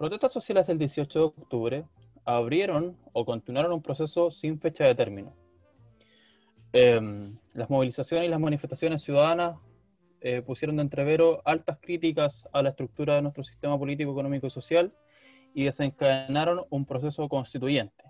protestas 0.00 0.32
sociales 0.32 0.66
del 0.66 0.78
18 0.78 1.18
de 1.18 1.24
octubre 1.26 1.84
abrieron 2.24 2.96
o 3.12 3.26
continuaron 3.26 3.70
un 3.70 3.82
proceso 3.82 4.30
sin 4.30 4.58
fecha 4.58 4.86
de 4.86 4.94
término. 4.94 5.34
Em, 6.72 7.36
las 7.52 7.68
movilizaciones 7.68 8.26
y 8.26 8.30
las 8.30 8.40
manifestaciones 8.40 9.02
ciudadanas 9.02 9.58
eh, 10.22 10.40
pusieron 10.40 10.76
de 10.76 10.84
entrevero 10.84 11.42
altas 11.44 11.76
críticas 11.82 12.48
a 12.50 12.62
la 12.62 12.70
estructura 12.70 13.16
de 13.16 13.20
nuestro 13.20 13.44
sistema 13.44 13.78
político, 13.78 14.12
económico 14.12 14.46
y 14.46 14.50
social 14.50 14.90
y 15.52 15.64
desencadenaron 15.64 16.64
un 16.70 16.86
proceso 16.86 17.28
constituyente. 17.28 18.02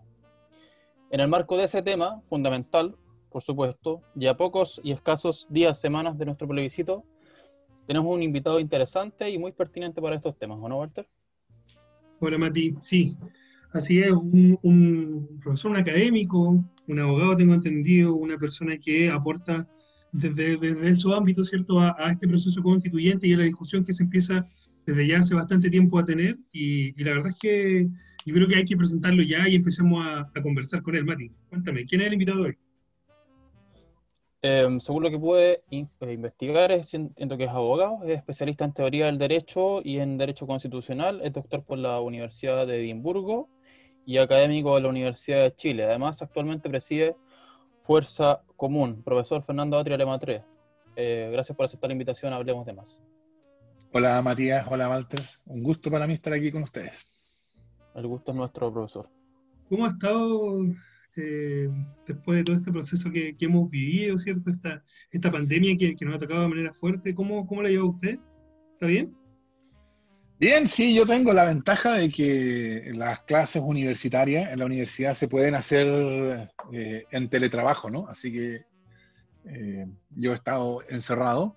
En 1.10 1.18
el 1.18 1.26
marco 1.26 1.56
de 1.56 1.64
ese 1.64 1.82
tema, 1.82 2.22
fundamental, 2.28 2.94
por 3.30 3.42
supuesto, 3.42 4.00
y 4.14 4.28
a 4.28 4.36
pocos 4.36 4.80
y 4.84 4.92
escasos 4.92 5.48
días, 5.50 5.80
semanas 5.80 6.16
de 6.16 6.26
nuestro 6.26 6.46
plebiscito, 6.46 7.02
tenemos 7.88 8.14
un 8.14 8.22
invitado 8.22 8.60
interesante 8.60 9.28
y 9.28 9.38
muy 9.38 9.50
pertinente 9.50 10.00
para 10.00 10.14
estos 10.14 10.38
temas, 10.38 10.60
¿o 10.62 10.68
no, 10.68 10.78
Walter? 10.78 11.08
Hola, 12.22 12.36
Mati. 12.36 12.74
Sí, 12.82 13.16
así 13.72 14.00
es, 14.00 14.10
un, 14.12 15.38
profesor, 15.42 15.70
un 15.70 15.78
académico, 15.78 16.62
un 16.86 16.98
abogado, 16.98 17.34
tengo 17.34 17.54
entendido, 17.54 18.14
una 18.14 18.36
persona 18.36 18.76
que 18.76 19.08
aporta 19.08 19.66
desde, 20.12 20.94
su 20.94 21.14
ámbito, 21.14 21.46
¿cierto?, 21.46 21.80
a, 21.80 21.94
este 22.10 22.28
proceso 22.28 22.62
constituyente 22.62 23.26
y 23.26 23.32
a 23.32 23.38
la 23.38 23.44
discusión 23.44 23.84
que 23.86 23.94
se 23.94 24.02
empieza 24.02 24.46
desde 24.84 25.06
ya 25.06 25.20
hace 25.20 25.34
bastante 25.34 25.70
tiempo 25.70 25.98
a 25.98 26.04
tener. 26.04 26.38
Y, 26.52 26.92
la 27.02 27.12
verdad 27.12 27.32
es 27.32 27.38
que 27.40 27.88
yo 28.26 28.34
creo 28.34 28.48
que 28.48 28.56
hay 28.56 28.64
que 28.66 28.76
presentarlo 28.76 29.22
ya 29.22 29.48
y 29.48 29.54
empecemos 29.54 30.04
a 30.06 30.42
conversar 30.42 30.82
con 30.82 30.96
él. 30.96 31.06
Mati, 31.06 31.30
cuéntame, 31.48 31.86
¿quién 31.86 32.02
es 32.02 32.08
el 32.08 32.12
invitado 32.12 32.42
hoy? 32.42 32.58
Em, 34.42 34.80
según 34.80 35.02
lo 35.02 35.10
que 35.10 35.18
pude 35.18 35.62
eh, 35.70 35.86
investigar, 36.00 36.72
entiendo 36.72 37.36
que 37.36 37.44
es 37.44 37.50
abogado, 37.50 38.00
es 38.04 38.16
especialista 38.18 38.64
en 38.64 38.72
teoría 38.72 39.06
del 39.06 39.18
derecho 39.18 39.82
y 39.84 39.98
en 39.98 40.16
derecho 40.16 40.46
constitucional, 40.46 41.20
es 41.22 41.32
doctor 41.34 41.62
por 41.62 41.76
la 41.76 42.00
Universidad 42.00 42.66
de 42.66 42.80
Edimburgo 42.80 43.50
y 44.06 44.16
académico 44.16 44.74
de 44.74 44.80
la 44.80 44.88
Universidad 44.88 45.42
de 45.42 45.54
Chile. 45.54 45.84
Además, 45.84 46.22
actualmente 46.22 46.70
preside 46.70 47.16
Fuerza 47.82 48.40
Común. 48.56 49.02
Profesor 49.02 49.42
Fernando 49.42 49.78
Atria 49.78 49.98
Lema 49.98 50.18
3. 50.18 50.42
Eh, 50.96 51.28
gracias 51.32 51.54
por 51.54 51.66
aceptar 51.66 51.88
la 51.88 51.92
invitación, 51.92 52.32
hablemos 52.32 52.64
de 52.64 52.72
más. 52.72 52.98
Hola 53.92 54.22
Matías, 54.22 54.66
hola 54.70 54.88
Walter. 54.88 55.20
Un 55.44 55.62
gusto 55.62 55.90
para 55.90 56.06
mí 56.06 56.14
estar 56.14 56.32
aquí 56.32 56.50
con 56.50 56.62
ustedes. 56.62 57.04
El 57.94 58.06
gusto 58.06 58.30
es 58.30 58.36
nuestro, 58.38 58.72
profesor. 58.72 59.10
¿Cómo 59.68 59.84
ha 59.84 59.88
estado 59.88 60.62
eh, 61.16 61.68
después 62.06 62.38
de 62.38 62.44
todo 62.44 62.56
este 62.56 62.70
proceso 62.70 63.10
que, 63.10 63.34
hemos 63.40 63.70
vivido, 63.70 64.16
¿cierto? 64.18 64.50
Esta, 64.50 64.84
esta 65.10 65.30
pandemia 65.30 65.76
que, 65.76 65.96
nos 66.04 66.14
ha 66.14 66.18
tocado 66.18 66.42
de 66.42 66.48
manera 66.48 66.72
fuerte, 66.72 67.14
¿cómo, 67.14 67.46
cómo 67.46 67.62
la 67.62 67.68
lleva 67.68 67.84
usted? 67.84 68.18
¿Está 68.74 68.86
bien? 68.86 69.14
Bien, 70.38 70.68
sí, 70.68 70.94
yo 70.94 71.06
tengo 71.06 71.34
la 71.34 71.44
ventaja 71.44 71.94
de 71.94 72.10
que 72.10 72.92
las 72.94 73.20
clases 73.22 73.62
universitarias 73.62 74.52
en 74.52 74.58
la 74.58 74.64
universidad 74.64 75.14
se 75.14 75.28
pueden 75.28 75.54
hacer 75.54 76.50
eh, 76.72 77.04
en 77.10 77.28
teletrabajo, 77.28 77.90
¿no? 77.90 78.06
Así 78.08 78.32
que 78.32 78.64
eh, 79.46 79.86
yo 80.10 80.32
he 80.32 80.34
estado 80.34 80.82
encerrado 80.88 81.56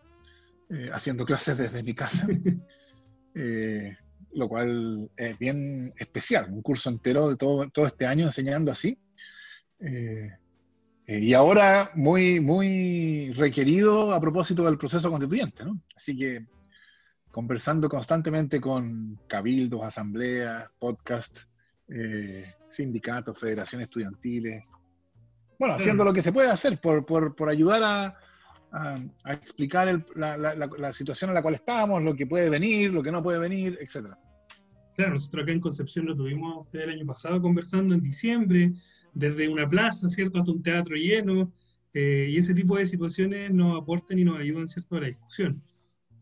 haciendo 0.91 1.23
clases 1.23 1.55
desde 1.55 1.83
mi 1.83 1.93
casa, 1.93 2.27
lo 4.33 4.49
cual 4.49 5.11
es 5.15 5.37
bien 5.37 5.93
especial, 5.97 6.51
un 6.51 6.63
curso 6.63 6.89
entero 6.89 7.29
de 7.29 7.35
todo, 7.35 7.69
todo 7.69 7.85
este 7.85 8.07
año 8.07 8.25
enseñando 8.25 8.71
así. 8.71 8.97
Eh, 9.83 10.31
eh, 11.05 11.19
y 11.19 11.33
ahora 11.33 11.91
muy, 11.95 12.39
muy 12.39 13.31
requerido 13.33 14.13
a 14.13 14.21
propósito 14.21 14.63
del 14.63 14.77
proceso 14.77 15.09
constituyente, 15.09 15.65
¿no? 15.65 15.81
Así 15.95 16.17
que 16.17 16.45
conversando 17.29 17.89
constantemente 17.89 18.61
con 18.61 19.19
cabildos, 19.27 19.83
asambleas, 19.83 20.69
podcasts, 20.79 21.47
eh, 21.89 22.45
sindicatos, 22.69 23.37
federaciones 23.37 23.85
estudiantiles, 23.85 24.63
bueno, 25.59 25.75
haciendo 25.75 26.03
lo 26.03 26.13
que 26.13 26.21
se 26.21 26.31
puede 26.31 26.49
hacer 26.49 26.79
por, 26.79 27.05
por, 27.05 27.35
por 27.35 27.49
ayudar 27.49 27.83
a, 27.83 28.17
a, 29.23 29.33
explicar 29.33 30.05
la, 30.15 30.37
la, 30.37 30.55
la, 30.55 30.93
situación 30.93 31.29
en 31.29 31.35
la 31.35 31.41
cual 31.41 31.55
estamos, 31.55 32.01
lo 32.01 32.15
que 32.15 32.25
puede 32.25 32.49
venir, 32.49 32.93
lo 32.93 33.03
que 33.03 33.11
no 33.11 33.21
puede 33.21 33.39
venir, 33.39 33.77
etc. 33.79 34.13
Claro, 34.95 35.13
nosotros 35.13 35.43
acá 35.43 35.51
en 35.51 35.59
Concepción 35.59 36.05
lo 36.05 36.15
tuvimos 36.15 36.65
usted 36.65 36.81
el 36.81 36.89
año 36.91 37.05
pasado 37.05 37.41
conversando 37.41 37.93
en 37.95 38.01
diciembre, 38.01 38.73
desde 39.13 39.47
una 39.47 39.67
plaza, 39.67 40.09
¿cierto?, 40.09 40.39
hasta 40.39 40.51
un 40.51 40.63
teatro 40.63 40.95
lleno, 40.95 41.51
eh, 41.93 42.27
y 42.29 42.37
ese 42.37 42.53
tipo 42.53 42.77
de 42.77 42.85
situaciones 42.85 43.51
nos 43.53 43.81
aportan 43.81 44.17
y 44.17 44.23
nos 44.23 44.39
ayudan, 44.39 44.67
¿cierto?, 44.67 44.95
a 44.95 45.01
la 45.01 45.07
discusión. 45.07 45.61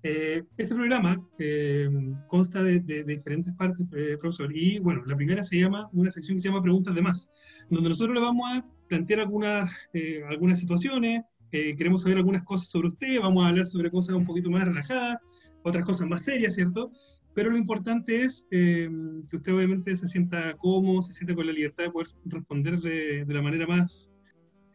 Eh, 0.04 0.44
este 0.58 0.74
programa 0.74 1.24
eh, 1.38 1.88
consta 2.28 2.64
de, 2.64 2.80
diferentes 3.04 3.54
partes, 3.54 3.86
profesor, 4.20 4.56
y 4.56 4.80
bueno, 4.80 5.04
la 5.06 5.16
primera 5.16 5.44
se 5.44 5.60
llama, 5.60 5.88
una 5.94 6.12
sección 6.12 6.38
que 6.38 6.42
se 6.42 6.50
llama 6.50 6.64
Preguntas 6.64 6.96
de 6.96 7.02
Más, 7.02 7.30
donde 7.70 7.90
nosotros 7.90 8.16
le 8.16 8.22
vamos 8.22 8.50
a 8.52 8.66
plantear 8.88 9.22
algunas, 9.22 9.72
algunas 10.28 10.60
situaciones, 10.60 11.24
queremos 11.52 12.02
saber 12.02 12.18
algunas 12.18 12.44
cosas 12.44 12.70
sobre 12.70 12.88
usted, 12.88 13.20
vamos 13.22 13.44
a 13.46 13.50
hablar 13.50 13.68
sobre 13.68 13.92
cosas 13.92 14.16
un 14.16 14.26
poquito 14.26 14.50
más 14.50 14.68
relajadas, 14.68 15.20
otras 15.64 15.86
cosas 15.86 16.08
más 16.08 16.24
serias, 16.24 16.56
¿cierto? 16.56 16.92
Pero 17.34 17.50
lo 17.50 17.58
importante 17.58 18.24
es 18.24 18.46
eh, 18.52 18.90
que 19.30 19.36
usted 19.36 19.54
obviamente 19.54 19.96
se 19.96 20.08
sienta 20.08 20.56
cómodo, 20.58 21.02
se 21.02 21.14
sienta 21.14 21.34
con 21.34 21.48
la 21.48 21.54
libertad 21.54 21.86
de 21.86 21.92
poder 21.92 22.08
responder 22.26 22.78
de, 22.80 23.26
la 23.28 23.42
manera 23.42 23.66
más 23.66 24.12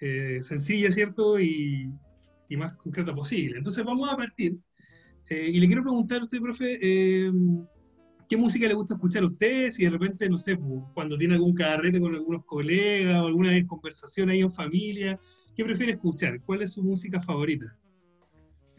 eh, 0.00 0.38
sencilla, 0.42 0.90
¿cierto? 0.90 1.38
Y, 1.38 1.90
y, 2.48 2.56
más 2.56 2.74
concreta 2.74 3.14
posible. 3.14 3.58
Entonces 3.58 3.84
vamos 3.84 4.10
a 4.10 4.16
partir. 4.16 4.56
Eh, 5.28 5.50
y 5.52 5.60
le 5.60 5.66
quiero 5.66 5.82
preguntar 5.82 6.20
a 6.20 6.24
usted, 6.24 6.40
profe, 6.40 6.78
¿qué 8.28 8.36
música 8.36 8.66
le 8.66 8.74
gusta 8.74 8.94
escuchar 8.94 9.22
a 9.24 9.26
usted? 9.26 9.70
Si 9.70 9.84
de 9.84 9.90
repente, 9.90 10.28
no 10.30 10.38
sé, 10.38 10.56
pues, 10.56 10.82
cuando 10.94 11.18
tiene 11.18 11.34
algún 11.34 11.54
carrete 11.54 12.00
con 12.00 12.14
algunos 12.14 12.44
colegas 12.46 13.20
o 13.20 13.26
alguna 13.26 13.66
conversación 13.66 14.30
ahí 14.30 14.40
en 14.40 14.52
familia, 14.52 15.20
¿qué 15.54 15.64
prefiere 15.64 15.92
escuchar? 15.92 16.40
¿Cuál 16.42 16.62
es 16.62 16.72
su 16.72 16.82
música 16.82 17.20
favorita? 17.20 17.76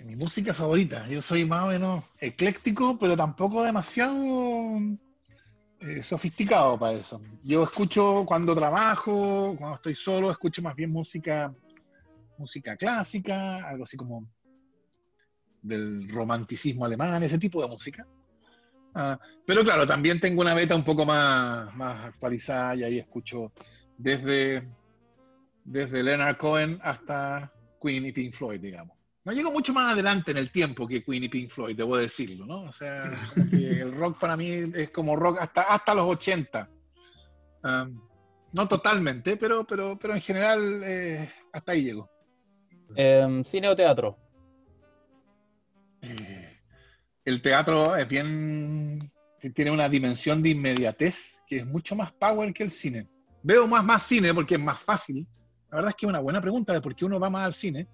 Mi 0.08 0.16
música 0.16 0.54
favorita. 0.54 1.06
Yo 1.10 1.22
soy 1.22 1.44
más 1.44 1.66
o 1.66 1.68
menos 1.68 2.06
ecléctico, 2.20 2.98
pero 2.98 3.18
tampoco 3.18 3.62
demasiado 3.62 4.80
eh, 5.82 6.02
sofisticado 6.02 6.80
para 6.80 6.94
eso. 6.94 7.22
Yo 7.44 7.64
escucho 7.64 8.24
cuando 8.26 8.56
trabajo, 8.56 9.54
cuando 9.58 9.76
estoy 9.76 9.96
solo, 9.96 10.32
escucho 10.32 10.62
más 10.62 10.76
bien 10.78 10.92
música, 10.92 11.54
música 12.38 12.78
clásica, 12.78 13.68
algo 13.68 13.84
así 13.84 13.98
como 13.98 14.26
del 15.62 16.08
romanticismo 16.08 16.86
alemán, 16.86 17.22
ese 17.24 17.38
tipo 17.38 17.62
de 17.62 17.68
música. 17.68 18.08
Ah, 18.96 19.20
pero 19.46 19.62
claro, 19.66 19.86
también 19.86 20.22
tengo 20.22 20.40
una 20.40 20.54
beta 20.54 20.74
un 20.74 20.86
poco 20.86 21.04
más, 21.04 21.76
más 21.76 22.06
actualizada 22.06 22.76
y 22.76 22.84
ahí 22.86 22.98
escucho 22.98 23.52
desde, 23.98 24.66
desde 25.66 26.02
Leonard 26.02 26.38
Cohen 26.38 26.80
hasta 26.82 27.52
Queen 27.82 28.06
y 28.06 28.14
Pink 28.14 28.34
Floyd, 28.34 28.62
digamos. 28.62 28.97
No 29.28 29.34
llego 29.34 29.52
mucho 29.52 29.74
más 29.74 29.92
adelante 29.92 30.32
en 30.32 30.38
el 30.38 30.52
tiempo 30.52 30.88
que 30.88 31.04
Queen 31.04 31.26
y 31.26 31.28
Pink 31.28 31.50
Floyd, 31.50 31.76
debo 31.76 31.98
decirlo, 31.98 32.46
¿no? 32.46 32.62
O 32.62 32.72
sea, 32.72 33.12
el 33.36 33.92
rock 33.92 34.18
para 34.18 34.38
mí 34.38 34.48
es 34.74 34.90
como 34.92 35.18
rock 35.18 35.40
hasta, 35.42 35.64
hasta 35.64 35.94
los 35.94 36.06
80. 36.06 36.70
no 38.54 38.68
totalmente, 38.70 39.36
pero, 39.36 39.68
pero, 39.68 40.00
pero 40.00 40.16
en 40.16 40.22
general 40.22 40.82
eh, 40.82 41.30
hasta 41.52 41.74
ahí 41.74 41.84
llego. 41.84 42.10
Em, 42.96 43.44
¿Cine 43.44 43.68
o 43.68 43.76
teatro? 43.76 44.18
Eh, 46.02 46.62
el 47.26 47.42
teatro 47.42 47.98
es 47.98 48.08
bien. 48.08 48.98
tiene 49.54 49.72
una 49.72 49.90
dimensión 49.90 50.42
de 50.42 50.52
inmediatez 50.52 51.42
que 51.46 51.58
es 51.58 51.66
mucho 51.66 51.98
más 51.98 52.14
power 52.14 52.54
que 52.54 52.64
el 52.64 52.72
cine. 52.72 53.10
Veo 53.44 53.68
más, 53.68 53.84
más 53.84 54.04
cine 54.04 54.34
porque 54.34 54.56
es 54.56 54.62
más 54.62 54.80
fácil. 54.80 55.28
La 55.70 55.80
verdad 55.80 55.90
es 55.90 55.96
que 55.98 56.06
es 56.06 56.10
una 56.10 56.22
buena 56.22 56.40
pregunta 56.40 56.72
de 56.72 56.80
por 56.80 56.96
qué 56.96 57.04
uno 57.04 57.20
va 57.20 57.30
más 57.30 57.46
al 57.46 57.54
cine 57.54 57.90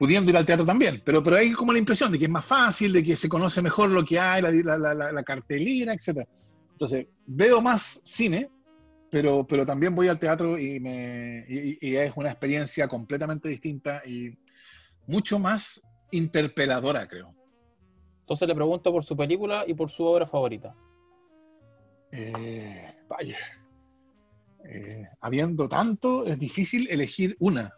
pudiendo 0.00 0.30
ir 0.30 0.36
al 0.38 0.46
teatro 0.46 0.64
también, 0.64 1.02
pero, 1.04 1.22
pero 1.22 1.36
hay 1.36 1.52
como 1.52 1.74
la 1.74 1.78
impresión 1.78 2.10
de 2.10 2.18
que 2.18 2.24
es 2.24 2.30
más 2.30 2.46
fácil, 2.46 2.90
de 2.90 3.04
que 3.04 3.16
se 3.16 3.28
conoce 3.28 3.60
mejor 3.60 3.90
lo 3.90 4.02
que 4.02 4.18
hay, 4.18 4.40
la, 4.40 4.78
la, 4.78 4.94
la, 5.12 5.22
cartelera, 5.22 5.92
etc. 5.92 6.26
Entonces, 6.72 7.06
veo 7.26 7.60
más 7.60 8.00
cine, 8.02 8.50
pero, 9.10 9.46
pero 9.46 9.66
también 9.66 9.94
voy 9.94 10.08
al 10.08 10.18
teatro 10.18 10.58
y, 10.58 10.80
me, 10.80 11.44
y, 11.46 11.96
es 11.96 12.14
una 12.16 12.30
experiencia 12.30 12.88
completamente 12.88 13.50
distinta 13.50 14.00
y 14.06 14.38
mucho 15.06 15.38
más 15.38 15.82
interpeladora, 16.12 17.06
creo. 17.06 17.34
Entonces 18.20 18.48
le 18.48 18.54
pregunto 18.54 18.90
por 18.90 19.04
su 19.04 19.14
película 19.14 19.64
y 19.66 19.74
por 19.74 19.90
su 19.90 20.02
obra 20.04 20.26
favorita. 20.26 20.74
Eh, 22.10 22.94
vaya. 23.06 23.36
Eh, 24.64 25.06
habiendo 25.20 25.68
tanto, 25.68 26.24
es 26.24 26.38
difícil 26.38 26.88
elegir 26.90 27.36
una. 27.38 27.74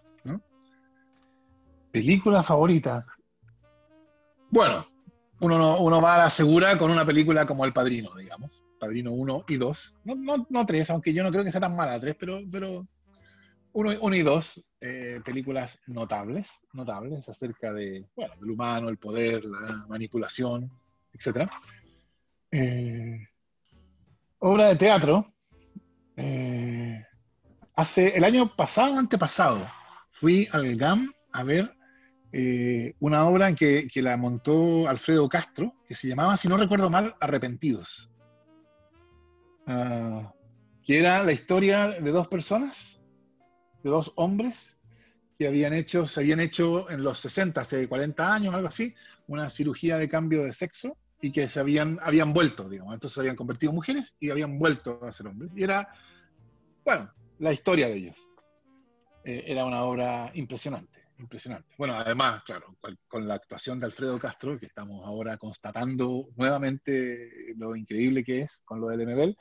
Película 1.92 2.42
favorita. 2.42 3.04
Bueno, 4.50 4.84
uno, 5.40 5.78
uno 5.78 6.00
va 6.00 6.14
a 6.14 6.18
la 6.18 6.30
segura 6.30 6.76
con 6.78 6.90
una 6.90 7.04
película 7.04 7.46
como 7.46 7.64
El 7.64 7.72
Padrino, 7.72 8.14
digamos. 8.16 8.62
Padrino 8.82 9.12
1 9.12 9.44
y 9.46 9.56
2. 9.56 9.94
No, 10.04 10.14
no, 10.16 10.46
no 10.50 10.66
3, 10.66 10.90
aunque 10.90 11.12
yo 11.12 11.22
no 11.22 11.30
creo 11.30 11.44
que 11.44 11.52
sea 11.52 11.60
tan 11.60 11.76
mala 11.76 12.00
3, 12.00 12.16
pero, 12.18 12.40
pero 12.50 12.84
1 13.72 14.14
y 14.16 14.22
2, 14.22 14.64
eh, 14.80 15.20
películas 15.24 15.78
notables, 15.86 16.60
notables 16.72 17.28
acerca 17.28 17.72
de, 17.72 18.04
bueno, 18.16 18.34
del 18.40 18.50
humano, 18.50 18.88
el 18.88 18.98
poder, 18.98 19.44
la 19.44 19.86
manipulación, 19.88 20.68
etc. 21.12 21.48
Eh, 22.50 23.28
obra 24.40 24.68
de 24.68 24.76
teatro. 24.76 25.26
eh, 26.16 27.06
hace 27.76 28.16
el 28.16 28.24
año 28.24 28.54
pasado, 28.56 28.98
antepasado, 28.98 29.66
fui 30.10 30.48
al 30.50 30.76
GAM 30.76 31.12
a 31.32 31.44
ver 31.44 31.72
eh, 32.32 32.94
una 33.00 33.26
obra 33.26 33.49
en 33.49 33.56
que, 33.56 33.88
la 33.96 34.17
montó 34.17 34.88
Alfredo 34.88 35.29
Castro, 35.29 35.75
que 35.87 35.94
se 35.94 36.08
llamaba, 36.08 36.37
si 36.37 36.49
no 36.49 36.56
recuerdo 36.56 36.88
mal, 36.88 37.14
Arrepentidos. 37.20 38.11
Ah, 39.67 40.32
que 40.84 40.99
era 40.99 41.23
la 41.23 41.32
historia 41.32 41.88
de 41.88 42.11
dos 42.11 42.29
personas, 42.29 43.00
de 43.82 43.90
dos 43.90 44.12
hombres, 44.17 44.76
que 45.38 45.46
habían 45.46 45.73
hecho, 45.73 46.06
se 46.06 46.20
habían 46.20 46.40
hecho 46.40 46.90
en 46.90 47.02
los 47.02 47.19
60, 47.20 47.61
hace 47.61 47.88
40 47.88 48.34
años, 48.34 48.55
algo 48.55 48.69
así, 48.69 48.94
una 49.26 49.50
cirugía 49.50 49.99
de 49.99 50.08
cambio 50.08 50.43
de 50.43 50.52
sexo 50.52 50.96
y 51.20 51.31
que 51.32 51.49
se 51.49 51.61
habían, 51.61 51.99
habían 52.02 52.32
vuelto, 52.32 52.69
digamos, 52.69 52.94
entonces 52.94 53.14
se 53.14 53.20
habían 53.20 53.37
convertido 53.37 53.70
en 53.70 53.76
mujeres 53.76 54.14
y 54.19 54.31
habían 54.31 54.58
vuelto 54.58 55.05
a 55.05 55.12
ser 55.12 55.29
hombres. 55.29 55.52
Y 55.55 55.62
era, 55.62 55.88
bueno, 56.84 57.12
la 57.38 57.52
historia 57.52 57.88
de 57.88 57.94
ellos. 57.94 58.17
Eh, 59.25 59.44
era 59.46 59.64
una 59.64 59.84
obra 59.84 60.32
impresionante, 60.34 61.01
impresionante. 61.18 61.74
Bueno, 61.78 61.94
además, 61.94 62.42
claro, 62.44 62.76
con 63.08 63.28
la 63.28 63.34
actuación 63.34 63.78
de 63.80 63.86
Alfredo 63.86 64.18
Castro, 64.18 64.58
que 64.58 64.66
estamos 64.66 65.04
ahora 65.04 65.36
constatando 65.36 66.28
nuevamente 66.36 67.54
lo 67.56 67.76
increíble 67.76 68.24
que 68.24 68.40
es 68.40 68.60
con 68.64 68.80
lo 68.80 68.88
del 68.88 69.06
MBL, 69.06 69.36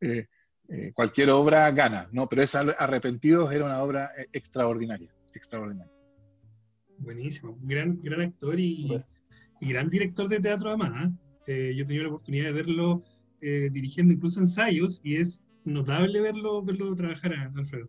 eh, 0.00 0.26
eh, 0.68 0.92
cualquier 0.94 1.30
obra 1.30 1.70
gana, 1.70 2.08
¿no? 2.12 2.28
Pero 2.28 2.42
esa 2.42 2.60
Arrepentidos 2.60 3.52
era 3.52 3.64
una 3.64 3.82
obra 3.82 4.10
eh, 4.16 4.26
extraordinaria, 4.32 5.12
extraordinaria. 5.34 5.92
Buenísimo. 7.02 7.58
Gran, 7.62 8.00
gran 8.00 8.20
actor 8.20 8.58
y, 8.58 8.86
Bueno. 8.86 9.04
y 9.60 9.68
gran 9.68 9.90
director 9.90 10.28
de 10.28 10.40
teatro 10.40 10.70
además. 10.70 11.10
¿eh? 11.46 11.70
Eh, 11.70 11.74
yo 11.74 11.82
he 11.82 11.86
tenido 11.86 12.04
la 12.04 12.10
oportunidad 12.10 12.44
de 12.46 12.52
verlo 12.52 13.02
eh, 13.40 13.68
dirigiendo 13.72 14.14
incluso 14.14 14.40
ensayos 14.40 15.00
y 15.02 15.16
es 15.16 15.42
notable 15.64 16.20
verlo, 16.20 16.62
verlo 16.62 16.94
trabajar 16.94 17.34
a 17.34 17.52
Alfredo. 17.56 17.88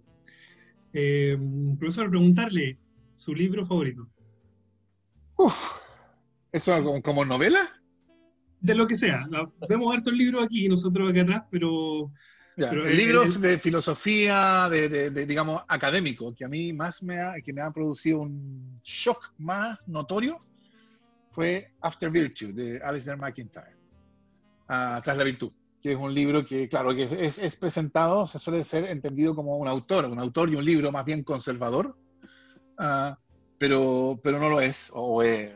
Profesor, 1.79 2.09
preguntarle 2.09 2.77
su 3.23 3.33
libro 3.33 3.65
favorito. 3.65 4.07
Uf, 5.37 5.55
¿eso 6.51 6.83
como, 6.83 7.01
como 7.01 7.25
novela? 7.25 7.61
De 8.59 8.75
lo 8.75 8.85
que 8.85 8.95
sea. 8.95 9.25
La- 9.29 9.49
vemos 9.67 9.95
hartos 9.95 10.13
libros 10.13 10.43
aquí, 10.43 10.67
nosotros 10.67 11.09
acá 11.11 11.21
atrás, 11.21 11.43
pero 11.49 12.11
Ya, 12.55 12.69
Pero 12.69 12.85
el 12.85 12.91
el- 12.91 12.97
libro 12.97 13.23
el- 13.23 13.41
de 13.41 13.57
filosofía, 13.57 14.67
de, 14.69 14.87
de- 14.87 15.09
de, 15.09 15.25
digamos, 15.25 15.63
académico, 15.67 16.35
que 16.35 16.45
a 16.45 16.47
mí 16.47 16.71
más 16.71 17.01
me 17.01 17.19
ha, 17.19 17.33
que 17.43 17.51
me 17.51 17.61
ha 17.61 17.71
producido 17.71 18.19
un 18.21 18.79
shock 18.83 19.33
más 19.39 19.79
notorio, 19.87 20.39
fue 21.31 21.71
After 21.81 22.11
Virtue, 22.11 22.53
de 22.53 22.79
Alistair 22.83 23.17
McIntyre, 23.17 23.75
ah, 24.67 25.01
Tras 25.03 25.17
la 25.17 25.23
Virtud, 25.23 25.51
que 25.81 25.93
es 25.93 25.97
un 25.97 26.13
libro 26.13 26.45
que, 26.45 26.69
claro, 26.69 26.93
que 26.93 27.09
es, 27.25 27.39
es 27.39 27.55
presentado, 27.55 28.27
se 28.27 28.37
suele 28.37 28.63
ser 28.63 28.85
entendido 28.85 29.33
como 29.33 29.57
un 29.57 29.67
autor, 29.67 30.05
un 30.05 30.19
autor 30.19 30.47
y 30.51 30.55
un 30.55 30.63
libro 30.63 30.91
más 30.91 31.05
bien 31.05 31.23
conservador, 31.23 31.97
ah, 32.77 33.17
pero, 33.57 34.19
pero 34.23 34.39
no 34.39 34.49
lo 34.49 34.59
es, 34.61 34.89
o 34.93 35.21
es, 35.23 35.51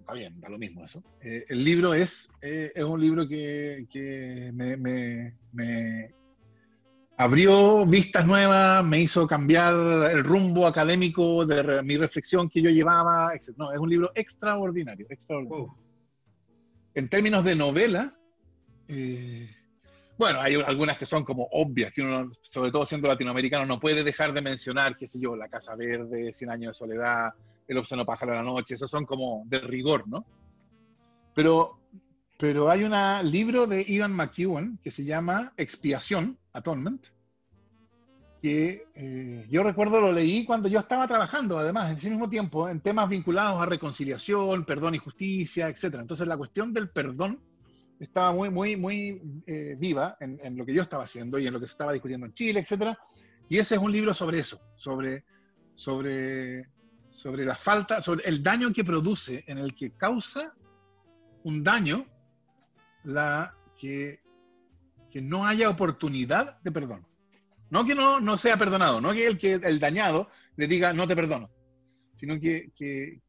está 0.00 0.14
bien, 0.14 0.40
da 0.40 0.48
lo 0.48 0.58
mismo 0.58 0.84
eso. 0.84 1.02
Eh, 1.20 1.44
el 1.48 1.64
libro 1.64 1.94
es, 1.94 2.28
eh, 2.42 2.72
es 2.74 2.84
un 2.84 3.00
libro 3.00 3.26
que, 3.28 3.86
que 3.90 4.50
me, 4.54 4.76
me- 4.76 5.34
me 5.52 6.14
abrió 7.16 7.84
vistas 7.86 8.26
nuevas, 8.26 8.84
me 8.84 9.00
hizo 9.00 9.26
cambiar 9.26 9.74
el 10.10 10.24
rumbo 10.24 10.66
académico 10.66 11.44
de 11.44 11.62
re- 11.62 11.82
mi 11.82 11.96
reflexión 11.96 12.48
que 12.48 12.62
yo 12.62 12.70
llevaba, 12.70 13.34
etc. 13.34 13.50
No, 13.56 13.72
es 13.72 13.78
un 13.78 13.90
libro 13.90 14.10
extraordinario, 14.14 15.06
extraordinario. 15.10 15.74
En 16.94 17.08
términos 17.08 17.44
de 17.44 17.54
novela, 17.54 18.16
eh, 18.88 19.48
bueno, 20.20 20.38
hay 20.38 20.54
algunas 20.54 20.98
que 20.98 21.06
son 21.06 21.24
como 21.24 21.48
obvias, 21.50 21.92
que 21.92 22.02
uno, 22.02 22.30
sobre 22.42 22.70
todo 22.70 22.84
siendo 22.84 23.08
latinoamericano, 23.08 23.64
no 23.64 23.80
puede 23.80 24.04
dejar 24.04 24.34
de 24.34 24.42
mencionar, 24.42 24.98
qué 24.98 25.06
sé 25.06 25.18
yo, 25.18 25.34
La 25.34 25.48
Casa 25.48 25.74
Verde, 25.74 26.34
Cien 26.34 26.50
Años 26.50 26.74
de 26.74 26.78
Soledad, 26.78 27.32
El 27.66 27.78
Obsceno 27.78 28.04
Pájaro 28.04 28.32
de 28.32 28.36
la 28.36 28.44
Noche, 28.44 28.74
esos 28.74 28.90
son 28.90 29.06
como 29.06 29.44
de 29.46 29.60
rigor, 29.60 30.06
¿no? 30.06 30.26
Pero, 31.34 31.80
pero 32.36 32.70
hay 32.70 32.84
un 32.84 32.92
libro 33.30 33.66
de 33.66 33.82
Ivan 33.88 34.12
McEwan 34.12 34.78
que 34.84 34.90
se 34.90 35.04
llama 35.04 35.54
Expiación, 35.56 36.38
Atonement, 36.52 37.06
que 38.42 38.84
eh, 38.94 39.46
yo 39.48 39.62
recuerdo 39.62 40.02
lo 40.02 40.12
leí 40.12 40.44
cuando 40.44 40.68
yo 40.68 40.80
estaba 40.80 41.08
trabajando, 41.08 41.58
además, 41.58 41.90
en 41.90 41.96
ese 41.96 42.10
mismo 42.10 42.28
tiempo, 42.28 42.68
en 42.68 42.80
temas 42.80 43.08
vinculados 43.08 43.58
a 43.58 43.64
reconciliación, 43.64 44.66
perdón 44.66 44.96
y 44.96 44.98
justicia, 44.98 45.70
etc. 45.70 45.94
Entonces 45.94 46.26
la 46.26 46.36
cuestión 46.36 46.74
del 46.74 46.90
perdón 46.90 47.40
estaba 48.00 48.32
muy, 48.32 48.50
muy, 48.50 48.76
muy 48.76 49.22
eh, 49.46 49.76
viva 49.78 50.16
en, 50.20 50.56
lo 50.56 50.64
que 50.64 50.72
yo 50.72 50.82
estaba 50.82 51.04
haciendo 51.04 51.38
y 51.38 51.46
en 51.46 51.52
lo 51.52 51.60
que 51.60 51.66
se 51.66 51.72
estaba 51.72 51.92
discutiendo 51.92 52.26
en 52.26 52.32
Chile, 52.32 52.60
etc. 52.60 52.96
Y 53.48 53.58
ese 53.58 53.74
es 53.74 53.80
un 53.80 53.92
libro 53.92 54.14
sobre 54.14 54.38
eso, 54.38 54.60
sobre, 54.74 55.24
sobre, 55.74 56.66
sobre 57.10 57.44
la 57.44 57.54
falta, 57.54 58.00
sobre 58.00 58.26
el 58.26 58.42
daño 58.42 58.72
que 58.72 58.84
produce, 58.84 59.44
en 59.46 59.58
el 59.58 59.74
que 59.74 59.92
causa 59.92 60.54
un 61.44 61.62
daño 61.62 62.06
la 63.04 63.54
que, 63.78 64.20
que 65.10 65.20
no 65.20 65.46
haya 65.46 65.68
oportunidad 65.68 66.58
de 66.62 66.72
perdón. 66.72 67.06
No 67.68 67.84
que 67.84 67.94
no, 67.94 68.18
no 68.18 68.36
sea 68.36 68.56
perdonado, 68.56 69.00
no 69.00 69.12
que 69.12 69.26
el, 69.26 69.38
que 69.38 69.54
el 69.54 69.78
dañado 69.78 70.28
le 70.56 70.66
diga 70.66 70.92
no 70.92 71.06
te 71.06 71.14
perdono, 71.14 71.50
sino 72.16 72.40
que, 72.40 72.72
que, 72.74 73.20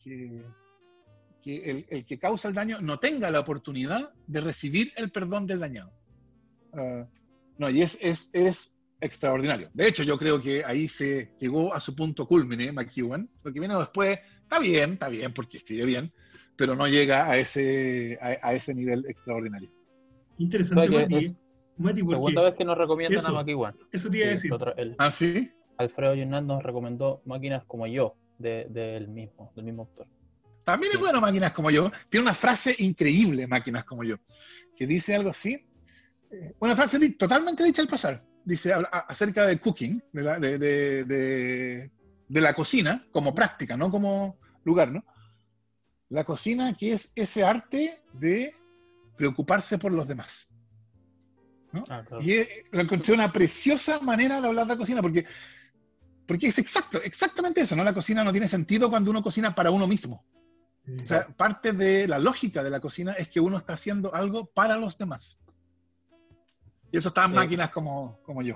que 1.42 1.70
el, 1.72 1.86
el 1.90 2.06
que 2.06 2.20
causa 2.20 2.48
el 2.48 2.54
daño 2.54 2.80
no 2.82 3.00
tenga 3.00 3.32
la 3.32 3.40
oportunidad 3.40 4.12
de 4.28 4.42
recibir 4.42 4.92
el 4.96 5.12
perdón 5.12 5.48
del 5.48 5.60
dañado. 5.60 5.92
Ah, 6.74 7.06
no, 7.58 7.70
y 7.70 7.82
es, 7.82 7.98
es, 8.02 8.30
es 8.34 8.74
extraordinario. 9.02 9.70
De 9.74 9.88
hecho, 9.88 10.04
yo 10.04 10.18
creo 10.18 10.42
que 10.42 10.64
ahí 10.64 10.88
se 10.88 11.32
llegó 11.40 11.74
a 11.74 11.80
su 11.80 11.96
punto 11.96 12.28
culmine, 12.28 12.72
McEwan. 12.72 13.30
Lo 13.44 13.52
que 13.52 13.60
viene 13.60 13.76
después 13.76 14.20
está 14.44 14.60
bien, 14.60 14.94
está 14.94 15.10
bien, 15.10 15.34
porque 15.34 15.58
escribe 15.58 15.86
bien, 15.86 16.12
pero 16.56 16.76
no 16.76 16.88
llega 16.88 17.30
a 17.30 17.38
ese, 17.38 18.18
a, 18.22 18.48
a 18.50 18.54
ese 18.54 18.74
nivel 18.74 19.06
extraordinario. 19.08 19.70
Interesante, 20.38 20.90
Mati. 20.90 21.16
es 21.26 21.40
Mati, 21.78 22.02
Segunda 22.02 22.44
vez 22.44 22.56
que 22.56 22.66
nos 22.66 22.78
recomiendan 22.78 23.20
Eso. 23.20 23.30
a 23.30 23.34
McEwan. 23.44 23.76
eso 23.92 24.10
te 24.10 24.18
iba 24.18 24.26
a 24.26 24.30
Sí, 24.30 24.34
decir. 24.36 24.54
otra- 24.54 24.74
el- 24.78 24.96
¿Ah, 25.00 25.10
sí? 25.12 25.52
Alfredo 25.78 26.14
Yunnan 26.16 26.46
nos 26.46 26.62
recomendó 26.62 27.22
máquinas 27.26 27.64
como 27.66 27.88
yo, 27.88 28.16
de- 28.38 28.68
del 28.70 29.08
mismo, 29.08 29.52
del 29.56 29.66
mismo 29.66 29.84
autor. 29.84 30.08
También 30.74 30.94
es 30.94 31.00
bueno 31.00 31.22
Máquinas 31.22 31.52
como 31.54 31.70
yo. 31.72 31.92
Tiene 32.10 32.24
una 32.24 32.34
frase 32.36 32.76
increíble, 32.80 33.48
Máquinas 33.48 33.84
como 33.84 34.04
yo, 34.04 34.18
que 34.76 34.88
dice 34.88 35.16
algo 35.16 35.30
así. 35.30 35.68
eh, 36.32 36.54
Una 36.60 36.76
frase 36.76 37.10
totalmente 37.12 37.64
dicha 37.64 37.82
al 37.82 37.88
pasar. 37.88 38.24
Dice 38.46 38.74
acerca 38.74 39.46
de 39.46 39.60
cooking, 39.60 40.02
de 40.14 40.24
la, 40.24 40.40
de, 40.40 40.58
de- 40.58 41.04
de- 41.06 41.92
de 42.28 42.42
la 42.42 42.54
cocina, 42.54 43.06
como 43.12 43.36
práctica, 43.36 43.76
no 43.76 43.92
como 43.92 44.40
lugar, 44.64 44.92
¿no? 44.92 45.04
La 46.10 46.24
cocina 46.24 46.76
que 46.78 46.94
es 46.94 47.12
ese 47.16 47.44
arte 47.44 48.02
de 48.14 48.56
preocuparse 49.18 49.78
por 49.78 49.92
los 49.92 50.08
demás. 50.08 50.48
Ah, 51.90 52.04
claro. 52.06 52.22
Y 52.22 52.46
lo 52.72 52.82
encontré 52.82 53.14
una 53.14 53.32
preciosa 53.32 54.00
manera 54.00 54.42
de 54.42 54.48
hablar 54.48 54.66
de 54.66 54.74
la 54.74 54.78
cocina, 54.78 55.02
porque, 55.02 55.26
porque 56.26 56.48
es 56.48 56.58
exacto, 56.60 57.02
exactamente 57.02 57.62
eso, 57.62 57.76
¿no? 57.76 57.84
La 57.84 57.94
cocina 57.94 58.24
no 58.24 58.32
tiene 58.32 58.48
sentido 58.48 58.90
cuando 58.90 59.12
uno 59.12 59.22
cocina 59.22 59.54
para 59.54 59.72
uno 59.72 59.88
mismo. 59.88 60.26
O 60.88 61.06
sea, 61.06 61.28
parte 61.28 61.74
de 61.74 62.08
la 62.08 62.20
lógica 62.20 62.64
de 62.64 62.70
la 62.70 62.80
cocina 62.80 63.14
es 63.14 63.28
que 63.30 63.40
uno 63.40 63.58
está 63.58 63.74
haciendo 63.74 64.14
algo 64.14 64.46
para 64.46 64.78
los 64.78 64.98
demás. 64.98 65.40
Y 66.92 66.98
eso 66.98 67.10
está 67.10 67.24
en 67.26 67.30
Sí. 67.32 67.36
máquinas 67.36 67.70
como, 67.70 68.20
como 68.24 68.42
yo. 68.42 68.56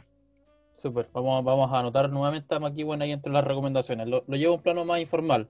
Súper. 0.77 1.10
Vamos, 1.13 1.46
vamos 1.46 1.72
a 1.72 1.79
anotar 1.79 2.10
nuevamente 2.10 2.53
a 2.53 2.60
McEwan 2.60 3.01
ahí 3.01 3.12
entre 3.12 3.32
las 3.32 3.44
recomendaciones. 3.46 4.08
Lo, 4.08 4.25
lo 4.27 4.36
llevo 4.36 4.53
a 4.53 4.58
un 4.58 4.63
plano 4.63 4.84
más 4.86 5.00
informal. 5.00 5.50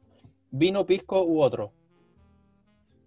¿Vino, 0.52 0.86
pisco 0.86 1.24
u 1.24 1.42
otro? 1.42 1.74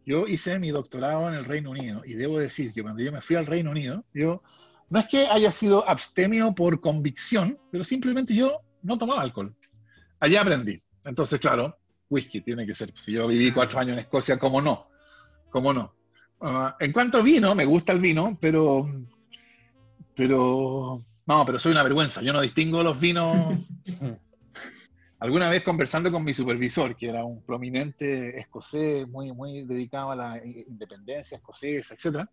Yo 0.04 0.26
hice 0.26 0.58
mi 0.58 0.70
doctorado 0.70 1.28
en 1.28 1.34
el 1.34 1.44
Reino 1.44 1.70
Unido 1.70 2.02
y 2.04 2.14
debo 2.14 2.38
decir 2.38 2.72
que 2.72 2.82
cuando 2.82 3.02
yo 3.02 3.12
me 3.12 3.20
fui 3.20 3.36
al 3.36 3.46
Reino 3.46 3.70
Unido, 3.70 4.04
yo 4.14 4.42
no 4.88 4.98
es 4.98 5.06
que 5.06 5.26
haya 5.26 5.52
sido 5.52 5.86
abstemio 5.88 6.54
por 6.54 6.80
convicción, 6.80 7.58
pero 7.70 7.84
simplemente 7.84 8.34
yo 8.34 8.62
no 8.82 8.96
tomaba 8.96 9.20
alcohol. 9.20 9.54
Allá 10.18 10.40
aprendí. 10.40 10.80
Entonces, 11.04 11.38
claro, 11.38 11.76
whisky 12.10 12.40
tiene 12.40 12.66
que 12.66 12.74
ser. 12.74 12.92
Si 12.96 13.12
yo 13.12 13.26
viví 13.26 13.52
cuatro 13.52 13.80
años 13.80 13.94
en 13.94 14.00
Escocia, 14.00 14.38
¿cómo 14.38 14.60
no? 14.60 14.88
¿Cómo 15.50 15.72
no? 15.72 15.94
Ah, 16.40 16.76
en 16.78 16.92
cuanto 16.92 17.18
a 17.18 17.22
vino, 17.22 17.54
me 17.54 17.64
gusta 17.64 17.92
el 17.92 18.00
vino, 18.00 18.36
pero. 18.40 18.86
Pero. 20.14 20.98
No, 21.26 21.46
pero 21.46 21.58
soy 21.58 21.72
una 21.72 21.82
vergüenza. 21.82 22.22
Yo 22.22 22.32
no 22.32 22.40
distingo 22.40 22.82
los 22.82 22.98
vinos. 22.98 23.58
Alguna 25.20 25.50
vez 25.50 25.62
conversando 25.62 26.12
con 26.12 26.22
mi 26.22 26.32
supervisor, 26.32 26.94
que 26.94 27.08
era 27.08 27.24
un 27.24 27.42
prominente 27.42 28.38
escocés, 28.38 29.08
muy, 29.08 29.32
muy 29.32 29.64
dedicado 29.64 30.12
a 30.12 30.16
la 30.16 30.46
independencia 30.46 31.38
escocesa, 31.38 31.94
etc., 31.94 32.24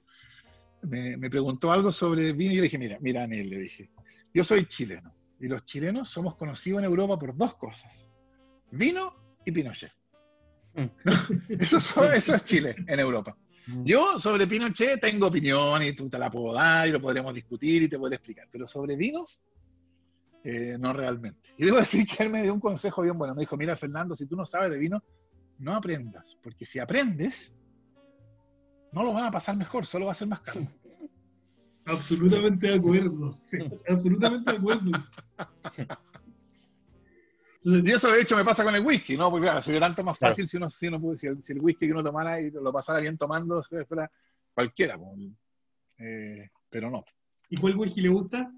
me, 0.83 1.17
me 1.17 1.31
preguntó 1.31 1.71
algo 1.71 1.91
sobre 1.91 2.31
vino 2.33 2.53
y 2.53 2.57
yo 2.57 2.61
dije, 2.61 2.77
mira, 2.77 2.99
mira, 3.01 3.23
Anel, 3.23 3.49
le 3.49 3.57
dije, 3.57 3.89
yo 4.31 4.43
soy 4.43 4.67
chileno 4.67 5.15
y 5.39 5.47
los 5.47 5.65
chilenos 5.65 6.09
somos 6.09 6.35
conocidos 6.35 6.77
en 6.77 6.85
Europa 6.85 7.17
por 7.17 7.35
dos 7.35 7.55
cosas, 7.55 8.05
vino 8.69 9.24
y 9.45 9.51
Pinochet. 9.51 9.91
Mm. 10.73 10.85
eso, 11.59 11.79
son- 11.79 12.13
eso 12.13 12.35
es 12.35 12.43
Chile 12.45 12.75
en 12.87 12.99
Europa. 12.99 13.37
Mm. 13.67 13.83
Yo 13.85 14.19
sobre 14.19 14.47
Pinochet 14.47 14.99
tengo 14.99 15.27
opinión 15.27 15.81
y 15.83 15.93
tú 15.93 16.09
te 16.09 16.19
la 16.19 16.29
puedo 16.29 16.53
dar 16.53 16.87
y 16.87 16.91
lo 16.91 17.01
podremos 17.01 17.33
discutir 17.33 17.83
y 17.83 17.87
te 17.87 17.97
podré 17.97 18.15
explicar, 18.15 18.47
pero 18.51 18.67
sobre 18.67 18.95
vinos, 18.95 19.39
eh, 20.43 20.77
no 20.79 20.93
realmente. 20.93 21.49
Y 21.57 21.65
debo 21.65 21.77
decir 21.77 22.05
que 22.05 22.23
él 22.23 22.29
me 22.29 22.43
dio 22.43 22.53
un 22.53 22.59
consejo 22.59 23.01
bien 23.01 23.17
bueno. 23.17 23.33
Me 23.33 23.41
dijo, 23.41 23.57
mira 23.57 23.75
Fernando, 23.75 24.15
si 24.15 24.27
tú 24.27 24.35
no 24.35 24.45
sabes 24.45 24.69
de 24.69 24.77
vino, 24.77 25.03
no 25.59 25.75
aprendas, 25.75 26.37
porque 26.43 26.65
si 26.65 26.79
aprendes, 26.79 27.55
no 28.91 29.03
lo 29.03 29.13
vas 29.13 29.23
a 29.23 29.31
pasar 29.31 29.57
mejor, 29.57 29.85
solo 29.85 30.05
va 30.05 30.11
a 30.11 30.15
ser 30.15 30.27
más 30.27 30.41
caro. 30.41 30.67
Absolutamente 31.85 32.67
de 32.67 32.75
acuerdo. 32.75 33.31
sí, 33.41 33.57
absolutamente 33.87 34.51
de 34.51 34.57
acuerdo. 34.57 34.91
Y 37.67 37.91
eso 37.91 38.11
de 38.11 38.21
hecho 38.21 38.35
me 38.35 38.45
pasa 38.45 38.63
con 38.63 38.75
el 38.75 38.85
whisky, 38.85 39.17
¿no? 39.17 39.31
Porque 39.31 39.45
claro, 39.45 39.61
sería 39.61 39.79
tanto 39.79 40.03
más 40.03 40.17
Claro. 40.19 40.33
fácil 40.33 40.47
si, 40.47 40.57
uno, 40.57 40.69
si, 40.69 40.87
uno 40.87 41.17
si, 41.17 41.25
el, 41.25 41.43
si 41.43 41.51
el 41.53 41.59
whisky 41.59 41.87
que 41.87 41.91
uno 41.93 42.03
tomara 42.03 42.39
y 42.39 42.51
lo 42.51 42.71
pasara 42.71 42.99
bien 42.99 43.17
tomando 43.17 43.63
se 43.63 43.83
fuera 43.85 44.09
cualquiera. 44.53 44.97
pues. 44.99 45.31
Eh, 45.97 46.49
pero 46.69 46.91
no. 46.91 47.03
¿Y 47.49 47.57
cuál 47.57 47.75
whisky 47.75 48.01
le 48.01 48.09
gusta? 48.09 48.51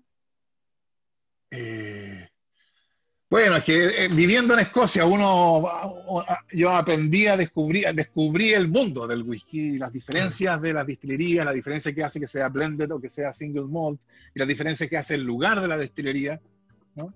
Eh, 1.51 2.27
bueno, 3.29 3.57
es 3.57 3.63
que 3.63 4.05
eh, 4.05 4.07
viviendo 4.09 4.53
en 4.53 4.61
Escocia, 4.61 5.05
uno, 5.05 5.65
yo 6.51 6.69
aprendí 6.71 7.27
a 7.27 7.37
descubrir, 7.37 7.87
descubrí 7.93 8.51
el 8.51 8.67
mundo 8.67 9.07
del 9.07 9.23
whisky, 9.23 9.77
las 9.77 9.91
diferencias 9.91 10.61
de 10.61 10.73
las 10.73 10.85
distillerías, 10.85 11.45
la 11.45 11.53
diferencia 11.53 11.93
que 11.93 12.03
hace 12.03 12.19
que 12.19 12.27
sea 12.27 12.49
blended 12.49 12.91
o 12.91 12.99
que 12.99 13.09
sea 13.09 13.33
single 13.33 13.65
malt, 13.65 13.99
y 14.33 14.39
las 14.39 14.47
diferencias 14.47 14.89
que 14.89 14.97
hace 14.97 15.15
el 15.15 15.23
lugar 15.23 15.61
de 15.61 15.67
la 15.67 15.77
distillería, 15.77 16.39
¿no? 16.95 17.13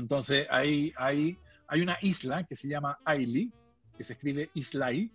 Entonces, 0.00 0.46
hay, 0.50 0.92
hay, 0.96 1.38
hay 1.68 1.80
una 1.82 1.96
isla 2.02 2.44
que 2.44 2.56
se 2.56 2.66
llama 2.68 2.98
Islay, 3.06 3.52
que 3.96 4.02
se 4.04 4.14
escribe 4.14 4.50
Islay, 4.54 5.12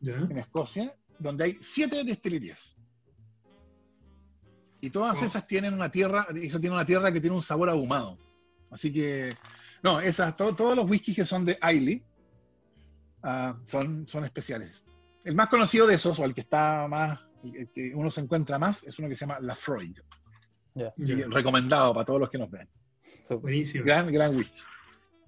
¿Ya? 0.00 0.14
en 0.14 0.38
Escocia, 0.38 0.94
donde 1.18 1.44
hay 1.44 1.58
siete 1.60 2.02
destilerías. 2.04 2.76
Y 4.80 4.90
todas 4.90 5.20
Oh. 5.20 5.24
esas 5.24 5.46
tienen 5.46 5.74
una 5.74 5.90
tierra, 5.90 6.26
eso 6.34 6.58
tiene 6.58 6.74
una 6.74 6.86
tierra 6.86 7.12
que 7.12 7.20
tiene 7.20 7.36
un 7.36 7.42
sabor 7.42 7.68
ahumado. 7.68 8.18
Así 8.70 8.92
que, 8.92 9.36
no, 9.82 10.00
esas, 10.00 10.36
to- 10.36 10.54
todos 10.56 10.74
los 10.76 10.88
whiskies 10.90 11.16
que 11.16 11.24
son 11.24 11.44
de 11.44 11.52
Islay 11.72 12.02
ah, 13.22 13.56
son, 13.64 14.06
son 14.08 14.24
especiales. 14.24 14.84
El 15.24 15.34
más 15.34 15.48
conocido 15.48 15.86
de 15.86 15.94
esos, 15.94 16.18
o 16.18 16.24
el 16.24 16.34
que 16.34 16.40
está 16.40 16.86
más, 16.88 17.20
el 17.44 17.68
que 17.70 17.94
uno 17.94 18.10
se 18.10 18.20
encuentra 18.20 18.58
más, 18.58 18.82
es 18.84 18.98
uno 18.98 19.08
que 19.08 19.14
se 19.16 19.20
llama 19.26 19.38
que 19.40 20.02
Ya. 20.74 20.92
recomendado 21.28 21.92
para 21.94 22.06
todos 22.06 22.18
los 22.20 22.30
que 22.30 22.38
nos 22.38 22.50
ven. 22.50 22.68
Súper. 23.22 23.40
Buenísimo. 23.42 23.84
Gran, 23.84 24.12
gran 24.12 24.36
whisky. 24.36 24.60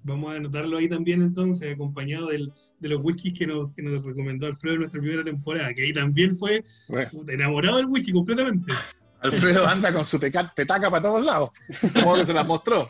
Vamos 0.03 0.33
a 0.33 0.37
anotarlo 0.37 0.77
ahí 0.77 0.89
también 0.89 1.23
entonces, 1.23 1.73
acompañado 1.75 2.29
del- 2.29 2.53
de 2.81 2.89
los 2.91 3.01
whiskies 3.03 3.39
que 3.39 3.47
nos, 3.47 3.73
que 3.73 3.83
nos 3.83 4.05
recomendó 4.05 4.47
Alfredo 4.47 4.75
en 4.75 4.81
nuestra 4.81 5.01
primera 5.01 5.25
temporada, 5.25 5.73
que 5.73 5.83
ahí 5.85 5.93
también 5.95 6.37
fue 6.37 6.63
Bueno, 6.89 7.11
enamorado 7.29 7.77
del 7.79 7.87
whisky 7.87 8.13
completamente. 8.13 8.71
Alfredo 9.21 9.67
anda 9.67 9.91
con 9.93 10.05
su 10.05 10.19
peca- 10.21 10.53
petaca 10.55 10.91
para 10.91 11.03
todos 11.03 11.25
lados. 11.25 11.51
Como 11.95 12.15
que 12.17 12.27
se 12.27 12.35
las 12.35 12.47
mostró. 12.47 12.89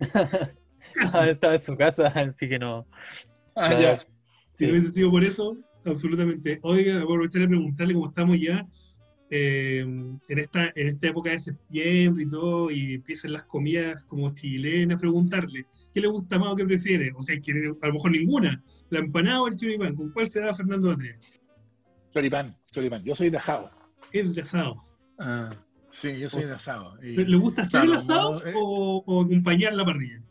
Ah, 1.12 1.26
Estaba 1.28 1.54
en 1.54 1.58
su 1.58 1.76
casa, 1.76 2.06
así 2.14 2.48
que 2.48 2.58
no. 2.58 2.86
Ah, 3.56 3.72
ya. 3.80 4.06
Si 4.52 4.58
Sí. 4.58 4.66
no 4.66 4.72
hubiese 4.72 4.90
sido 4.92 5.10
por 5.10 5.24
eso, 5.24 5.56
absolutamente. 5.84 6.60
Oiga, 6.62 6.92
voy 6.94 7.00
a 7.00 7.02
aprovechar 7.02 7.42
de 7.42 7.48
preguntarle 7.48 7.94
cómo 7.94 8.08
estamos 8.08 8.38
ya 8.40 8.64
eh, 9.36 9.80
en, 9.80 10.38
esta, 10.38 10.72
en 10.76 10.88
esta 10.88 11.08
época 11.08 11.30
de 11.30 11.38
septiembre 11.40 12.22
y 12.24 12.28
todo, 12.30 12.70
y 12.70 12.94
empiezan 12.94 13.32
las 13.32 13.42
comidas 13.44 14.04
como 14.04 14.32
chilenas, 14.32 15.00
preguntarle, 15.00 15.66
¿qué 15.92 16.00
le 16.00 16.06
gusta 16.06 16.38
más 16.38 16.52
o 16.52 16.56
qué 16.56 16.64
prefiere? 16.64 17.10
O 17.16 17.20
sea, 17.20 17.40
que 17.40 17.50
a 17.82 17.86
lo 17.88 17.92
mejor 17.94 18.12
ninguna, 18.12 18.62
la 18.90 19.00
empanada 19.00 19.42
o 19.42 19.48
el 19.48 19.56
choripán, 19.56 19.96
¿con 19.96 20.12
cuál 20.12 20.30
se 20.30 20.40
da 20.40 20.54
Fernando 20.54 20.92
Atria? 20.92 21.18
Choripán, 22.12 22.56
choripán. 22.70 23.02
Yo 23.02 23.16
soy 23.16 23.28
de 23.30 23.38
asado. 23.38 23.70
El 24.12 24.32
de 24.34 24.42
asado. 24.42 24.76
Ah, 25.18 25.50
sí, 25.90 26.16
yo 26.16 26.30
soy 26.30 26.44
de 26.44 26.52
asado. 26.52 26.96
Y- 27.02 27.16
¿Le 27.16 27.36
gusta 27.36 27.62
hacer 27.62 27.72
Claro, 27.72 27.90
el 27.92 27.98
asado 27.98 28.46
eh. 28.46 28.52
o, 28.54 29.02
o 29.04 29.22
acompañar 29.24 29.72
la 29.74 29.84
parrilla? 29.84 30.22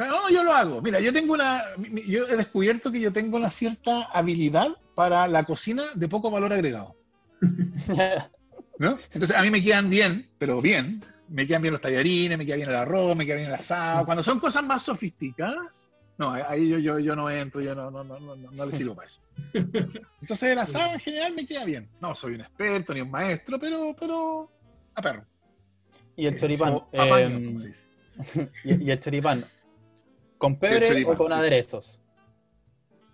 no, 0.00 0.28
yo 0.30 0.42
lo 0.42 0.52
hago. 0.52 0.82
Mira, 0.82 0.98
yo 0.98 1.12
tengo 1.12 1.34
una. 1.34 1.62
Yo 2.08 2.26
he 2.26 2.36
descubierto 2.36 2.90
que 2.90 3.00
yo 3.00 3.12
tengo 3.12 3.36
una 3.36 3.50
cierta 3.50 4.02
habilidad 4.12 4.70
para 4.96 5.28
la 5.28 5.44
cocina 5.44 5.84
de 5.94 6.08
poco 6.08 6.30
valor 6.32 6.52
agregado. 6.52 6.96
¿no? 8.78 8.98
Entonces, 9.12 9.36
a 9.36 9.42
mí 9.42 9.50
me 9.50 9.62
quedan 9.62 9.90
bien, 9.90 10.28
pero 10.38 10.60
bien. 10.60 11.02
Me 11.28 11.46
quedan 11.46 11.62
bien 11.62 11.72
los 11.72 11.80
tallarines, 11.80 12.36
me 12.36 12.44
queda 12.44 12.56
bien 12.56 12.68
el 12.68 12.74
arroz, 12.74 13.16
me 13.16 13.24
queda 13.24 13.36
bien 13.36 13.48
el 13.48 13.54
asado. 13.54 14.04
Cuando 14.04 14.22
son 14.22 14.38
cosas 14.38 14.62
más 14.62 14.82
sofisticadas, 14.82 15.84
no, 16.16 16.30
ahí 16.30 16.68
yo, 16.68 16.78
yo, 16.78 16.98
yo 16.98 17.16
no 17.16 17.28
entro, 17.28 17.60
yo 17.60 17.74
no, 17.74 17.90
no, 17.90 18.04
no, 18.04 18.20
no, 18.20 18.36
no, 18.36 18.66
le 18.66 18.72
sirvo 18.72 18.94
para 18.94 19.08
eso. 19.08 19.20
Entonces, 19.52 20.42
el 20.42 20.58
asado 20.58 20.92
en 20.92 21.00
general 21.00 21.32
me 21.34 21.46
queda 21.46 21.64
bien. 21.64 21.88
No 22.00 22.14
soy 22.14 22.34
un 22.34 22.42
experto 22.42 22.94
ni 22.94 23.00
un 23.00 23.10
maestro, 23.10 23.58
pero, 23.58 23.96
pero 23.98 24.50
a 24.94 25.02
perro. 25.02 25.24
y 26.16 26.26
el 26.26 26.38
choripán. 26.38 26.74
O 26.74 26.88
apaño, 26.96 27.36
em, 27.36 27.58
y, 28.64 28.84
y 28.84 28.90
el 28.90 29.00
choripán. 29.00 29.44
¿Con 30.38 30.58
pebre 30.58 30.86
choripán, 30.86 31.14
o 31.14 31.18
con 31.18 31.28
sí. 31.28 31.32
aderezos? 31.32 32.00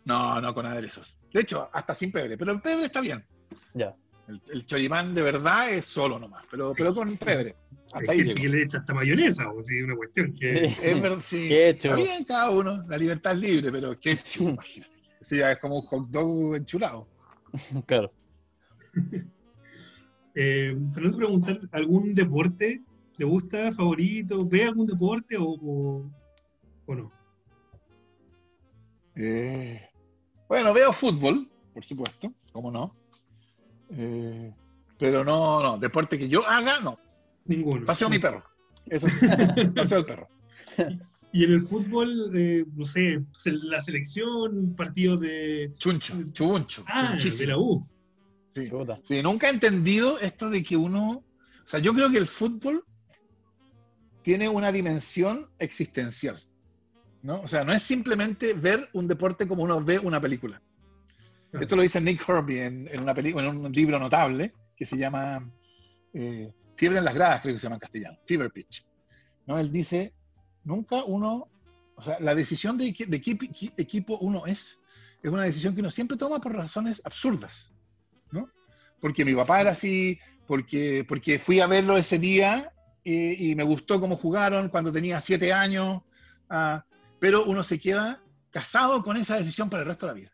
No, 0.04 0.40
no 0.40 0.52
con 0.52 0.66
aderezos. 0.66 1.16
De 1.32 1.40
hecho, 1.40 1.70
hasta 1.72 1.94
sin 1.94 2.12
pebre, 2.12 2.36
pero 2.36 2.52
el 2.52 2.60
pebre 2.60 2.86
está 2.86 3.00
bien. 3.00 3.24
Ya. 3.72 3.94
El, 4.30 4.40
el 4.52 4.66
choripán 4.66 5.14
de 5.14 5.22
verdad 5.22 5.72
es 5.72 5.86
solo 5.86 6.18
nomás, 6.18 6.44
pero, 6.50 6.72
pero 6.76 6.94
con 6.94 7.16
pebre. 7.16 7.56
Hasta 7.92 8.12
ahí 8.12 8.34
que 8.34 8.48
le 8.48 8.62
echa 8.62 8.78
hasta 8.78 8.94
mayonesa, 8.94 9.50
o 9.50 9.60
sí, 9.60 9.82
una 9.82 9.96
cuestión 9.96 10.32
que... 10.32 10.70
Sí. 10.70 10.86
Es 10.86 11.02
verdad, 11.02 11.18
sí, 11.22 11.52
está 11.52 11.96
bien 11.96 12.24
cada 12.24 12.50
uno, 12.50 12.84
la 12.88 12.96
libertad 12.96 13.32
es 13.32 13.40
libre, 13.40 13.72
pero 13.72 13.96
imagínate. 14.40 14.92
Eso 15.20 15.34
ya 15.34 15.52
es 15.52 15.58
como 15.58 15.80
un 15.80 15.86
hot 15.86 16.08
dog 16.08 16.56
enchulado. 16.56 17.08
Claro. 17.86 18.12
Eh, 20.36 20.76
Fernando, 20.94 21.16
preguntar, 21.16 21.60
¿algún 21.72 22.14
deporte 22.14 22.80
le 23.18 23.24
gusta, 23.24 23.72
favorito? 23.72 24.38
¿Ve 24.46 24.64
algún 24.64 24.86
deporte 24.86 25.36
o, 25.36 25.44
o, 25.44 26.10
o 26.86 26.94
no? 26.94 27.12
Eh, 29.16 29.82
bueno, 30.48 30.72
veo 30.72 30.92
fútbol, 30.92 31.48
por 31.74 31.84
supuesto, 31.84 32.32
cómo 32.52 32.70
no. 32.70 32.92
Eh, 33.92 34.52
pero 34.98 35.24
no, 35.24 35.62
no, 35.62 35.78
deporte 35.78 36.18
que 36.18 36.28
yo 36.28 36.46
haga, 36.46 36.80
no. 36.80 36.98
Ninguno. 37.46 37.86
Paseo 37.86 38.08
a 38.08 38.10
mi 38.10 38.18
perro. 38.18 38.44
Eso 38.86 39.08
sí, 39.08 39.26
paseo 39.74 39.98
al 39.98 40.06
perro. 40.06 40.28
Y 41.32 41.44
en 41.44 41.52
el 41.52 41.60
fútbol, 41.60 42.32
eh, 42.34 42.64
no 42.74 42.84
sé, 42.84 43.22
la 43.44 43.80
selección, 43.80 44.74
partidos 44.74 45.20
de... 45.20 45.72
Chuncho, 45.76 46.14
chuncho. 46.32 46.84
Ah, 46.88 47.16
de 47.16 47.46
la 47.46 47.56
U. 47.56 47.86
Sí, 49.02 49.22
nunca 49.22 49.48
he 49.48 49.50
entendido 49.50 50.18
esto 50.18 50.50
de 50.50 50.62
que 50.62 50.76
uno, 50.76 51.10
o 51.10 51.68
sea, 51.68 51.78
yo 51.78 51.94
creo 51.94 52.10
que 52.10 52.18
el 52.18 52.26
fútbol 52.26 52.84
tiene 54.22 54.48
una 54.48 54.72
dimensión 54.72 55.46
existencial, 55.58 56.42
¿no? 57.22 57.40
O 57.40 57.48
sea, 57.48 57.64
no 57.64 57.72
es 57.72 57.82
simplemente 57.82 58.52
ver 58.54 58.88
un 58.92 59.06
deporte 59.06 59.46
como 59.46 59.62
uno 59.62 59.82
ve 59.82 59.98
una 59.98 60.20
película. 60.20 60.60
Esto 61.52 61.76
lo 61.76 61.82
dice 61.82 62.00
Nick 62.00 62.28
Herbie 62.28 62.64
en, 62.64 63.00
una 63.00 63.14
película, 63.14 63.46
en 63.48 63.56
un 63.56 63.72
libro 63.72 63.98
notable 63.98 64.54
que 64.76 64.86
se 64.86 64.96
llama 64.96 65.50
eh, 66.14 66.52
Fiebre 66.76 66.98
en 66.98 67.04
las 67.04 67.14
gradas, 67.14 67.40
creo 67.42 67.54
que 67.54 67.58
se 67.58 67.64
llama 67.64 67.76
en 67.76 67.80
castellano, 67.80 68.18
Fever 68.24 68.50
Pitch. 68.50 68.86
¿no? 69.46 69.58
Él 69.58 69.72
dice, 69.72 70.14
nunca 70.64 71.04
uno, 71.04 71.48
o 71.96 72.02
sea, 72.02 72.20
la 72.20 72.34
decisión 72.34 72.78
de, 72.78 72.86
equipo 72.86 74.18
uno 74.18 74.46
es, 74.46 74.78
es 75.22 75.30
una 75.30 75.42
decisión 75.42 75.74
que 75.74 75.80
uno 75.80 75.90
siempre 75.90 76.16
toma 76.16 76.40
por 76.40 76.54
razones 76.54 77.02
absurdas, 77.04 77.72
¿no? 78.30 78.48
Porque 79.00 79.24
mi 79.24 79.34
papá 79.34 79.60
era 79.60 79.70
así, 79.72 80.18
porque, 80.46 81.04
porque 81.06 81.38
fui 81.38 81.60
a 81.60 81.66
verlo 81.66 81.96
ese 81.96 82.18
día 82.18 82.72
y 83.02 83.54
me 83.54 83.64
gustó 83.64 83.98
cómo 83.98 84.16
jugaron 84.16 84.68
cuando 84.68 84.92
tenía 84.92 85.20
siete 85.20 85.52
años, 85.52 86.02
ah, 86.48 86.84
pero 87.18 87.44
uno 87.44 87.62
se 87.62 87.80
queda 87.80 88.22
casado 88.50 89.02
con 89.02 89.16
esa 89.16 89.36
decisión 89.36 89.70
para 89.70 89.82
el 89.82 89.88
resto 89.88 90.06
de 90.06 90.12
la 90.12 90.20
vida. 90.20 90.32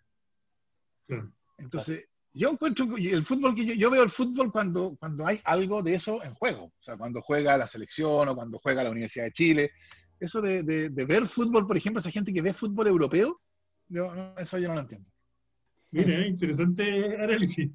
Claro. 1.06 1.30
Entonces, 1.58 2.04
yo 2.32 2.50
encuentro 2.50 2.86
el 2.96 3.24
fútbol 3.24 3.54
que 3.54 3.64
yo, 3.64 3.74
yo 3.74 3.90
veo 3.90 4.02
el 4.02 4.10
fútbol 4.10 4.52
cuando, 4.52 4.96
cuando 5.00 5.26
hay 5.26 5.40
algo 5.44 5.82
de 5.82 5.94
eso 5.94 6.22
en 6.22 6.34
juego. 6.34 6.64
O 6.64 6.82
sea, 6.82 6.96
cuando 6.96 7.22
juega 7.22 7.56
la 7.56 7.66
selección 7.66 8.28
o 8.28 8.34
cuando 8.34 8.58
juega 8.58 8.84
la 8.84 8.90
Universidad 8.90 9.24
de 9.24 9.32
Chile. 9.32 9.70
Eso 10.20 10.40
de, 10.40 10.62
de- 10.62 10.88
de 10.90 11.04
ver 11.04 11.26
fútbol, 11.28 11.66
por 11.66 11.76
ejemplo, 11.76 12.00
esa 12.00 12.10
gente 12.10 12.32
que 12.32 12.40
ve 12.42 12.52
fútbol 12.54 12.86
europeo, 12.88 13.40
yo, 13.88 14.14
no, 14.14 14.34
eso 14.38 14.58
yo 14.58 14.68
no 14.68 14.74
lo 14.74 14.80
entiendo. 14.80 15.08
Mira, 15.92 16.18
eh, 16.18 16.28
interesante 16.28 16.82
análisis. 17.22 17.70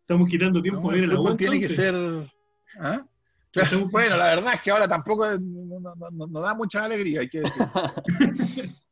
Estamos 0.00 0.28
quitando 0.28 0.60
tiempo 0.62 0.82
No, 0.82 0.90
de 0.90 0.98
el 0.98 1.04
a 1.04 1.14
la 1.14 1.14
U. 1.14 1.22
fútbol 1.22 1.36
tiene 1.36 1.58
que 1.60 1.68
ser. 1.68 1.94
Estamos- 3.52 3.90
bueno, 3.90 4.16
la 4.16 4.26
verdad 4.34 4.54
es 4.54 4.60
que 4.60 4.70
ahora 4.70 4.86
tampoco 4.86 5.24
es- 5.26 5.40
no, 5.40 5.80
no- 5.80 5.94
no- 5.96 6.10
no- 6.10 6.26
no 6.26 6.40
da 6.40 6.54
mucha 6.54 6.84
alegría, 6.84 7.20
hay 7.20 7.28
que 7.28 7.40
decir. 7.40 7.62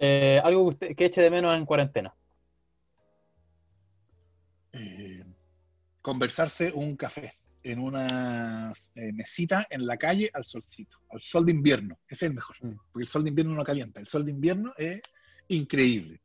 Eh, 0.00 0.40
algo 0.44 0.64
que 0.64 0.68
usted 0.74 0.96
que 0.96 1.04
eche 1.06 1.20
de 1.22 1.30
menos 1.30 1.52
en 1.56 1.66
cuarentena. 1.66 2.14
Conversarse 6.08 6.72
un 6.74 6.96
café 6.96 7.30
en 7.62 7.78
una 7.80 8.72
eh, 8.94 9.12
mesita 9.12 9.66
en 9.68 9.86
la 9.86 9.98
calle 9.98 10.30
al 10.32 10.42
solcito, 10.44 10.96
al 11.10 11.20
sol 11.20 11.44
de 11.44 11.52
invierno. 11.52 11.98
Ese 12.08 12.24
es 12.24 12.30
el 12.30 12.34
mejor, 12.34 12.56
Mm. 12.62 12.76
porque 12.90 13.02
el 13.04 13.08
sol 13.08 13.24
de 13.24 13.28
invierno 13.28 13.54
no 13.54 13.62
calienta. 13.62 14.00
El 14.00 14.06
sol 14.06 14.24
de 14.24 14.30
invierno 14.30 14.72
es 14.78 15.02
increíble. 15.48 16.20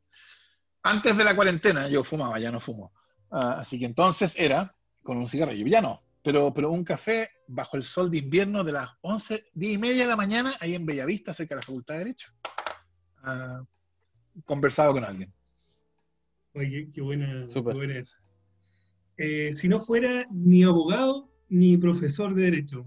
antes 0.86 1.16
de 1.16 1.24
la 1.24 1.34
cuarentena 1.34 1.88
yo 1.88 2.02
fumaba, 2.04 2.38
ya 2.38 2.50
no 2.50 2.60
fumo. 2.60 2.92
Ah, 3.30 3.56
así 3.60 3.78
que 3.78 3.86
entonces 3.86 4.34
era 4.38 4.74
con 5.02 5.16
un 5.16 5.28
cigarrillo, 5.28 5.66
ya 5.66 5.80
no, 5.80 5.98
pero, 6.22 6.52
pero 6.54 6.70
un 6.70 6.84
café 6.84 7.30
bajo 7.48 7.76
el 7.78 7.82
sol 7.84 8.10
de 8.10 8.18
invierno 8.18 8.62
de 8.64 8.72
las 8.72 8.88
11, 9.02 9.46
10 9.54 9.72
y 9.74 9.78
media 9.78 10.02
de 10.04 10.08
la 10.10 10.16
mañana, 10.16 10.56
ahí 10.60 10.74
en 10.74 10.84
Bellavista, 10.86 11.32
cerca 11.34 11.54
de 11.54 11.60
la 11.60 11.66
Facultad 11.66 11.94
de 11.94 11.98
Derecho. 12.00 12.32
Ah, 13.22 13.62
conversado 14.44 14.92
con 14.92 15.04
alguien. 15.04 15.30
Oye, 16.54 16.90
qué 16.94 17.00
buena, 17.00 17.46
qué 17.52 17.60
buena 17.60 17.98
esa. 17.98 18.18
Eh, 19.16 19.50
si 19.56 19.68
no 19.68 19.80
fuera 19.80 20.26
ni 20.30 20.64
abogado 20.64 21.30
ni 21.48 21.76
profesor 21.76 22.34
de 22.34 22.42
Derecho, 22.42 22.84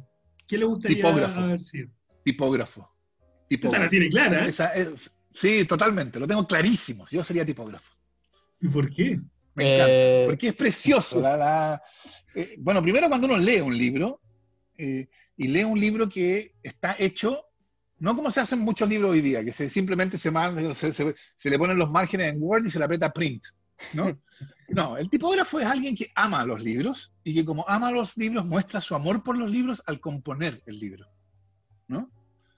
¿qué 0.48 0.58
le 0.58 0.66
gustaría 0.66 0.98
Tipógrafo. 0.98 1.40
haber 1.40 1.62
sido? 1.62 1.90
Tipógrafo. 2.24 2.82
Esa 2.82 3.28
la 3.30 3.48
Tipógrafo. 3.48 3.90
tiene 3.90 4.10
clara, 4.10 4.46
¿eh? 4.46 4.50
Esa 4.50 4.68
es- 4.74 5.16
sí, 5.34 5.64
totalmente, 5.66 6.20
lo 6.20 6.28
tengo 6.28 6.46
clarísimo. 6.46 7.06
Yo 7.10 7.24
sería 7.24 7.46
tipógrafo. 7.46 7.94
¿Y 8.60 8.68
por 8.68 8.90
qué? 8.90 9.20
Me 9.56 9.74
encanta. 9.76 9.94
Eh, 9.94 10.24
Porque 10.28 10.48
es 10.50 10.56
precioso. 10.56 11.20
la- 11.22 11.38
la- 11.38 11.82
eh, 12.36 12.56
bueno, 12.60 12.82
primero 12.82 13.08
cuando 13.08 13.28
uno 13.28 13.38
lee 13.38 13.62
un 13.62 13.78
libro, 13.78 14.22
eh, 14.78 15.08
y 15.38 15.48
lee 15.48 15.64
un 15.64 15.80
libro 15.80 16.10
que 16.10 16.56
está 16.62 16.96
hecho, 17.00 17.44
no 18.00 18.16
como 18.16 18.30
se 18.32 18.42
hacen 18.42 18.60
muchos 18.60 18.88
libros 18.90 19.12
hoy 19.12 19.22
día, 19.22 19.44
que 19.46 19.54
se, 19.54 19.70
simplemente 19.70 20.18
se, 20.18 20.30
manda- 20.30 20.74
se, 20.76 20.92
se- 20.94 21.16
se 21.38 21.50
le 21.50 21.58
ponen 21.58 21.78
los 21.78 21.90
márgenes 21.90 22.34
en 22.34 22.42
Word 22.42 22.66
y 22.66 22.72
se 22.72 22.80
le 22.80 22.86
aprieta 22.86 23.12
print. 23.14 23.44
¿No? 23.94 24.20
no, 24.70 24.98
el 24.98 25.10
tipógrafo 25.10 25.60
es 25.60 25.66
alguien 25.68 25.96
que 25.96 26.12
ama 26.16 26.46
los 26.46 26.62
libros 26.62 27.14
y 27.24 27.34
que 27.34 27.46
como 27.46 27.66
ama 27.68 27.92
los 27.92 28.18
libros 28.18 28.46
muestra 28.46 28.82
su 28.82 28.96
amor 28.96 29.24
por 29.24 29.38
los 29.38 29.50
libros 29.50 29.82
al 29.86 30.00
componer 30.00 30.62
el 30.66 30.80
libro. 30.80 31.06
¿no? 31.88 32.10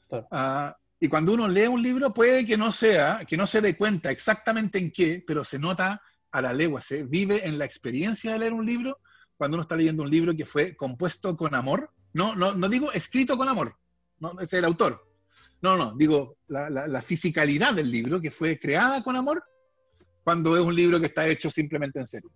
Claro. 0.07 0.27
Ah, 0.31 0.75
y 0.99 1.07
cuando 1.07 1.33
uno 1.33 1.47
lee 1.47 1.67
un 1.67 1.81
libro 1.81 2.13
puede 2.13 2.45
que 2.45 2.57
no 2.57 2.71
sea, 2.71 3.23
que 3.27 3.37
no 3.37 3.47
se 3.47 3.61
dé 3.61 3.77
cuenta 3.77 4.11
exactamente 4.11 4.77
en 4.77 4.91
qué, 4.91 5.23
pero 5.25 5.45
se 5.45 5.57
nota 5.59 6.01
a 6.31 6.41
la 6.41 6.51
legua, 6.53 6.81
se 6.81 7.03
vive 7.03 7.47
en 7.47 7.57
la 7.57 7.65
experiencia 7.65 8.33
de 8.33 8.39
leer 8.39 8.53
un 8.53 8.65
libro 8.65 8.97
cuando 9.37 9.55
uno 9.55 9.61
está 9.61 9.75
leyendo 9.77 10.03
un 10.03 10.09
libro 10.11 10.35
que 10.35 10.45
fue 10.45 10.75
compuesto 10.75 11.37
con 11.37 11.55
amor. 11.55 11.91
No, 12.13 12.35
no, 12.35 12.53
no 12.53 12.67
digo 12.67 12.91
escrito 12.91 13.37
con 13.37 13.47
amor, 13.47 13.77
no, 14.19 14.37
es 14.39 14.51
el 14.53 14.65
autor. 14.65 15.07
No, 15.61 15.77
no, 15.77 15.95
digo 15.95 16.37
la, 16.47 16.69
la- 16.69 16.87
la 16.87 17.01
fisicalidad 17.01 17.73
del 17.73 17.89
libro 17.91 18.19
que 18.19 18.31
fue 18.31 18.59
creada 18.59 19.03
con 19.03 19.15
amor 19.15 19.43
cuando 20.23 20.55
es 20.57 20.63
un 20.63 20.75
libro 20.75 20.99
que 20.99 21.07
está 21.07 21.27
hecho 21.27 21.49
simplemente 21.49 21.99
en 21.99 22.07
serio. 22.07 22.29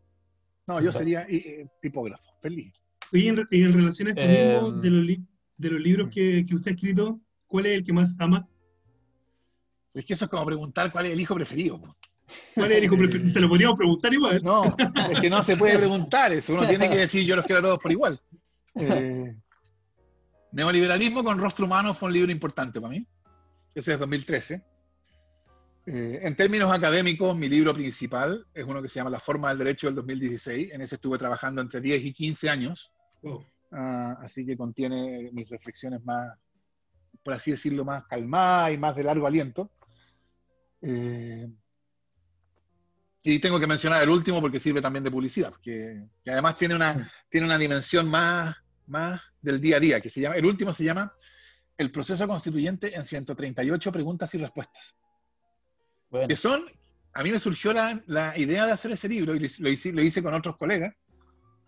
No, 0.68 0.82
yo 0.82 0.92
sería 0.94 1.26
eh, 1.30 1.68
tipógrafo, 1.82 2.30
feliz. 2.42 2.74
Oye, 3.12 3.28
en, 3.28 3.48
y 3.52 3.62
en 3.64 3.74
relación 3.74 4.08
a 4.08 4.12
esto 4.12 4.24
Eh, 4.26 4.52
mismo, 4.62 4.72
de 4.82 4.90
los, 4.90 5.06
li- 5.06 5.26
de 5.58 5.70
los 5.70 5.82
libros 5.82 6.10
que, 6.10 6.46
que 6.48 6.56
usted 6.56 6.72
ha 6.72 6.74
escrito, 6.74 7.20
¿cuál 7.48 7.66
es 7.68 7.74
el 7.80 7.84
que 7.84 7.94
más 7.94 8.16
ama? 8.20 8.46
Es 9.94 10.06
que 10.06 10.14
eso 10.14 10.26
es 10.26 10.32
como 10.32 10.46
preguntar 10.46 10.92
cuál 10.92 11.06
es 11.08 11.14
el 11.14 11.20
hijo 11.22 11.36
preferido. 11.36 11.80
¿Cuál 12.56 12.72
es 12.72 12.78
el 12.78 12.84
hijo 12.86 12.96
preferido? 12.98 13.30
Se 13.30 13.40
lo 13.40 13.50
podríamos 13.50 13.78
preguntar 13.78 14.14
igual. 14.14 14.42
No, 14.42 14.64
es 15.12 15.20
que 15.20 15.30
no 15.30 15.44
se 15.44 15.56
puede 15.58 15.78
preguntar 15.78 16.32
eso. 16.34 16.54
Uno 16.54 16.68
tiene 16.68 16.90
que 16.90 16.96
decir 16.98 17.26
yo 17.26 17.36
los 17.36 17.46
quiero 17.46 17.60
a 17.60 17.64
todos 17.64 17.80
por 17.80 17.92
igual. 17.92 18.20
Eh, 18.76 19.36
Neoliberalismo 20.52 21.24
con 21.24 21.38
rostro 21.40 21.66
humano 21.66 21.94
fue 21.94 22.08
un 22.08 22.14
libro 22.14 22.32
importante 22.32 22.80
para 22.80 22.92
mí. 22.92 23.06
Ese 23.76 23.94
es 23.94 24.00
2013. 24.00 24.64
Eh, 25.86 26.20
en 26.24 26.36
términos 26.36 26.72
académicos, 26.72 27.36
mi 27.36 27.50
libro 27.50 27.74
principal 27.74 28.46
es 28.54 28.64
uno 28.64 28.82
que 28.82 28.88
se 28.88 28.96
llama 28.96 29.10
La 29.10 29.20
forma 29.20 29.50
del 29.50 29.58
derecho 29.58 29.88
del 29.88 29.96
2016. 29.96 30.72
En 30.72 30.82
ese 30.82 30.96
estuve 30.96 31.18
trabajando 31.18 31.62
entre 31.62 31.82
10 31.82 32.04
y 32.04 32.14
15 32.14 32.50
años. 32.50 32.92
Oh, 33.22 33.44
Ah, 33.76 34.18
así 34.22 34.46
que 34.46 34.56
contiene 34.56 35.32
mis 35.34 35.50
reflexiones 35.50 36.04
más, 36.06 36.38
por 37.24 37.34
así 37.34 37.52
decirlo, 37.52 37.84
más 37.84 38.06
calmadas 38.06 38.74
y 38.74 38.78
más 38.78 38.96
de 38.96 39.04
largo 39.04 39.26
aliento. 39.26 39.72
Eh, 40.82 41.50
y 43.24 43.40
tengo 43.40 43.60
que 43.60 43.66
mencionar 43.66 44.04
el 44.04 44.10
último 44.10 44.42
porque 44.42 44.60
sirve 44.60 44.82
también 44.82 45.04
de 45.04 45.10
publicidad, 45.10 45.50
porque 45.50 46.04
que 46.24 46.32
además 46.32 46.58
tiene 46.58 46.76
una, 46.76 47.10
tiene 47.30 47.48
una 47.48 47.58
dimensión 47.58 48.08
más, 48.08 48.56
más 48.86 49.22
del 49.42 49.60
día 49.60 49.78
a 49.78 49.80
día, 49.80 50.02
que 50.02 50.10
se 50.10 50.22
llama, 50.22 50.36
el 50.36 50.46
último 50.46 50.72
se 50.72 50.84
llama 50.84 51.12
El 51.76 51.90
proceso 51.90 52.28
constituyente 52.28 52.96
en 52.96 53.06
138 53.06 53.92
preguntas 53.92 54.36
y 54.36 54.38
respuestas 54.38 54.96
bueno, 56.14 56.28
que 56.28 56.36
son, 56.36 56.62
a 57.14 57.24
mí 57.24 57.32
me 57.32 57.40
surgió 57.40 57.74
la, 57.74 58.00
la 58.06 58.38
idea 58.38 58.68
de 58.68 58.72
hacer 58.72 58.92
ese 58.92 59.10
libro 59.10 59.34
y 59.36 59.40
lo, 59.40 59.46
hice- 59.70 59.92
lo 59.92 60.04
hice, 60.04 60.22
con 60.22 60.34
otros 60.36 60.58
colegas, 60.58 60.94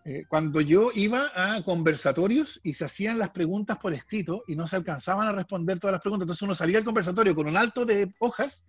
eh, 0.04 0.22
cuando 0.28 0.60
yo 0.60 0.90
iba 0.94 1.32
a 1.34 1.60
conversatorios 1.64 2.60
y 2.62 2.74
se 2.74 2.84
hacían 2.84 3.18
las 3.18 3.30
preguntas 3.30 3.76
por 3.78 3.92
escrito 3.92 4.44
y 4.46 4.54
no 4.54 4.68
se 4.68 4.76
alcanzaban 4.76 5.26
a 5.26 5.32
responder 5.32 5.80
todas 5.80 5.94
las 5.94 6.00
preguntas, 6.00 6.26
entonces 6.26 6.42
uno 6.42 6.54
salía 6.54 6.78
al 6.78 6.84
conversatorio 6.84 7.34
con 7.34 7.48
un 7.48 7.56
alto 7.56 7.84
de 7.84 8.14
hojas 8.20 8.64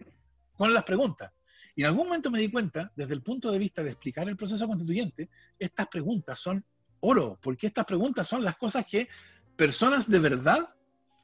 con 0.56 0.74
las 0.74 0.82
preguntas. 0.84 1.32
Y 1.76 1.82
en 1.82 1.88
algún 1.90 2.08
momento 2.08 2.32
me 2.32 2.40
di 2.40 2.50
cuenta, 2.50 2.92
desde 2.96 3.13
el 3.13 3.22
punto 3.22 3.52
de 3.52 3.60
vista 3.60 3.84
de 3.84 3.92
explicar 3.92 4.28
el 4.28 4.36
proceso 4.36 4.66
constituyente, 4.68 5.30
estas 5.60 5.88
preguntas 5.90 6.40
son 6.40 6.66
oro, 7.02 7.38
porque 7.40 7.68
estas 7.68 7.86
preguntas 7.86 8.28
son 8.28 8.44
las 8.44 8.58
cosas 8.58 8.84
que 8.88 9.08
personas 9.56 10.10
de 10.10 10.18
verdad 10.18 10.70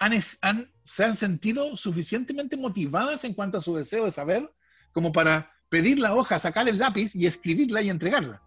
han, 0.04 0.14
han- 0.42 0.72
se 0.84 1.04
han 1.06 1.16
sentido 1.16 1.76
suficientemente 1.78 2.58
motivadas 2.58 3.24
en 3.24 3.34
cuanto 3.34 3.58
a 3.58 3.62
su 3.62 3.76
deseo 3.76 4.06
de 4.06 4.12
saber, 4.12 4.50
como 4.92 5.12
para 5.12 5.52
pedir 5.70 6.00
la 6.00 6.14
hoja, 6.16 6.40
sacar 6.40 6.68
el 6.70 6.78
lápiz 6.78 7.16
y 7.16 7.26
escribirla 7.26 7.82
y 7.82 7.90
entregarla. 7.90 8.42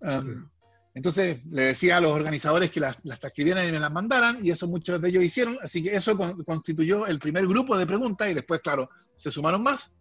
Um, 0.00 0.48
entonces 0.94 1.40
le 1.50 1.62
decía 1.62 1.96
a 1.96 2.00
los 2.00 2.12
organizadores 2.12 2.70
que 2.70 2.80
las, 2.80 2.98
las 3.04 3.18
transcribieran 3.18 3.66
y 3.68 3.72
me 3.72 3.80
las 3.80 3.90
mandaran, 3.92 4.44
y 4.44 4.50
eso 4.50 4.68
muchos 4.68 5.00
de 5.00 5.08
ellos 5.08 5.24
hicieron, 5.24 5.56
así 5.62 5.82
que 5.82 5.94
eso 5.94 6.16
con- 6.16 6.42
constituyó 6.44 7.06
el 7.06 7.18
primer 7.18 7.46
grupo 7.46 7.78
de 7.78 7.86
preguntas, 7.86 8.30
y 8.30 8.34
después, 8.34 8.60
claro, 8.60 8.90
se 9.14 9.30
sumaron 9.30 9.62
más, 9.62 9.96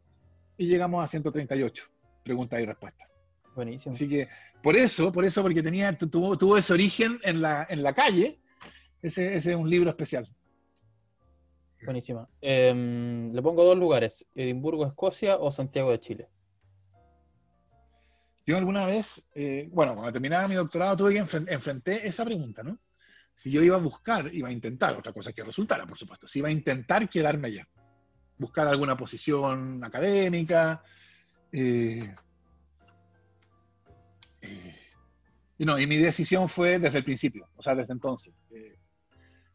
y 0.57 0.67
llegamos 0.67 1.03
a 1.03 1.07
138 1.07 1.85
preguntas 2.23 2.59
y 2.61 2.65
respuestas. 2.65 3.07
buenísimo. 3.55 3.95
Así 3.95 4.07
que 4.09 4.27
por 4.61 4.75
eso, 4.75 5.11
por 5.11 5.23
eso, 5.25 5.41
porque 5.41 5.63
tenía, 5.63 5.97
tu- 5.97 6.07
tuvo, 6.09 6.37
tuvo 6.37 6.57
ese 6.57 6.73
origen 6.73 7.19
en 7.23 7.41
la, 7.41 7.65
en 7.69 7.83
la 7.83 7.93
calle, 7.93 8.39
ese, 9.01 9.35
ese 9.35 9.51
es 9.51 9.55
un 9.57 9.69
libro 9.69 9.89
especial. 9.89 10.27
Buenísima. 11.83 12.27
Em, 12.41 13.33
le 13.33 13.41
pongo 13.41 13.63
dos 13.63 13.77
lugares: 13.77 14.27
Edimburgo, 14.35 14.85
Escocia 14.85 15.37
o 15.37 15.51
Santiago 15.51 15.91
de 15.91 15.99
Chile. 15.99 16.29
Yo 18.45 18.57
alguna 18.57 18.85
vez, 18.85 19.27
eh, 19.35 19.69
bueno, 19.71 19.93
cuando 19.93 20.11
terminaba 20.11 20.47
mi 20.47 20.55
doctorado 20.55 20.97
tuve 20.97 21.13
que 21.13 21.21
enfren- 21.23 21.47
enfrenté 21.49 22.07
esa 22.07 22.25
pregunta, 22.25 22.63
¿no? 22.63 22.79
Si 23.35 23.49
yo 23.49 23.61
iba 23.63 23.75
a 23.75 23.79
buscar, 23.79 24.33
iba 24.33 24.49
a 24.49 24.51
intentar, 24.51 24.95
otra 24.97 25.13
cosa 25.13 25.31
que 25.31 25.43
resultara, 25.43 25.85
por 25.85 25.97
supuesto, 25.97 26.27
si 26.27 26.39
iba 26.39 26.47
a 26.47 26.51
intentar 26.51 27.07
quedarme 27.09 27.47
allá, 27.47 27.67
buscar 28.37 28.67
alguna 28.67 28.97
posición 28.97 29.83
académica, 29.83 30.83
eh, 31.51 32.13
eh, 34.41 34.75
y 35.57 35.65
no, 35.65 35.79
y 35.79 35.87
mi 35.87 35.97
decisión 35.97 36.49
fue 36.49 36.79
desde 36.79 36.99
el 36.99 37.03
principio, 37.03 37.47
o 37.55 37.63
sea, 37.63 37.75
desde 37.75 37.93
entonces. 37.93 38.33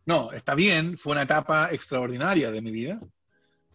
No, 0.06 0.32
está 0.32 0.54
bien, 0.54 0.96
fue 0.96 1.12
una 1.12 1.22
etapa 1.22 1.70
extraordinaria 1.72 2.50
de 2.50 2.62
mi 2.62 2.70
vida, 2.70 3.00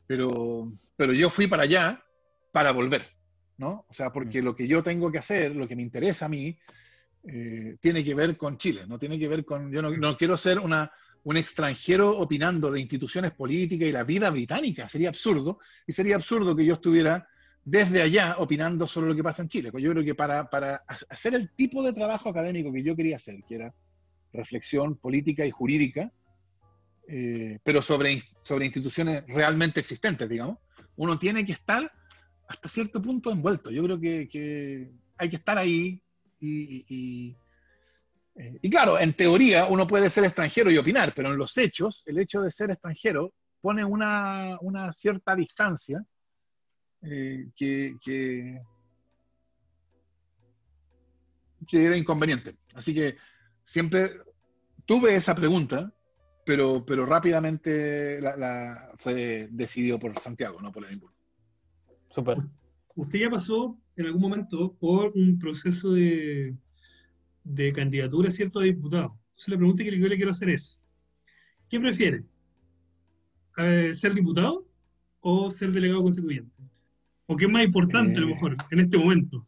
pero, 0.08 0.72
pero 0.96 1.13
yo 1.13 1.30
fui 1.30 1.48
para 1.48 1.63
allá 1.63 2.04
para 2.52 2.72
volver. 2.72 3.04
¿no? 3.58 3.86
O 3.88 3.94
sea, 3.94 4.12
porque 4.12 4.41
lo 4.41 4.56
que 4.56 4.67
yo 4.67 4.82
tengo 4.82 5.12
que 5.12 5.20
hacer, 5.20 5.56
lo 5.56 5.67
que 5.67 5.76
me 5.76 5.84
interesa 5.84 6.26
a 6.26 6.30
mí, 6.30 6.58
eh, 7.24 7.78
tiene 7.80 8.04
que 8.04 8.15
ver 8.15 8.36
con 8.36 8.58
Chile, 8.58 8.86
no 8.88 8.98
tiene 8.98 9.20
que 9.20 9.28
ver 9.28 9.46
con, 9.46 9.72
yo 9.72 9.84
no, 9.84 9.91
no 9.91 10.17
quiero 10.17 10.36
ser 10.36 10.58
una, 10.58 10.91
un 11.24 11.38
extranjero 11.38 12.17
opinando 12.17 12.72
de 12.72 12.80
instituciones 12.80 13.32
políticas 13.32 13.88
y 13.88 13.91
la 13.91 14.04
vida 14.04 14.32
británica, 14.32 14.89
sería 14.89 15.10
absurdo, 15.10 15.60
y 15.86 15.94
sería 15.94 16.15
absurdo 16.15 16.56
que 16.56 16.65
yo 16.65 16.74
estuviera 16.74 17.28
desde 17.63 18.02
allá 18.02 18.38
opinando 18.39 18.88
sobre 18.88 19.10
lo 19.10 19.15
que 19.15 19.24
pasa 19.24 19.44
en 19.44 19.50
Chile. 19.50 19.72
Pues 19.72 19.84
yo 19.84 19.91
creo 19.91 20.04
que 20.04 20.15
para, 20.15 20.50
para 20.50 20.84
hacer 21.10 21.36
el 21.36 21.52
tipo 21.52 21.84
de 21.84 21.94
trabajo 21.94 22.30
académico 22.30 22.74
que 22.74 22.82
yo 22.82 22.96
quería 22.96 23.17
hacer, 23.17 23.44
que 23.48 23.56
era 23.56 23.76
reflexión 24.34 24.96
política 24.96 25.46
y 25.46 25.52
jurídica, 25.52 26.12
eh, 27.08 27.60
pero 27.64 27.82
sobre, 27.82 28.22
sobre 28.44 28.66
instituciones 28.66 29.24
realmente 29.28 29.80
existentes, 29.80 30.30
digamos, 30.30 30.58
uno 30.96 31.18
tiene 31.18 31.46
que 31.46 31.54
estar 31.54 31.92
hasta 32.48 32.70
cierto 32.70 33.02
punto 33.02 33.32
envuelto. 33.32 33.72
Yo 33.72 33.84
creo 33.84 34.00
que, 34.00 34.92
hay 35.18 35.30
que 35.30 35.36
estar 35.36 35.58
ahí 35.58 36.02
eh, 36.42 37.36
y, 38.62 38.70
claro, 38.70 39.00
en 39.00 39.14
teoría 39.14 39.66
uno 39.66 39.86
puede 39.86 40.10
ser 40.10 40.24
extranjero 40.24 40.72
y 40.72 40.78
opinar, 40.78 41.14
pero 41.14 41.30
en 41.30 41.38
los 41.38 41.58
hechos, 41.58 42.04
el 42.06 42.20
hecho 42.20 42.42
de 42.42 42.52
ser 42.52 42.72
extranjero 42.72 43.34
pone 43.62 43.86
una, 43.86 44.58
una 44.62 44.92
cierta 44.92 45.36
distancia 45.36 46.04
eh, 47.04 47.48
que, 47.56 47.96
que, 48.04 48.62
que 51.68 51.86
era 51.86 51.98
inconveniente. 51.98 52.56
Así 52.74 52.94
que 52.94 53.18
siempre 53.64 54.12
tuve 54.86 55.16
esa 55.16 55.36
pregunta, 55.36 55.94
pero, 56.52 56.86
pero 56.86 57.06
rápidamente 57.06 58.20
la, 58.22 58.36
la 58.36 58.92
fue 58.98 59.48
decidido 59.52 59.98
por 59.98 60.20
Santiago, 60.20 60.62
no 60.62 60.70
por 60.70 60.84
Edimburgo. 60.86 61.16
Súper. 62.10 62.40
Usted 62.94 63.20
ya 63.20 63.30
pasó 63.30 63.78
en 63.96 64.08
algún 64.08 64.22
momento 64.22 64.74
por 64.78 65.14
un 65.16 65.40
proceso 65.40 65.94
de, 65.94 66.54
de 67.46 67.72
candidatura, 67.72 68.30
¿cierto?, 68.30 68.60
a 68.60 68.64
diputado. 68.64 69.18
Entonces 69.28 69.48
la 69.48 69.58
pregunta 69.58 69.84
que 69.86 69.98
yo 69.98 70.08
le 70.10 70.18
quiero 70.18 70.32
hacer 70.32 70.50
es, 70.50 70.84
¿qué 71.70 71.80
prefiere? 71.80 72.26
Eh, 73.58 73.92
¿Ser 73.94 74.14
diputado 74.14 74.68
o 75.22 75.50
ser 75.52 75.72
delegado 75.72 76.04
constituyente? 76.04 76.52
¿O 77.28 77.38
qué 77.38 77.46
es 77.46 77.52
más 77.52 77.64
importante 77.64 78.18
a 78.18 78.22
lo 78.24 78.28
Eh. 78.28 78.34
mejor 78.34 78.58
en 78.72 78.80
este 78.82 78.98
momento? 78.98 79.48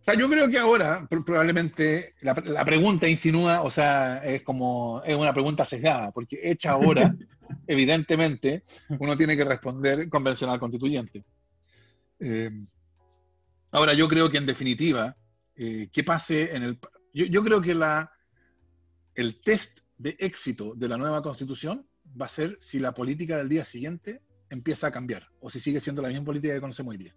O 0.00 0.04
sea, 0.10 0.14
yo 0.14 0.28
creo 0.28 0.48
que 0.48 0.58
ahora 0.58 1.06
pr- 1.08 1.24
probablemente 1.24 2.14
la, 2.22 2.32
la 2.46 2.64
pregunta 2.64 3.06
insinúa, 3.08 3.60
o 3.62 3.70
sea, 3.70 4.18
es 4.24 4.42
como, 4.42 5.02
es 5.04 5.14
una 5.14 5.34
pregunta 5.34 5.64
sesgada, 5.66 6.10
porque 6.12 6.40
hecha 6.42 6.70
ahora, 6.72 7.14
evidentemente, 7.66 8.62
uno 8.98 9.16
tiene 9.16 9.36
que 9.36 9.44
responder 9.44 10.08
convencional 10.08 10.58
constituyente. 10.58 11.24
Eh, 12.20 12.50
ahora, 13.72 13.92
yo 13.92 14.08
creo 14.08 14.30
que 14.30 14.38
en 14.38 14.46
definitiva, 14.46 15.14
eh, 15.56 15.88
¿qué 15.92 16.04
pase 16.04 16.56
en 16.56 16.62
el... 16.62 16.78
Yo, 17.12 17.26
yo 17.26 17.44
creo 17.44 17.60
que 17.60 17.74
la, 17.74 18.10
el 19.14 19.40
test 19.42 19.80
de 19.98 20.16
éxito 20.18 20.74
de 20.74 20.88
la 20.88 20.96
nueva 20.96 21.22
constitución 21.22 21.86
va 22.18 22.26
a 22.26 22.30
ser 22.30 22.56
si 22.60 22.78
la 22.78 22.92
política 22.94 23.36
del 23.36 23.48
día 23.50 23.64
siguiente 23.64 24.22
empieza 24.48 24.86
a 24.86 24.90
cambiar, 24.90 25.28
o 25.40 25.50
si 25.50 25.60
sigue 25.60 25.80
siendo 25.80 26.00
la 26.00 26.08
misma 26.08 26.24
política 26.24 26.54
que 26.54 26.60
conocemos 26.60 26.92
hoy 26.92 26.98
día. 26.98 27.14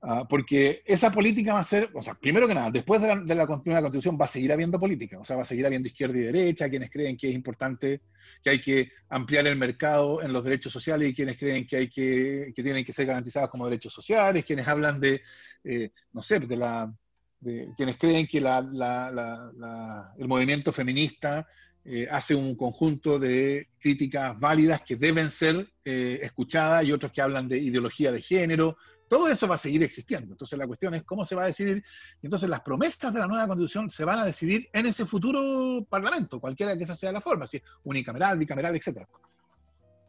Ah, 0.00 0.26
porque 0.28 0.80
esa 0.86 1.10
política 1.10 1.54
va 1.54 1.58
a 1.60 1.64
ser, 1.64 1.90
o 1.92 2.00
sea, 2.02 2.14
primero 2.14 2.46
que 2.46 2.54
nada, 2.54 2.70
después 2.70 3.00
de 3.00 3.08
la, 3.08 3.16
de 3.20 3.34
la 3.34 3.48
con- 3.48 3.62
nueva 3.64 3.80
constitución 3.82 4.16
va 4.20 4.26
a 4.26 4.28
seguir 4.28 4.52
habiendo 4.52 4.78
política, 4.78 5.18
o 5.18 5.24
sea, 5.24 5.34
va 5.34 5.42
a 5.42 5.44
seguir 5.44 5.66
habiendo 5.66 5.88
izquierda 5.88 6.16
y 6.18 6.20
derecha, 6.22 6.70
quienes 6.70 6.88
creen 6.88 7.16
que 7.16 7.28
es 7.28 7.34
importante, 7.34 8.02
que 8.44 8.50
hay 8.50 8.60
que 8.60 8.92
ampliar 9.08 9.48
el 9.48 9.56
mercado 9.56 10.22
en 10.22 10.32
los 10.32 10.44
derechos 10.44 10.72
sociales 10.72 11.08
y 11.10 11.14
quienes 11.14 11.36
creen 11.36 11.66
que 11.66 11.76
hay 11.78 11.88
que, 11.90 12.52
que 12.54 12.62
tienen 12.62 12.84
que 12.84 12.92
ser 12.92 13.06
garantizados 13.06 13.50
como 13.50 13.66
derechos 13.68 13.92
sociales, 13.92 14.44
quienes 14.44 14.68
hablan 14.68 15.00
de, 15.00 15.20
eh, 15.64 15.90
no 16.12 16.22
sé, 16.22 16.38
de 16.38 16.56
la, 16.56 16.94
de 17.40 17.68
quienes 17.76 17.96
creen 17.96 18.28
que 18.28 18.40
la, 18.40 18.60
la- 18.62 19.10
la- 19.10 19.50
la- 19.56 20.14
el 20.16 20.28
movimiento 20.28 20.72
feminista 20.72 21.44
eh, 21.84 22.06
hace 22.08 22.36
un 22.36 22.54
conjunto 22.54 23.18
de 23.18 23.66
críticas 23.80 24.38
válidas 24.38 24.80
que 24.82 24.94
deben 24.94 25.28
ser 25.32 25.68
eh, 25.84 26.20
escuchadas 26.22 26.84
y 26.84 26.92
otros 26.92 27.10
que 27.10 27.20
hablan 27.20 27.48
de 27.48 27.58
ideología 27.58 28.12
de 28.12 28.22
género, 28.22 28.76
todo 29.08 29.28
eso 29.28 29.48
va 29.48 29.54
a 29.54 29.58
seguir 29.58 29.82
existiendo. 29.82 30.32
Entonces 30.32 30.58
la 30.58 30.66
cuestión 30.66 30.94
es 30.94 31.02
cómo 31.02 31.24
se 31.24 31.34
va 31.34 31.44
a 31.44 31.46
decidir. 31.46 31.82
Y 32.22 32.26
entonces 32.26 32.48
las 32.48 32.60
promesas 32.60 33.12
de 33.12 33.20
la 33.20 33.26
nueva 33.26 33.46
constitución 33.46 33.90
se 33.90 34.04
van 34.04 34.18
a 34.18 34.24
decidir 34.24 34.68
en 34.72 34.86
ese 34.86 35.04
futuro 35.06 35.84
parlamento, 35.88 36.40
cualquiera 36.40 36.76
que 36.76 36.84
esa 36.84 36.94
sea 36.94 37.12
la 37.12 37.20
forma, 37.20 37.46
si 37.46 37.60
unicameral, 37.84 38.38
bicameral, 38.38 38.76
etc. 38.76 39.06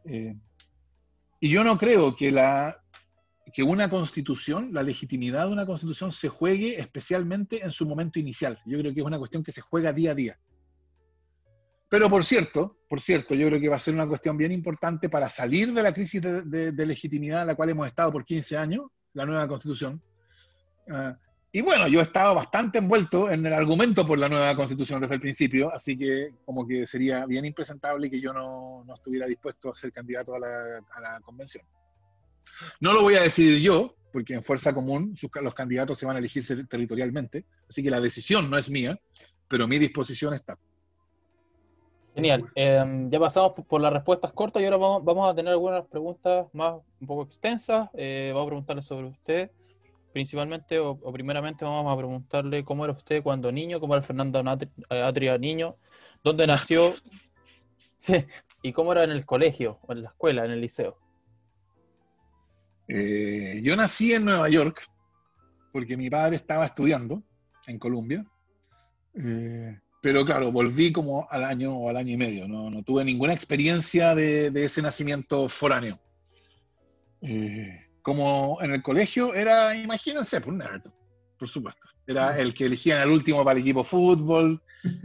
Eh, 0.06 0.36
y 1.40 1.50
yo 1.50 1.64
no 1.64 1.78
creo 1.78 2.16
que, 2.16 2.32
la, 2.32 2.82
que 3.54 3.64
una 3.64 3.90
constitución, 3.90 4.70
la 4.74 4.84
legitimidad 4.84 5.48
de 5.48 5.54
una 5.54 5.66
constitución 5.66 6.12
se 6.12 6.28
juegue 6.28 6.80
especialmente 6.80 7.64
en 7.64 7.72
su 7.72 7.86
momento 7.86 8.20
inicial. 8.20 8.60
Yo 8.66 8.78
creo 8.80 8.94
que 8.94 9.00
es 9.00 9.06
una 9.06 9.20
cuestión 9.20 9.44
que 9.44 9.52
se 9.52 9.62
juega 9.62 9.94
día 9.94 10.12
a 10.12 10.16
día. 10.16 10.40
Pero 11.90 12.10
por 12.10 12.24
cierto, 12.24 12.78
por 12.88 13.02
cierto, 13.02 13.34
yo 13.34 13.48
creo 13.48 13.60
que 13.60 13.70
va 13.70 13.76
a 13.76 13.80
ser 13.80 13.96
una 13.96 14.08
cuestión 14.08 14.38
bien 14.38 14.52
importante 14.52 15.10
para 15.10 15.30
salir 15.30 15.74
de 15.74 15.84
la 15.84 15.94
crisis 15.94 16.22
de, 16.22 16.86
legitimidad 16.86 17.42
en 17.42 17.48
la 17.48 17.56
cual 17.56 17.70
hemos 17.70 17.88
estado 17.88 18.12
por 18.12 18.24
15 18.24 18.58
años, 18.58 18.86
la 19.14 19.26
nueva 19.26 19.48
constitución. 19.48 20.02
Ah, 20.88 21.18
y 21.52 21.62
bueno, 21.62 21.88
yo 21.88 22.00
he 22.00 22.04
estado 22.04 22.36
bastante 22.36 22.78
envuelto 22.78 23.32
en 23.32 23.44
el 23.44 23.54
argumento 23.54 24.06
por 24.06 24.20
la 24.20 24.30
nueva 24.30 24.56
constitución 24.56 25.02
desde 25.02 25.16
el 25.16 25.22
principio, 25.22 25.74
así 25.74 25.98
que 25.98 26.30
como 26.46 26.68
que 26.68 26.86
sería 26.86 27.26
bien 27.26 27.44
impresentable 27.44 28.10
que 28.10 28.22
yo 28.22 28.34
no, 28.34 28.84
no 28.86 28.94
estuviera 28.94 29.26
dispuesto 29.26 29.72
a 29.72 29.76
ser 29.76 29.92
candidato 29.92 30.36
a 30.36 30.40
la, 30.40 31.20
convención. 31.24 31.66
No 32.80 32.94
lo 32.94 33.02
voy 33.02 33.16
a 33.16 33.22
decidir 33.22 33.62
yo, 33.62 33.96
porque 34.14 34.36
en 34.36 34.44
Fuerza 34.44 34.74
Común 34.74 35.16
los 35.42 35.54
candidatos 35.56 35.98
se 35.98 36.06
van 36.06 36.18
a 36.18 36.20
elegir 36.20 36.46
territorialmente, 36.68 37.46
así 37.68 37.82
que 37.82 37.90
la 37.90 38.00
decisión 38.00 38.48
no 38.52 38.58
es 38.58 38.70
mía, 38.70 39.00
pero 39.48 39.68
mi 39.68 39.80
disposición 39.80 40.36
está. 40.36 40.56
Genial. 42.16 42.46
Eh, 42.56 43.08
ya 43.10 43.20
pasamos 43.20 43.54
por- 43.54 43.82
las 43.82 43.94
respuestas 43.94 44.34
cortas 44.34 44.62
y 44.62 44.66
ahora 44.66 44.78
vamos, 44.78 45.04
vamos 45.06 45.30
a 45.32 45.36
tener 45.36 45.52
algunas 45.52 45.86
preguntas 45.88 46.48
más 46.54 46.76
un 47.00 47.08
poco 47.08 47.24
extensas. 47.24 47.90
Eh, 47.94 48.32
vamos 48.34 48.48
a 48.48 48.50
preguntarle 48.50 48.82
sobre 48.82 49.08
usted. 49.08 49.52
Principalmente 50.12 50.80
o, 50.80 50.92
o 51.02 51.14
primeramente 51.14 51.64
vamos 51.64 51.94
a 51.94 51.96
preguntarle 51.98 52.66
cómo 52.66 52.84
era 52.84 52.94
usted 52.94 53.22
cuando 53.22 53.52
niño, 53.52 53.80
cómo 53.80 53.94
era 53.94 54.02
Fernando 54.02 54.42
Natri- 54.44 54.72
eh, 54.90 55.02
Atria 55.04 55.38
niño, 55.38 55.76
dónde 56.24 56.48
nació 56.48 56.96
sí, 58.00 58.26
y 58.64 58.74
cómo 58.74 58.92
era 58.92 59.04
en 59.04 59.12
el 59.12 59.26
colegio, 59.26 59.78
o 59.84 59.94
en 59.94 60.02
la 60.02 60.10
escuela, 60.10 60.46
en 60.46 60.52
el 60.52 60.62
liceo. 60.62 60.98
Eh, 62.88 63.62
yo 63.64 63.76
nací 63.76 64.14
en 64.14 64.26
Nueva 64.26 64.50
York 64.50 64.84
porque 65.72 65.96
mi 65.96 66.10
padre 66.10 66.38
estaba 66.38 66.66
estudiando 66.66 67.22
en 67.68 67.78
Colombia. 67.78 68.26
Eh, 69.14 69.80
pero 70.02 70.24
claro, 70.26 70.52
volví 70.52 70.92
como 70.92 71.28
al 71.30 71.44
año 71.44 71.76
o 71.76 71.90
al 71.90 71.98
año 71.98 72.14
y 72.14 72.18
medio. 72.18 72.48
No, 72.48 72.70
no 72.70 72.84
tuve 72.84 73.04
ninguna 73.04 73.34
experiencia 73.34 74.16
de, 74.16 74.52
de 74.52 74.66
ese 74.66 74.82
nacimiento 74.82 75.50
foráneo. 75.50 76.00
Eh, 77.22 77.88
como 78.02 78.60
en 78.62 78.72
el 78.72 78.82
colegio 78.82 79.34
era, 79.34 79.76
imagínense, 79.76 80.40
pues 80.40 80.54
un 80.54 80.60
nerd, 80.60 80.82
por 81.38 81.48
supuesto. 81.48 81.82
Era 82.08 82.40
el 82.40 82.54
que 82.54 82.66
elegían 82.66 83.02
el 83.02 83.10
último 83.10 83.44
para 83.44 83.58
el 83.58 83.62
equipo 83.62 83.84
fútbol, 83.84 84.62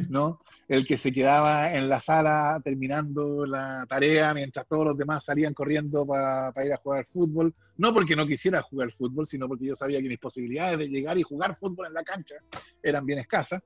¿no? 0.09 0.41
El 0.67 0.87
que 0.87 0.97
se 0.97 1.13
quedaba 1.13 1.75
en 1.75 1.91
la 1.91 2.01
sala 2.01 2.59
terminando 2.65 3.45
la 3.45 3.85
tarea 3.87 4.33
mientras 4.33 4.67
todos 4.67 4.87
los 4.87 4.97
demás 4.97 5.23
salían 5.23 5.53
corriendo 5.53 6.07
para 6.07 6.65
ir 6.65 6.73
a 6.73 6.79
jugar 6.79 7.05
fútbol. 7.05 7.55
No 7.77 7.93
porque 7.93 8.17
no 8.17 8.27
quisiera 8.27 8.63
jugar 8.63 8.91
fútbol, 8.91 9.27
sino 9.27 9.47
porque 9.47 9.67
yo 9.67 9.77
sabía 9.77 10.01
que 10.01 10.09
mis 10.09 10.19
posibilidades 10.19 10.79
de 10.79 10.89
llegar 10.89 11.19
y 11.19 11.23
jugar 11.23 11.59
fútbol 11.59 11.89
en 11.89 11.93
la 11.93 12.03
cancha 12.03 12.37
eran 12.83 13.05
bien 13.05 13.19
escasas. 13.19 13.63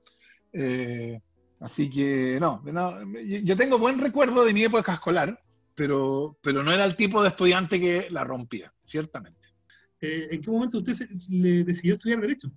Eh, 0.52 1.20
así 1.60 1.90
que 1.90 2.38
no, 2.40 2.62
no, 2.64 2.98
yo 3.42 3.56
tengo 3.56 3.78
buen 3.78 3.98
recuerdo 3.98 4.44
de 4.44 4.52
mi 4.52 4.64
época 4.64 4.94
escolar, 4.94 5.38
pero, 5.74 6.38
pero 6.42 6.62
no 6.62 6.72
era 6.72 6.84
el 6.84 6.96
tipo 6.96 7.22
de 7.22 7.28
estudiante 7.28 7.78
que 7.80 8.08
la 8.10 8.24
rompía, 8.24 8.72
ciertamente. 8.84 9.38
Eh, 10.00 10.28
¿En 10.30 10.40
qué 10.42 10.50
momento 10.50 10.78
usted 10.78 10.92
se- 10.92 11.08
le 11.30 11.64
decidió 11.64 11.94
estudiar 11.94 12.20
Derecho? 12.20 12.50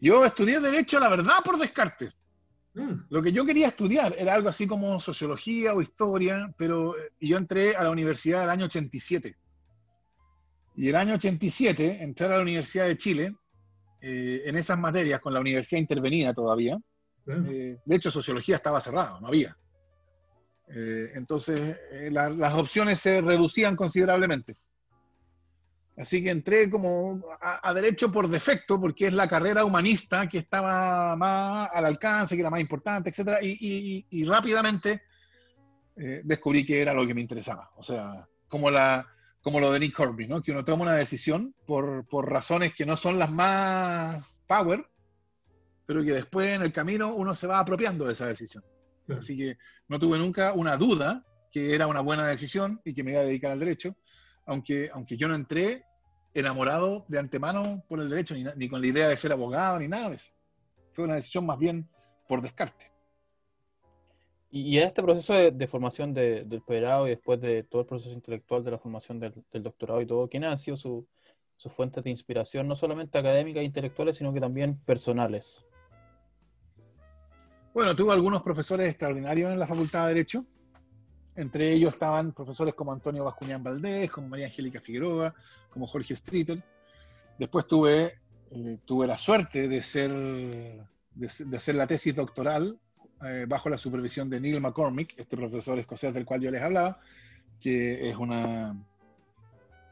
Yo 0.00 0.24
estudié 0.24 0.60
Derecho, 0.60 1.00
la 1.00 1.08
verdad, 1.08 1.38
por 1.44 1.58
descarte. 1.58 2.10
Ah, 2.76 3.04
Lo 3.10 3.22
que 3.22 3.32
yo 3.32 3.44
quería 3.44 3.68
estudiar 3.68 4.14
era 4.16 4.34
algo 4.34 4.48
así 4.48 4.66
como 4.66 5.00
sociología 5.00 5.74
o 5.74 5.82
historia, 5.82 6.54
pero 6.56 6.96
eh, 6.96 7.10
yo 7.20 7.36
entré 7.36 7.74
a 7.74 7.82
la 7.82 7.90
universidad 7.90 8.44
el 8.44 8.50
año 8.50 8.66
87. 8.66 9.36
Y 10.76 10.88
el 10.90 10.94
año 10.94 11.14
87, 11.14 12.02
entrar 12.02 12.32
a 12.32 12.36
la 12.36 12.42
Universidad 12.42 12.86
de 12.86 12.96
Chile, 12.96 13.34
eh, 14.00 14.42
en 14.46 14.56
esas 14.56 14.78
materias, 14.78 15.20
con 15.20 15.34
la 15.34 15.40
universidad 15.40 15.80
intervenida 15.80 16.32
todavía, 16.34 16.78
eh, 17.46 17.78
de 17.84 17.96
hecho 17.96 18.10
sociología 18.10 18.56
estaba 18.56 18.80
cerrado, 18.80 19.20
no 19.20 19.28
había. 19.28 19.56
Eh, 20.68 21.12
entonces 21.14 21.76
eh, 21.92 22.10
la- 22.10 22.28
las 22.28 22.54
opciones 22.54 23.00
se 23.00 23.20
reducían 23.20 23.74
considerablemente. 23.76 24.56
Así 25.96 26.22
que 26.22 26.30
entré 26.30 26.70
como 26.70 27.20
a, 27.40 27.68
a 27.68 27.74
derecho 27.74 28.12
por 28.12 28.28
defecto, 28.28 28.80
porque 28.80 29.08
es 29.08 29.14
la 29.14 29.26
carrera 29.26 29.64
humanista 29.64 30.28
que 30.28 30.38
estaba 30.38 31.16
más 31.16 31.68
al 31.72 31.86
alcance, 31.86 32.36
que 32.36 32.40
era 32.42 32.50
más 32.50 32.60
importante, 32.60 33.10
etc. 33.10 33.38
Y, 33.42 33.56
y- 33.60 34.06
y 34.10 34.24
rápidamente 34.24 35.02
eh, 35.96 36.20
descubrí 36.24 36.64
que 36.64 36.80
era 36.80 36.94
lo 36.94 37.04
que 37.04 37.14
me 37.14 37.20
interesaba. 37.20 37.70
O 37.76 37.82
sea, 37.82 38.28
como, 38.46 38.70
la, 38.70 39.04
como 39.42 39.60
lo 39.60 39.72
de 39.72 39.80
Nick 39.80 39.94
Corbin, 39.94 40.28
¿no? 40.28 40.42
que 40.42 40.52
uno 40.52 40.64
toma 40.64 40.84
una 40.84 40.94
decisión 40.94 41.54
por, 41.66 42.06
por 42.06 42.30
razones 42.30 42.74
que 42.74 42.86
no 42.86 42.96
son 42.96 43.18
las 43.18 43.30
más 43.30 44.24
power, 44.46 44.88
pero 45.86 46.04
que 46.04 46.12
después 46.12 46.48
en 46.48 46.62
el 46.62 46.72
camino 46.72 47.14
uno 47.14 47.34
se 47.34 47.46
va 47.46 47.60
apropiando 47.60 48.06
de 48.06 48.12
esa 48.12 48.26
decisión. 48.26 48.64
Claro. 49.06 49.20
Así 49.20 49.36
que 49.36 49.56
no 49.88 49.98
tuve 49.98 50.18
nunca 50.18 50.52
una 50.52 50.76
duda 50.76 51.24
que 51.50 51.74
era 51.74 51.86
una 51.86 52.00
buena 52.00 52.26
decisión 52.26 52.80
y 52.84 52.94
que 52.94 53.02
me 53.02 53.12
iba 53.12 53.20
a 53.20 53.24
dedicar 53.24 53.52
al 53.52 53.60
derecho, 53.60 53.96
aunque, 54.46 54.90
aunque 54.92 55.16
yo 55.16 55.28
no 55.28 55.34
entré 55.34 55.84
enamorado 56.34 57.06
de 57.08 57.18
antemano 57.18 57.84
por 57.88 58.00
el 58.00 58.10
derecho, 58.10 58.34
ni, 58.34 58.44
ni 58.56 58.68
con 58.68 58.80
la 58.80 58.86
idea 58.86 59.08
de 59.08 59.16
ser 59.16 59.32
abogado, 59.32 59.78
ni 59.78 59.88
nada 59.88 60.10
de 60.10 60.16
eso. 60.16 60.30
Fue 60.92 61.04
una 61.04 61.14
decisión 61.14 61.46
más 61.46 61.58
bien 61.58 61.88
por 62.28 62.42
descarte. 62.42 62.87
Y, 64.50 64.78
en 64.78 64.86
este 64.86 65.02
proceso 65.02 65.34
de, 65.34 65.66
formación 65.66 66.14
de- 66.14 66.44
del 66.44 66.62
posgrado 66.62 67.06
y 67.06 67.10
después 67.10 67.40
de 67.40 67.64
todo 67.64 67.82
el 67.82 67.86
proceso 67.86 68.12
intelectual 68.12 68.64
de 68.64 68.70
la 68.70 68.78
formación 68.78 69.20
del, 69.20 69.34
del 69.52 69.62
doctorado 69.62 70.00
y 70.00 70.06
todo, 70.06 70.26
¿quiénes 70.28 70.50
han 70.50 70.58
sido 70.58 70.76
su- 70.76 71.06
sus 71.56 71.72
fuentes 71.72 72.02
de 72.02 72.10
inspiración, 72.10 72.66
no 72.66 72.74
solamente 72.74 73.18
académicas 73.18 73.60
e 73.60 73.64
intelectuales, 73.64 74.16
sino 74.16 74.32
que 74.32 74.40
también 74.40 74.78
personales? 74.78 75.64
Bueno, 77.74 77.94
tuve 77.94 78.12
algunos 78.12 78.42
profesores 78.42 78.88
extraordinarios 78.88 79.52
en 79.52 79.58
la 79.58 79.66
Facultad 79.66 80.02
de 80.04 80.14
Derecho. 80.14 80.44
Entre 81.36 81.72
ellos 81.72 81.92
estaban 81.92 82.32
profesores 82.32 82.74
como 82.74 82.92
Antonio 82.92 83.24
Bascuñán 83.24 83.62
Valdés, 83.62 84.10
como 84.10 84.28
María 84.28 84.46
Angélica 84.46 84.80
Figueroa, 84.80 85.34
como 85.70 85.86
Jorge 85.86 86.16
Streeter. 86.16 86.62
Después 87.38 87.66
tuve, 87.66 88.18
eh, 88.50 88.78
tuve 88.84 89.06
la 89.06 89.16
suerte 89.18 89.68
de, 89.68 89.82
ser- 89.82 90.10
de 91.14 91.56
hacer 91.56 91.74
la 91.74 91.86
tesis 91.86 92.14
doctoral 92.16 92.78
eh, 93.22 93.46
bajo 93.48 93.68
la 93.68 93.78
supervisión 93.78 94.28
de 94.30 94.40
Neil 94.40 94.60
McCormick, 94.60 95.18
este 95.18 95.36
profesor 95.36 95.78
escocés 95.78 96.12
del 96.14 96.24
cual 96.24 96.40
yo 96.40 96.50
les 96.50 96.62
hablaba, 96.62 96.98
que 97.60 98.08
es 98.10 98.16
una, 98.16 98.74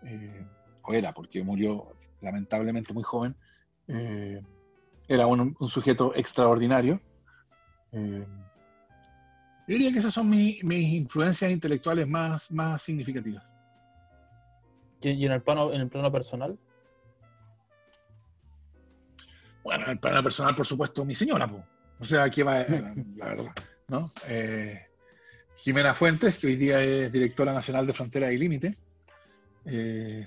eh, 0.02 0.46
o 0.82 0.94
era, 0.94 1.12
porque 1.12 1.42
murió 1.42 1.92
lamentablemente 2.20 2.92
muy 2.92 3.02
joven, 3.02 3.34
eh, 3.88 4.40
era 5.08 5.26
un, 5.26 5.56
un 5.58 5.68
sujeto 5.68 6.14
extraordinario. 6.14 7.00
Yo 7.92 8.26
diría 9.66 9.90
que 9.92 9.98
esas 9.98 10.14
son 10.14 10.30
mi- 10.30 10.60
mis 10.62 10.92
influencias 10.94 11.50
intelectuales 11.50 12.06
más, 12.06 12.50
más 12.52 12.82
significativas. 12.82 13.44
¿Y 15.00 15.26
en 15.26 15.32
el 15.32 15.42
plano, 15.42 15.72
en 15.72 15.80
el 15.82 15.88
plano 15.88 16.10
personal? 16.10 16.58
Bueno, 19.62 19.84
en 19.84 19.90
el 19.90 19.98
plano 19.98 20.22
personal, 20.22 20.54
por 20.54 20.66
supuesto, 20.66 21.04
mi 21.04 21.14
señora, 21.14 21.48
po. 21.48 21.64
O 21.98 22.04
sea, 22.04 22.24
aquí 22.24 22.42
va 22.42 22.64
la, 22.68 22.94
la 23.16 23.28
verdad, 23.28 23.52
¿no? 23.88 24.12
Eh, 24.26 24.86
Jimena 25.56 25.94
Fuentes, 25.94 26.38
que 26.38 26.48
hoy 26.48 26.56
día 26.56 26.82
es 26.82 27.10
directora 27.10 27.52
nacional 27.52 27.86
de 27.86 27.92
Frontera 27.92 28.32
y 28.32 28.38
Límite, 28.38 28.76
eh, 29.64 30.26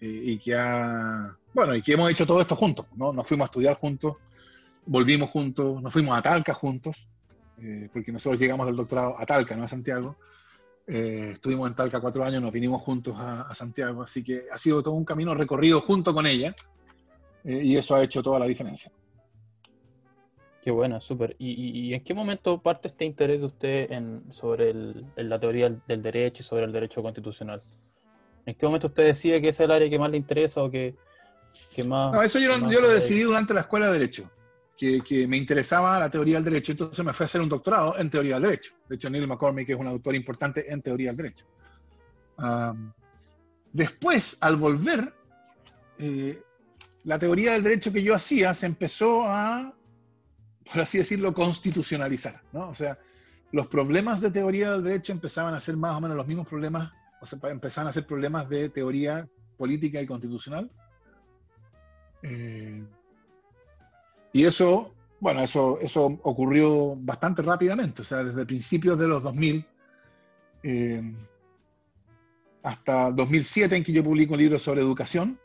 y, 0.00 0.38
que 0.38 0.54
ha, 0.54 1.34
bueno, 1.54 1.74
y 1.74 1.82
que 1.82 1.92
hemos 1.92 2.10
hecho 2.10 2.26
todo 2.26 2.40
esto 2.40 2.54
juntos, 2.54 2.86
¿no? 2.94 3.12
Nos 3.12 3.26
fuimos 3.26 3.46
a 3.46 3.46
estudiar 3.46 3.76
juntos, 3.76 4.16
volvimos 4.84 5.30
juntos, 5.30 5.82
nos 5.82 5.92
fuimos 5.92 6.16
a 6.16 6.22
Talca 6.22 6.52
juntos, 6.52 7.08
eh, 7.58 7.88
porque 7.92 8.12
nosotros 8.12 8.38
llegamos 8.38 8.66
del 8.66 8.76
doctorado 8.76 9.18
a 9.18 9.24
Talca, 9.24 9.56
no 9.56 9.64
a 9.64 9.68
Santiago. 9.68 10.16
Eh, 10.86 11.30
estuvimos 11.32 11.68
en 11.68 11.74
Talca 11.74 12.00
cuatro 12.00 12.22
años, 12.24 12.42
nos 12.42 12.52
vinimos 12.52 12.82
juntos 12.82 13.16
a, 13.16 13.42
a, 13.42 13.54
Santiago, 13.54 14.02
así 14.02 14.22
que 14.22 14.42
ha 14.52 14.58
sido 14.58 14.82
todo 14.82 14.94
un 14.94 15.04
camino 15.06 15.34
recorrido 15.34 15.80
junto 15.80 16.12
con 16.12 16.26
ella, 16.26 16.54
eh, 17.44 17.60
y 17.64 17.76
eso 17.76 17.94
ha 17.94 18.02
hecho 18.02 18.22
toda 18.22 18.38
la 18.38 18.46
diferencia. 18.46 18.92
Qué 20.64 20.70
bueno, 20.70 20.98
súper. 20.98 21.36
¿Y, 21.38 21.50
¿Y, 21.50 21.88
y, 21.88 21.94
en 21.94 22.02
qué 22.02 22.14
momento 22.14 22.58
parte 22.58 22.88
este 22.88 23.04
interés 23.04 23.38
de 23.38 23.46
usted 23.46 23.92
en, 23.92 24.22
sobre 24.32 24.70
el, 24.70 25.04
en 25.14 25.28
la 25.28 25.38
teoría 25.38 25.68
del 25.86 26.02
derecho 26.02 26.42
y 26.42 26.46
sobre 26.46 26.64
el 26.64 26.72
derecho 26.72 27.02
constitucional? 27.02 27.60
¿En 28.46 28.54
qué 28.54 28.64
momento 28.64 28.86
usted 28.86 29.04
decide 29.04 29.42
que 29.42 29.48
es 29.48 29.60
el 29.60 29.70
área 29.70 29.90
que 29.90 29.98
más 29.98 30.10
le 30.10 30.16
interesa 30.16 30.62
o 30.62 30.70
que, 30.70 30.94
que 31.70 31.84
más... 31.84 32.14
No, 32.14 32.22
eso 32.22 32.38
yo, 32.38 32.48
yo 32.70 32.80
lo 32.80 32.88
decidí 32.88 33.24
durante 33.24 33.52
la 33.52 33.60
escuela 33.60 33.88
de 33.88 33.92
Derecho 33.92 34.30
que, 34.74 35.02
que, 35.02 35.26
me 35.26 35.36
interesaba 35.36 35.98
la 35.98 36.10
teoría 36.10 36.36
del 36.36 36.44
derecho, 36.44 36.72
entonces 36.72 37.04
me 37.04 37.12
fui 37.12 37.24
a 37.24 37.26
hacer 37.26 37.42
un 37.42 37.48
doctorado 37.50 37.98
en 37.98 38.08
teoría 38.08 38.36
del 38.36 38.44
derecho. 38.44 38.72
De 38.88 38.96
hecho, 38.96 39.10
Neil 39.10 39.26
McCormick 39.26 39.68
es 39.68 39.76
un 39.76 39.86
autor 39.86 40.14
importante 40.14 40.72
en 40.72 40.80
teoría 40.80 41.08
del 41.08 41.16
derecho. 41.18 41.44
Um, 42.38 42.90
después, 43.70 44.38
al 44.40 44.56
volver, 44.56 45.12
eh, 45.98 46.42
la 47.04 47.18
teoría 47.18 47.52
del 47.52 47.62
derecho 47.62 47.92
que 47.92 48.02
yo 48.02 48.14
hacía 48.14 48.54
se 48.54 48.64
empezó 48.64 49.24
a, 49.24 49.74
por 50.70 50.80
así 50.82 50.98
decirlo, 50.98 51.34
constitucionalizar. 51.34 52.40
¿no? 52.52 52.68
O 52.68 52.74
sea, 52.74 52.98
los 53.52 53.66
problemas 53.66 54.20
de 54.20 54.30
teoría 54.30 54.72
del 54.72 54.84
derecho 54.84 55.12
empezaban 55.12 55.54
a 55.54 55.60
ser 55.60 55.76
más 55.76 55.96
o 55.96 56.00
menos 56.00 56.16
los 56.16 56.26
mismos 56.26 56.48
problemas, 56.48 56.92
o 57.20 57.26
sea, 57.26 57.38
empezaban 57.50 57.88
a 57.88 57.92
ser 57.92 58.06
problemas 58.06 58.48
de 58.48 58.68
teoría 58.68 59.28
política 59.56 60.00
y 60.00 60.06
constitucional. 60.06 60.70
Eh, 62.22 62.82
y 64.32 64.44
eso, 64.44 64.92
bueno, 65.20 65.42
eso, 65.42 65.78
eso 65.80 66.18
ocurrió 66.22 66.96
bastante 66.96 67.42
rápidamente, 67.42 68.02
o 68.02 68.04
sea, 68.04 68.24
desde 68.24 68.46
principios 68.46 68.98
de 68.98 69.06
los 69.06 69.22
2000 69.22 69.66
eh, 70.66 71.14
hasta 72.62 73.10
2007 73.10 73.76
en 73.76 73.84
que 73.84 73.92
yo 73.92 74.02
publico 74.02 74.32
un 74.32 74.40
libro 74.40 74.58
sobre 74.58 74.80
educación. 74.80 75.38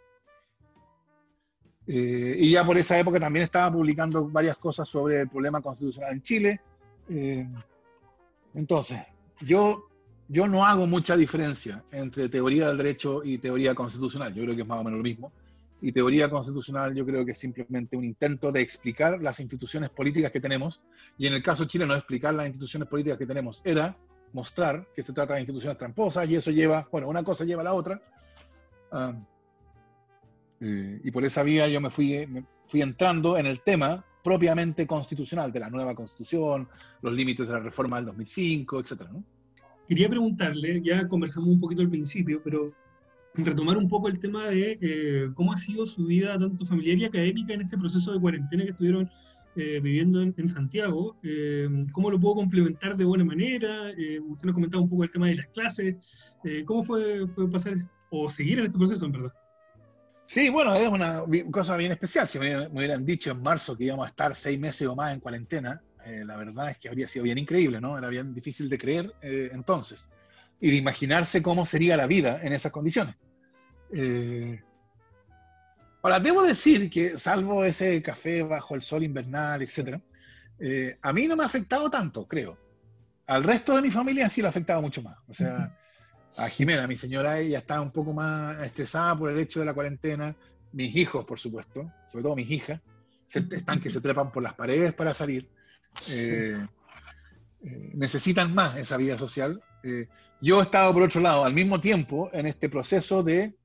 Eh, 1.91 2.35
y 2.37 2.51
ya 2.51 2.63
por 2.63 2.77
esa 2.77 2.99
época 2.99 3.19
también 3.19 3.43
estaba 3.43 3.71
publicando 3.73 4.29
varias 4.29 4.57
cosas 4.57 4.87
sobre 4.87 5.21
el 5.21 5.29
problema 5.29 5.59
constitucional 5.59 6.13
en 6.13 6.21
Chile. 6.21 6.61
Eh, 7.09 7.47
entonces, 8.53 8.99
yo, 9.41 9.87
yo 10.27 10.47
no 10.47 10.65
hago 10.65 10.85
mucha 10.85 11.17
diferencia 11.17 11.83
entre 11.91 12.29
teoría 12.29 12.67
del 12.67 12.77
derecho 12.77 13.23
y 13.23 13.39
teoría 13.39 13.73
constitucional. 13.73 14.33
Yo 14.35 14.43
creo 14.43 14.55
que 14.55 14.61
es 14.61 14.67
más 14.67 14.79
o 14.79 14.83
menos 14.83 14.99
lo 14.99 15.03
mismo 15.03 15.31
y 15.81 15.91
teoría 15.91 16.29
constitucional 16.29 16.93
yo 16.93 17.05
creo 17.05 17.25
que 17.25 17.31
es 17.31 17.37
simplemente 17.37 17.95
un 17.95 18.03
intento 18.03 18.51
de 18.51 18.61
explicar 18.61 19.21
las 19.21 19.39
instituciones 19.39 19.89
políticas 19.89 20.31
que 20.31 20.41
tenemos, 20.41 20.81
y 21.17 21.27
en 21.27 21.33
el 21.33 21.43
caso 21.43 21.65
chileno 21.65 21.95
explicar 21.95 22.33
las 22.33 22.47
instituciones 22.47 22.87
políticas 22.87 23.17
que 23.17 23.25
tenemos 23.25 23.61
era 23.63 23.95
mostrar 24.33 24.87
que 24.95 25.01
se 25.03 25.13
trata 25.13 25.35
de 25.35 25.41
instituciones 25.41 25.77
tramposas, 25.77 26.29
y 26.29 26.35
eso 26.35 26.51
lleva, 26.51 26.87
bueno, 26.91 27.07
una 27.07 27.23
cosa 27.23 27.45
lleva 27.45 27.61
a 27.61 27.65
la 27.65 27.73
otra, 27.73 28.01
um, 28.91 29.25
eh, 30.61 31.01
y 31.03 31.11
por 31.11 31.23
esa 31.25 31.43
vía 31.43 31.67
yo 31.67 31.81
me 31.81 31.89
fui, 31.89 32.25
me 32.27 32.43
fui 32.67 32.81
entrando 32.81 33.37
en 33.37 33.45
el 33.45 33.61
tema 33.61 34.05
propiamente 34.23 34.85
constitucional, 34.85 35.51
de 35.51 35.59
la 35.59 35.69
nueva 35.69 35.95
constitución, 35.95 36.67
los 37.01 37.13
límites 37.13 37.47
de 37.47 37.53
la 37.53 37.59
reforma 37.59 37.97
del 37.97 38.07
2005, 38.07 38.79
etcétera, 38.79 39.11
¿no? 39.11 39.23
Quería 39.87 40.09
preguntarle, 40.09 40.81
ya 40.83 41.07
conversamos 41.07 41.49
un 41.49 41.59
poquito 41.59 41.81
al 41.81 41.89
principio, 41.89 42.41
pero 42.43 42.71
retomar 43.33 43.77
un 43.77 43.87
poco 43.87 44.07
el 44.07 44.19
tema 44.19 44.49
de 44.49 44.77
eh, 44.81 45.29
cómo 45.33 45.53
ha 45.53 45.57
sido 45.57 45.85
su 45.85 46.05
vida 46.05 46.37
tanto 46.37 46.65
familiar 46.65 46.97
y 46.97 47.05
académica 47.05 47.53
en 47.53 47.61
este 47.61 47.77
proceso 47.77 48.13
de 48.13 48.19
cuarentena 48.19 48.65
que 48.65 48.71
estuvieron 48.71 49.09
eh, 49.55 49.79
viviendo 49.81 50.21
en, 50.21 50.47
Santiago. 50.47 51.17
Eh, 51.23 51.67
¿Cómo 51.91 52.11
lo 52.11 52.19
puedo 52.19 52.35
complementar 52.35 52.95
de 52.95 53.05
buena 53.05 53.25
manera? 53.25 53.89
Eh, 53.91 54.19
usted 54.19 54.45
nos 54.45 54.53
comentaba 54.53 54.83
un 54.83 54.89
poco 54.89 55.03
el 55.03 55.11
tema 55.11 55.27
de 55.27 55.35
las 55.35 55.47
clases. 55.47 55.95
Eh, 56.43 56.63
¿Cómo 56.65 56.83
fue, 56.83 57.27
fue 57.27 57.49
pasar 57.49 57.77
o 58.09 58.29
seguir 58.29 58.59
en 58.59 58.65
este 58.65 58.77
proceso, 58.77 59.05
en 59.05 59.11
verdad? 59.11 59.33
Sí, 60.29 60.49
bueno, 60.49 60.75
es 60.75 60.87
una 60.87 61.23
cosa 61.51 61.75
bien 61.75 61.91
especial. 61.91 62.27
Si 62.27 62.37
me, 62.37 62.67
hubieran 62.67 63.03
dicho 63.03 63.31
en 63.31 63.41
marzo 63.41 63.75
que 63.75 63.85
íbamos 63.85 64.05
a 64.05 64.09
estar 64.09 64.35
seis 64.35 64.59
meses 64.59 64.87
o 64.87 64.95
más 64.95 65.11
en 65.11 65.19
cuarentena, 65.19 65.81
la 66.05 66.37
verdad 66.37 66.69
es 66.69 66.77
que 66.77 66.87
habría 66.87 67.07
sido 67.07 67.23
bien 67.23 67.39
increíble, 67.39 67.81
¿no? 67.81 67.97
Era 67.97 68.09
bien 68.09 68.31
difícil 68.35 68.69
de 68.69 68.77
creer 68.77 69.11
entonces 69.21 70.07
y 70.61 70.69
de 70.69 70.75
imaginarse 70.75 71.41
cómo 71.41 71.65
sería 71.65 71.97
la 71.97 72.05
vida 72.05 72.41
en 72.43 72.53
esas 72.53 72.71
condiciones. 72.71 73.15
Eh, 73.91 74.61
ahora, 76.03 76.19
debo 76.19 76.43
decir 76.43 76.91
que, 76.91 77.17
salvo 77.17 77.65
ese 77.65 77.99
café 78.03 78.43
bajo 78.43 78.75
el 78.75 78.83
sol 78.83 79.03
invernal, 79.03 79.63
etc., 79.63 79.99
eh, 80.59 80.97
a 81.01 81.11
mí 81.11 81.27
no 81.27 81.35
me 81.35 81.43
ha 81.43 81.47
afectado 81.47 81.89
tanto, 81.89 82.27
creo. 82.27 82.55
Al 83.25 83.43
resto 83.43 83.75
de 83.75 83.81
mi 83.81 83.89
familia 83.89 84.29
sí 84.29 84.41
lo 84.41 84.47
ha 84.47 84.49
afectado 84.51 84.81
mucho 84.81 85.01
más. 85.01 85.17
O 85.27 85.33
sea, 85.33 85.75
a 86.37 86.49
Jimena, 86.49 86.87
mi 86.87 86.95
señora, 86.95 87.39
ella 87.39 87.59
está 87.59 87.81
un 87.81 87.91
poco 87.91 88.13
más 88.13 88.61
estresada 88.61 89.17
por 89.17 89.29
el 89.29 89.39
hecho 89.39 89.59
de 89.59 89.65
la 89.65 89.73
cuarentena. 89.73 90.35
Mis 90.71 90.95
hijos, 90.95 91.25
por 91.25 91.39
supuesto, 91.39 91.91
sobre 92.11 92.23
todo 92.23 92.35
mis 92.35 92.49
hijas, 92.49 92.79
se, 93.27 93.39
están 93.51 93.81
que 93.81 93.91
se 93.91 94.01
trepan 94.01 94.31
por 94.31 94.43
las 94.43 94.53
paredes 94.53 94.93
para 94.93 95.13
salir. 95.13 95.49
Eh, 96.09 96.65
eh, 97.63 97.91
necesitan 97.93 98.53
más 98.53 98.77
esa 98.77 98.97
vida 98.97 99.17
social. 99.17 99.61
Eh, 99.83 100.07
yo 100.41 100.59
he 100.59 100.63
estado, 100.63 100.93
por 100.93 101.03
otro 101.03 101.21
lado, 101.21 101.43
al 101.43 101.53
mismo 101.53 101.81
tiempo 101.81 102.29
en 102.31 102.45
este 102.45 102.69
proceso 102.69 103.23
de, 103.23 103.55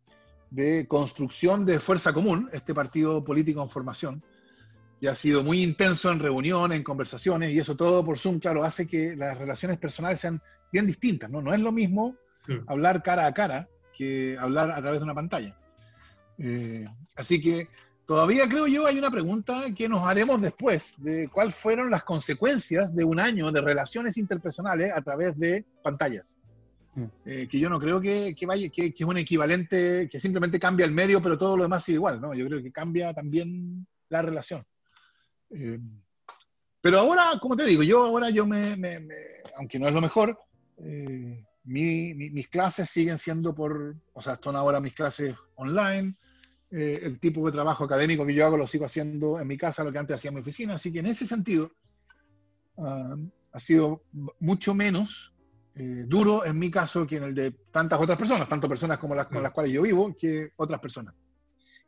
de, 0.51 0.87
construcción 0.89 1.65
de 1.65 1.79
Fuerza 1.79 2.13
Común, 2.13 2.51
este 2.53 2.75
partido 2.75 3.23
político 3.23 3.63
en 3.63 3.69
formación, 3.69 4.25
que 5.01 5.09
ha 5.09 5.15
sido 5.15 5.45
muy 5.45 5.63
intenso 5.63 6.11
en 6.11 6.19
reuniones, 6.19 6.79
en 6.79 6.85
conversaciones, 6.85 7.53
y 7.53 7.59
eso 7.59 7.77
todo 7.77 8.05
por 8.05 8.19
Zoom, 8.19 8.41
claro, 8.41 8.65
hace 8.65 8.87
que 8.87 9.15
las 9.15 9.39
relaciones 9.39 9.79
personales 9.79 10.21
sean 10.21 10.41
bien 10.73 10.87
distintas, 10.87 11.31
¿no? 11.31 11.41
No 11.41 11.55
es 11.55 11.61
lo 11.61 11.71
mismo 11.71 12.17
sí. 12.47 12.55
hablar 12.67 13.03
cara 13.03 13.27
a 13.27 13.35
cara 13.35 13.69
que 13.97 14.37
hablar 14.39 14.71
a 14.71 14.81
través 14.81 15.01
de 15.01 15.05
una 15.05 15.15
pantalla. 15.15 15.57
Eh, 16.39 16.87
así 17.15 17.41
que 17.41 17.69
todavía 18.07 18.49
creo 18.49 18.67
yo 18.67 18.87
hay 18.87 18.99
una 18.99 19.11
pregunta 19.11 19.63
que 19.77 19.89
nos 19.89 20.03
haremos 20.03 20.41
después 20.41 20.95
de 20.99 21.29
cuáles 21.29 21.55
fueron 21.55 21.91
las 21.91 22.03
consecuencias 22.03 22.95
de 22.95 23.05
un 23.05 23.21
año 23.21 23.53
de 23.53 23.61
relaciones 23.61 24.17
interpersonales 24.19 24.93
a 24.95 25.01
través 25.03 25.39
de 25.39 25.65
pantallas. 25.83 26.37
Eh, 27.25 27.49
que 27.51 27.59
yo 27.59 27.69
no 27.69 27.81
creo 27.81 28.01
que, 28.01 28.37
que 28.37 28.47
vaya, 28.47 28.69
que, 28.69 28.95
que, 28.95 29.03
es 29.03 29.09
un 29.09 29.19
equivalente, 29.19 30.09
que 30.09 30.21
simplemente 30.21 30.61
cambia 30.61 30.87
el 30.87 30.93
medio, 30.93 31.21
pero 31.21 31.37
todo 31.37 31.57
lo 31.57 31.65
demás 31.65 31.83
sigue 31.83 31.97
igual, 31.97 32.21
¿no? 32.21 32.35
Yo 32.35 32.47
creo 32.47 32.63
que 32.63 32.71
cambia 32.71 33.13
también 33.13 33.85
la 34.11 34.23
relación. 34.23 34.65
Eh, 35.51 35.81
pero 36.81 37.01
ahora, 37.01 37.33
como 37.41 37.57
te 37.57 37.65
digo, 37.65 37.83
yo 37.83 38.05
ahora 38.05 38.31
yo 38.31 38.47
me, 38.47 38.77
me, 38.77 39.01
me 39.01 39.15
aunque 39.57 39.79
no 39.81 39.89
es 39.89 39.95
lo 39.95 40.01
mejor, 40.01 40.39
eh, 40.85 41.45
mi, 41.65 42.15
mi, 42.15 42.31
mis 42.31 42.49
clases 42.49 42.91
siguen 42.91 43.19
siendo 43.19 43.55
por, 43.55 43.97
o 44.13 44.23
sea, 44.23 44.39
son 44.43 44.57
ahora 44.57 44.81
mis 44.81 44.95
clases 44.95 45.35
online, 45.57 46.15
eh, 46.71 47.01
el 47.03 47.21
tipo 47.21 47.45
de 47.47 47.53
trabajo 47.53 47.85
académico 47.85 48.27
que 48.27 48.35
yo 48.35 48.47
hago 48.47 48.57
lo 48.57 48.67
sigo 48.67 48.85
haciendo 48.85 49.39
en 49.41 49.47
mi 49.47 49.57
casa, 49.57 49.85
lo 49.85 49.93
que 49.93 49.99
antes 49.99 50.17
hacía 50.17 50.29
en 50.29 50.35
mi 50.35 50.41
oficina, 50.41 50.75
así 50.75 50.93
que 50.93 51.01
en 51.01 51.07
ese 51.07 51.27
sentido 51.27 51.71
uh, 52.77 53.17
ha 53.53 53.61
sido 53.61 54.03
mucho 54.41 54.75
menos 54.75 55.35
eh, 55.77 56.05
duro 56.07 56.45
en 56.45 56.57
mi 56.57 56.71
caso 56.71 57.05
que 57.07 57.17
en 57.17 57.25
el 57.25 57.35
de 57.35 57.51
tantas 57.73 58.01
otras 58.01 58.17
personas, 58.17 58.49
tanto 58.49 58.69
personas 58.69 58.99
como 58.99 59.15
las 59.15 59.27
con 59.27 59.43
las 59.43 59.51
cuales 59.51 59.73
yo 59.73 59.83
vivo, 59.83 60.15
que 60.17 60.51
otras 60.57 60.81
personas. 60.81 61.15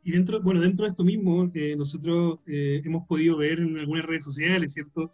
Y 0.03 0.11
dentro, 0.11 0.41
bueno, 0.41 0.61
dentro 0.61 0.83
de 0.83 0.89
esto 0.89 1.03
mismo, 1.03 1.49
eh, 1.53 1.75
nosotros 1.75 2.39
eh, 2.47 2.81
hemos 2.83 3.07
podido 3.07 3.37
ver 3.37 3.59
en 3.59 3.77
algunas 3.77 4.05
redes 4.05 4.23
sociales, 4.25 4.73
¿cierto? 4.73 5.11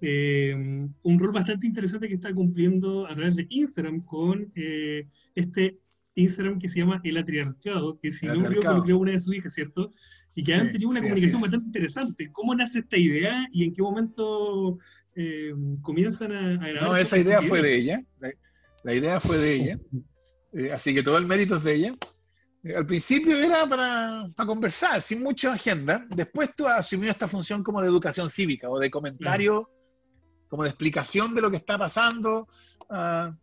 Eh, 0.00 0.54
un 1.02 1.18
rol 1.18 1.32
bastante 1.32 1.66
interesante 1.66 2.08
que 2.08 2.14
está 2.14 2.32
cumpliendo 2.32 3.06
a 3.06 3.14
través 3.14 3.36
de 3.36 3.46
Instagram 3.48 4.00
con 4.00 4.52
este 5.34 5.78
Instagram 6.14 6.58
que 6.58 6.68
se 6.68 6.80
llama 6.80 7.00
El 7.04 7.18
Atriarcado, 7.18 7.98
que 7.98 8.10
si 8.10 8.26
no 8.26 8.40
me 8.40 8.46
equivoco 8.46 8.72
lo 8.72 8.82
creó 8.82 8.98
una 8.98 9.12
de 9.12 9.18
sus 9.18 9.34
hijas, 9.34 9.54
¿cierto? 9.54 9.92
Y 10.34 10.42
que 10.42 10.52
sí, 10.52 10.58
han 10.58 10.72
tenido 10.72 10.90
una 10.90 11.00
sí, 11.00 11.04
comunicación 11.04 11.40
bastante 11.40 11.66
interesante. 11.66 12.30
¿Cómo 12.32 12.54
nace 12.54 12.80
esta 12.80 12.96
idea 12.96 13.48
y 13.52 13.64
en 13.64 13.74
qué 13.74 13.82
momento 13.82 14.78
eh, 15.14 15.52
comienzan 15.82 16.32
a, 16.32 16.54
a, 16.54 16.68
grabar. 16.68 16.90
No, 16.90 16.96
esa 16.96 17.18
idea 17.18 17.42
fue 17.42 17.62
de 17.62 17.74
ella. 17.76 18.04
La, 18.20 18.30
la, 18.84 18.94
idea 18.94 19.20
fue 19.20 19.38
de 19.38 19.54
ella. 19.54 19.78
Eh, 20.52 20.72
así 20.72 20.94
que 20.94 21.02
todo 21.02 21.18
el 21.18 21.26
mérito 21.26 21.56
es 21.56 21.64
de 21.64 21.74
ella. 21.74 21.96
Eh, 22.62 22.74
al 22.76 22.86
principio 22.86 23.36
era 23.36 23.66
para, 23.68 24.26
para, 24.36 24.46
conversar, 24.46 25.00
sin 25.02 25.22
mucha 25.22 25.52
agenda. 25.52 26.06
Después 26.10 26.50
tú 26.56 26.66
asumió 26.66 27.10
esta 27.10 27.28
función 27.28 27.62
como 27.62 27.80
de 27.80 27.88
educación 27.88 28.30
cívica 28.30 28.68
o 28.70 28.78
de 28.78 28.90
comentario. 28.90 29.68
Como 30.50 30.64
de 30.64 30.68
explicación 30.68 31.34
de 31.34 31.40
lo 31.40 31.50
que 31.50 31.56
está 31.56 31.78
pasando. 31.78 32.46
Uh, 32.90 33.34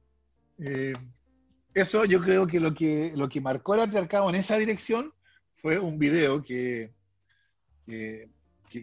eso 1.74 2.06
yo 2.06 2.22
creo 2.22 2.46
que 2.46 2.60
lo 2.60 2.74
que, 2.74 3.14
lo 3.16 3.30
que 3.30 3.40
marcó 3.40 3.76
el 3.76 3.82
atriarcado 3.82 4.30
en 4.30 4.36
esa 4.36 4.58
dirección 4.58 5.14
fue 5.56 5.80
un 5.80 5.98
video 5.98 6.44
que, 6.44 6.92
que, 7.86 8.30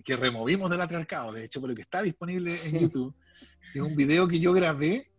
que, 0.04 0.16
removimos 0.16 0.70
del 0.70 0.80
atriarcado, 0.80 1.32
de 1.32 1.44
hecho, 1.44 1.60
lo 1.60 1.74
que 1.74 1.82
está 1.82 2.02
disponible 2.02 2.58
en 2.64 2.78
YouTube, 2.78 3.14
es 3.74 3.80
un 3.80 3.96
video 3.96 4.28
que 4.28 4.38
yo 4.38 4.52
grabé 4.52 5.10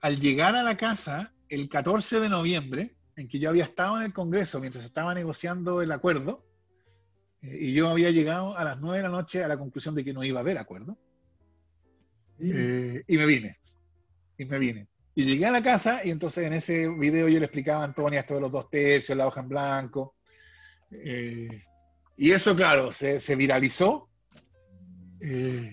al 0.00 0.18
llegar 0.18 0.56
a 0.56 0.62
la 0.62 0.76
casa 0.76 1.32
el 1.48 1.68
14 1.68 2.20
de 2.20 2.28
noviembre, 2.28 2.96
en 3.16 3.28
que 3.28 3.38
yo 3.38 3.50
había 3.50 3.64
estado 3.64 3.98
en 3.98 4.04
el 4.04 4.12
Congreso 4.12 4.60
mientras 4.60 4.84
estaba 4.84 5.12
negociando 5.12 5.82
el 5.82 5.92
acuerdo, 5.92 6.46
eh, 7.42 7.58
y 7.60 7.72
yo 7.74 7.88
había 7.88 8.10
llegado 8.10 8.56
a 8.56 8.64
las 8.64 8.80
9 8.80 8.98
de 8.98 9.02
la 9.02 9.10
noche 9.10 9.44
a 9.44 9.48
la 9.48 9.58
conclusión 9.58 9.94
de 9.94 10.04
que 10.04 10.12
no 10.12 10.24
iba 10.24 10.38
a 10.38 10.42
haber 10.42 10.58
acuerdo. 10.58 10.96
Eh, 12.40 13.02
y 13.06 13.16
me 13.16 13.26
vine. 13.26 13.58
Y 14.38 14.44
me 14.44 14.58
vine. 14.58 14.88
Y 15.14 15.24
llegué 15.24 15.46
a 15.46 15.50
la 15.50 15.62
casa 15.62 16.04
y 16.04 16.10
entonces 16.10 16.46
en 16.46 16.52
ese 16.52 16.88
video 16.88 17.28
yo 17.28 17.38
le 17.38 17.46
explicaba 17.46 17.82
a 17.82 17.86
Antonia 17.86 18.20
esto 18.20 18.34
de 18.34 18.40
los 18.40 18.52
dos 18.52 18.70
tercios, 18.70 19.18
la 19.18 19.26
hoja 19.26 19.40
en 19.40 19.48
blanco. 19.48 20.14
Eh, 20.90 21.62
y 22.16 22.30
eso, 22.30 22.54
claro, 22.54 22.92
se, 22.92 23.36
viralizó. 23.36 24.08
y, 25.20 25.70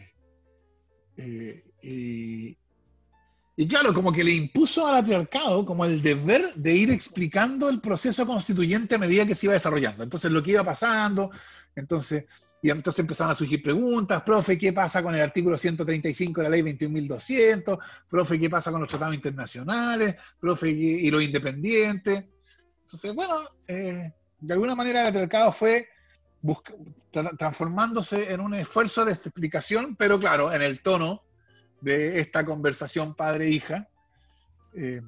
y 3.58 3.67
claro, 3.67 3.93
como 3.93 4.12
que 4.12 4.23
le 4.23 4.32
impuso 4.32 4.86
al 4.86 5.01
patriarcado 5.01 5.65
como 5.65 5.86
el 5.86 6.01
deber 6.01 6.54
de 6.56 6.73
ir 6.73 6.91
explicando 6.91 7.69
el 7.69 7.80
proceso 7.80 8.25
constituyente 8.25 8.95
a 8.95 8.99
medida 8.99 9.25
que 9.25 9.34
se 9.34 9.45
iba 9.45 9.54
desarrollando. 9.54 10.04
Entonces, 10.04 10.32
lo 10.32 10.43
que 10.43 10.51
iba 10.51 10.63
pasando, 10.63 11.32
entonces, 11.75 12.25
y 12.65 12.71
entonces 12.71 12.97
empezaron 12.97 13.32
a 13.32 13.36
surgir 13.36 13.62
preguntas, 13.62 14.23
profe, 14.23 14.58
¿qué 14.58 14.73
pasa 14.73 15.04
con 15.04 15.13
el 15.13 15.21
artículo 15.21 15.56
135 15.56 16.41
de 16.41 16.49
la 16.49 16.49
ley 16.49 16.63
21.200? 16.63 17.78
Profe, 18.10 18.39
¿qué 18.39 18.49
pasa 18.49 18.71
con 18.71 18.80
los 18.80 18.89
tratados 18.89 19.13
internacionales? 19.13 20.15
Profe, 20.39 20.71
y, 20.71 21.12
los 21.12 21.21
independientes. 21.21 22.25
Entonces, 22.82 23.13
bueno, 23.13 23.36
eh, 23.67 24.12
de 24.39 24.54
alguna 24.54 24.73
manera 24.73 25.01
el 25.01 25.06
patriarcado 25.10 25.51
fue 25.51 25.89
transformándose 27.38 28.34
en 28.34 28.39
un 28.39 28.56
esfuerzo 28.56 29.06
de 29.06 29.12
explicación, 29.12 29.95
pero 29.95 30.19
claro, 30.19 30.51
en 30.51 30.63
el 30.63 30.82
tono 30.82 31.21
de 31.82 32.19
esta 32.19 32.43
conversación 32.43 33.13
padre-hija 33.13 33.88
eh, 34.73 35.04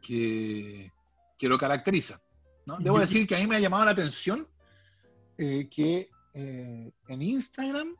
que, 0.00 0.92
lo 1.40 1.58
caracteriza. 1.58 2.22
Debo 2.78 3.00
decir 3.00 3.26
que 3.26 3.34
a 3.34 3.38
mí 3.38 3.48
me 3.48 3.56
ha 3.56 3.60
llamado 3.60 3.86
la 3.86 3.90
atención 3.90 4.46
eh, 5.36 5.68
que 5.68 6.10
eh, 6.38 6.92
en 7.08 7.22
Instagram 7.22 7.96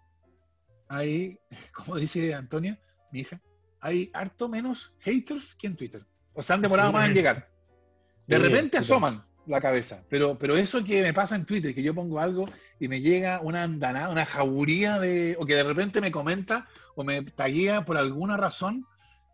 hay, 0.88 1.38
como 1.74 1.96
dice 1.96 2.34
Antonia, 2.34 2.78
mi 3.10 3.20
hija, 3.20 3.40
hay 3.80 4.10
harto 4.14 4.48
menos 4.48 4.94
haters 5.00 5.56
que 5.56 5.66
en 5.66 5.76
Twitter. 5.76 6.06
O 6.34 6.42
sea, 6.42 6.54
han 6.54 6.62
demorado 6.62 6.92
más 6.92 7.08
en 7.08 7.14
llegar. 7.14 7.50
De 8.28 8.38
repente 8.38 8.78
asoman 8.78 9.24
la 9.46 9.60
cabeza, 9.60 10.04
pero, 10.10 10.38
pero 10.38 10.56
eso 10.56 10.84
que 10.84 11.02
me 11.02 11.14
pasa 11.14 11.34
en 11.34 11.46
Twitter, 11.46 11.74
que 11.74 11.82
yo 11.82 11.94
pongo 11.94 12.20
algo 12.20 12.46
y 12.78 12.86
me 12.86 13.00
llega 13.00 13.40
una 13.40 13.62
andanada, 13.62 14.10
una 14.10 14.26
jauría 14.26 15.00
de, 15.00 15.36
o 15.40 15.46
que 15.46 15.54
de 15.54 15.62
repente 15.62 16.02
me 16.02 16.12
comenta 16.12 16.68
o 16.94 17.02
me 17.02 17.22
taguea 17.22 17.86
por 17.86 17.96
alguna 17.96 18.36
razón 18.36 18.86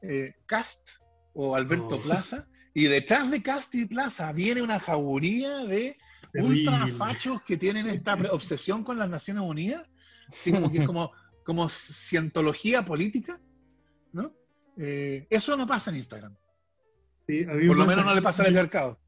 eh, 0.02 0.34
Cast 0.46 0.90
o 1.32 1.56
Alberto 1.56 2.00
Plaza, 2.00 2.46
y 2.72 2.84
detrás 2.84 3.30
de 3.30 3.42
Cast 3.42 3.74
y 3.74 3.86
Plaza 3.86 4.32
viene 4.32 4.62
una 4.62 4.78
jauría 4.78 5.58
de 5.58 5.98
ultrafachos 6.34 7.42
que 7.42 7.56
tienen 7.56 7.86
esta 7.88 8.14
obsesión 8.32 8.84
con 8.84 8.98
las 8.98 9.08
Naciones 9.08 9.42
Unidas, 9.44 9.88
como, 10.50 10.70
que, 10.70 10.84
como, 10.84 11.12
como 11.44 11.68
cientología 11.68 12.84
política, 12.84 13.40
¿no? 14.12 14.32
Eh, 14.76 15.26
eso 15.30 15.56
no 15.56 15.66
pasa 15.66 15.90
en 15.90 15.98
Instagram. 15.98 16.34
por 17.26 17.76
lo 17.76 17.86
menos 17.86 18.04
no 18.04 18.14
le 18.14 18.22
pasa 18.22 18.42
al 18.42 18.52
mercado. 18.52 18.98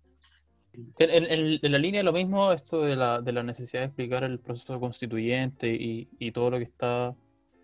En, 0.98 1.72
la 1.72 1.78
línea 1.78 2.02
lo 2.02 2.12
mismo, 2.12 2.52
esto 2.52 2.82
de 2.82 2.96
la, 2.96 3.22
de 3.22 3.32
la, 3.32 3.42
necesidad 3.42 3.80
de 3.80 3.86
explicar 3.86 4.24
el 4.24 4.38
proceso 4.38 4.78
constituyente 4.78 5.68
y, 5.68 6.08
y 6.18 6.32
todo 6.32 6.50
lo 6.50 6.58
que 6.58 6.64
está 6.64 7.16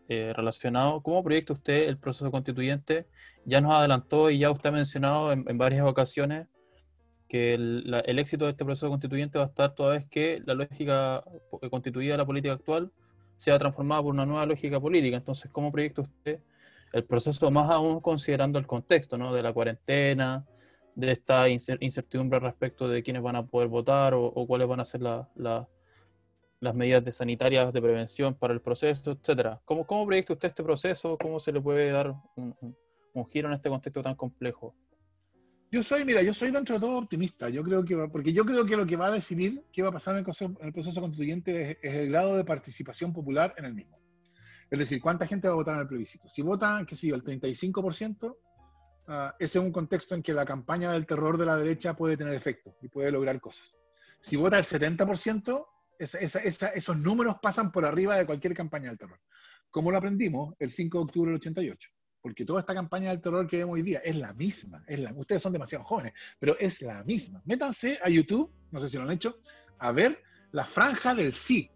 eh, 0.09 0.33
relacionado. 0.35 1.01
¿Cómo 1.01 1.25
proyecta 1.25 1.55
usted 1.55 1.88
el 1.88 1.96
proceso 1.96 2.31
constituyente? 2.31 3.07
Ya 3.46 3.62
nos 3.62 3.72
adelantó 3.72 4.31
y 4.31 4.40
ya 4.40 4.51
usted 4.51 4.68
ha 4.68 4.72
mencionado 4.72 5.33
en, 5.33 5.57
varias 5.57 5.87
ocasiones 5.87 6.48
que 7.33 7.55
el, 7.55 8.18
éxito 8.18 8.45
de 8.45 8.51
este 8.51 8.62
proceso 8.62 8.90
constituyente 8.90 9.38
va 9.38 9.45
a 9.45 9.49
estar 9.49 9.75
toda 9.75 9.95
vez 9.95 10.05
que 10.05 10.42
la 10.45 10.53
lógica 10.53 11.25
constituida 11.71 12.12
de 12.12 12.18
la 12.18 12.27
política 12.27 12.53
actual 12.53 12.92
sea 13.38 13.57
transformada 13.57 14.03
por 14.03 14.12
una 14.12 14.27
nueva 14.27 14.45
lógica 14.45 14.79
política. 14.79 15.16
Entonces, 15.16 15.51
¿cómo 15.51 15.73
proyecta 15.73 16.03
usted 16.03 16.40
el 16.92 17.05
proceso 17.05 17.51
más 17.51 17.71
aún 17.71 18.01
considerando 18.01 18.59
el 18.59 18.66
contexto 18.66 19.16
¿no? 19.16 19.33
de 19.33 19.42
la 19.42 19.51
cuarentena, 19.55 20.45
de 20.95 21.11
esta 21.11 21.49
incertidumbre 21.49 22.38
respecto 22.38 22.87
de 22.87 23.03
quiénes 23.03 23.23
van 23.23 23.37
a 23.37 23.47
poder 23.47 23.68
votar 23.68 24.12
o, 24.12 24.31
cuáles 24.47 24.68
van 24.68 24.81
a 24.81 24.85
ser 24.85 25.01
las 25.01 25.27
las 26.61 26.75
medidas 26.75 27.03
de 27.03 27.12
sanitarias 27.12 27.73
de 27.73 27.81
prevención 27.81 28.35
para 28.35 28.53
el 28.53 28.61
proceso, 28.61 29.12
etcétera. 29.12 29.62
¿Cómo, 29.64 29.87
¿Cómo 29.87 30.05
proyecta 30.05 30.35
usted 30.35 30.49
este 30.49 30.62
proceso? 30.62 31.16
¿Cómo 31.16 31.40
se 31.40 31.51
le 31.51 31.62
puede 31.62 31.90
dar 31.90 32.14
un, 32.37 32.55
giro 33.31 33.49
en 33.49 33.55
este 33.55 33.71
contexto 33.71 34.03
tan 34.03 34.16
complejo? 34.16 34.75
Yo 35.72 35.82
soy, 35.82 36.04
mira, 36.04 36.20
yo 36.20 36.35
soy 36.35 36.50
dentro 36.50 36.74
de 36.74 36.82
todo 36.82 36.98
optimista. 36.98 37.48
Yo 37.48 37.62
creo 37.62 37.82
que 37.82 37.94
va, 37.94 38.06
porque 38.06 38.35
yo 38.35 38.44
creo 38.44 38.66
que 38.66 38.76
lo 38.76 38.85
que 38.85 38.96
va 38.96 39.06
a 39.06 39.11
decidir 39.11 39.64
qué 39.72 39.82
va 39.82 39.88
a 39.88 39.92
pasar 39.92 40.12
en 40.12 40.18
el, 40.18 40.24
proceso, 40.72 41.00
constituyente 41.00 41.78
es, 41.80 41.94
el 41.94 42.11
grado 42.11 42.37
de 42.37 42.44
participación 42.44 43.14
popular 43.14 43.54
en 43.56 43.64
el 43.64 43.72
mismo. 43.72 43.98
Es 44.70 44.78
decir, 44.78 45.00
cuánta 45.00 45.26
gente 45.26 45.48
va 45.48 45.54
a 45.54 45.56
votar 45.56 45.76
en 45.76 45.80
el 45.80 45.88
plebiscito. 45.88 46.28
Si 46.28 46.42
votan, 46.42 46.85
qué 46.85 46.94
sé 46.94 47.06
yo, 47.06 47.14
el 47.14 47.24
35%, 47.24 48.37
ah, 49.08 49.35
ese 49.38 49.58
es 49.58 49.64
un 49.64 49.72
contexto 49.72 50.14
en 50.14 50.22
que 50.22 50.35
la 50.35 50.44
campaña 50.44 50.92
del 50.92 51.06
terror 51.06 51.38
de 51.38 51.46
la 51.46 51.56
derecha 51.56 51.96
puede 51.96 52.18
tener 52.18 52.35
efecto 52.35 52.76
y 52.82 52.88
puede 52.88 53.11
lograr 53.11 53.40
cosas. 53.40 53.72
Si 54.20 54.37
vota 54.37 54.58
el 54.58 54.64
70%, 54.64 55.66
esos 55.98 56.96
números 56.98 57.37
pasan 57.40 57.72
por 57.72 57.87
arriba 57.87 58.18
de 58.18 58.26
cualquier 58.26 58.52
campaña 58.52 58.90
del 58.90 58.98
terror. 58.98 59.20
¿Cómo 59.70 59.90
lo 59.90 59.96
aprendimos? 59.96 60.54
El 60.58 60.70
5 60.70 60.98
de 60.98 61.04
octubre 61.04 61.30
del 61.30 61.40
88. 61.40 61.88
Porque 62.22 62.44
toda 62.44 62.61
esta 62.61 62.72
campaña 62.72 63.11
del 63.11 63.20
terror 63.20 63.46
que 63.48 63.58
vemos 63.58 63.74
hoy 63.74 63.82
día 63.82 63.98
es 63.98 64.16
la 64.16 64.32
misma. 64.32 64.85
Es 64.87 65.00
la, 65.00 65.12
ustedes 65.12 65.42
son 65.42 65.52
demasiado 65.52 65.85
jóvenes, 65.85 66.14
pero 66.38 66.56
es 66.58 66.80
la 66.80 67.02
misma. 67.02 67.42
Métanse 67.44 67.98
a 68.02 68.08
YouTube, 68.08 68.50
no 68.70 68.80
sé 68.80 68.88
si 68.88 68.96
lo 68.96 69.02
han 69.02 69.11
hecho, 69.11 69.40
a 69.78 69.90
ver 69.90 70.22
la 70.52 70.64
franja 70.64 71.14
del 71.14 71.32
sí, 71.32 71.70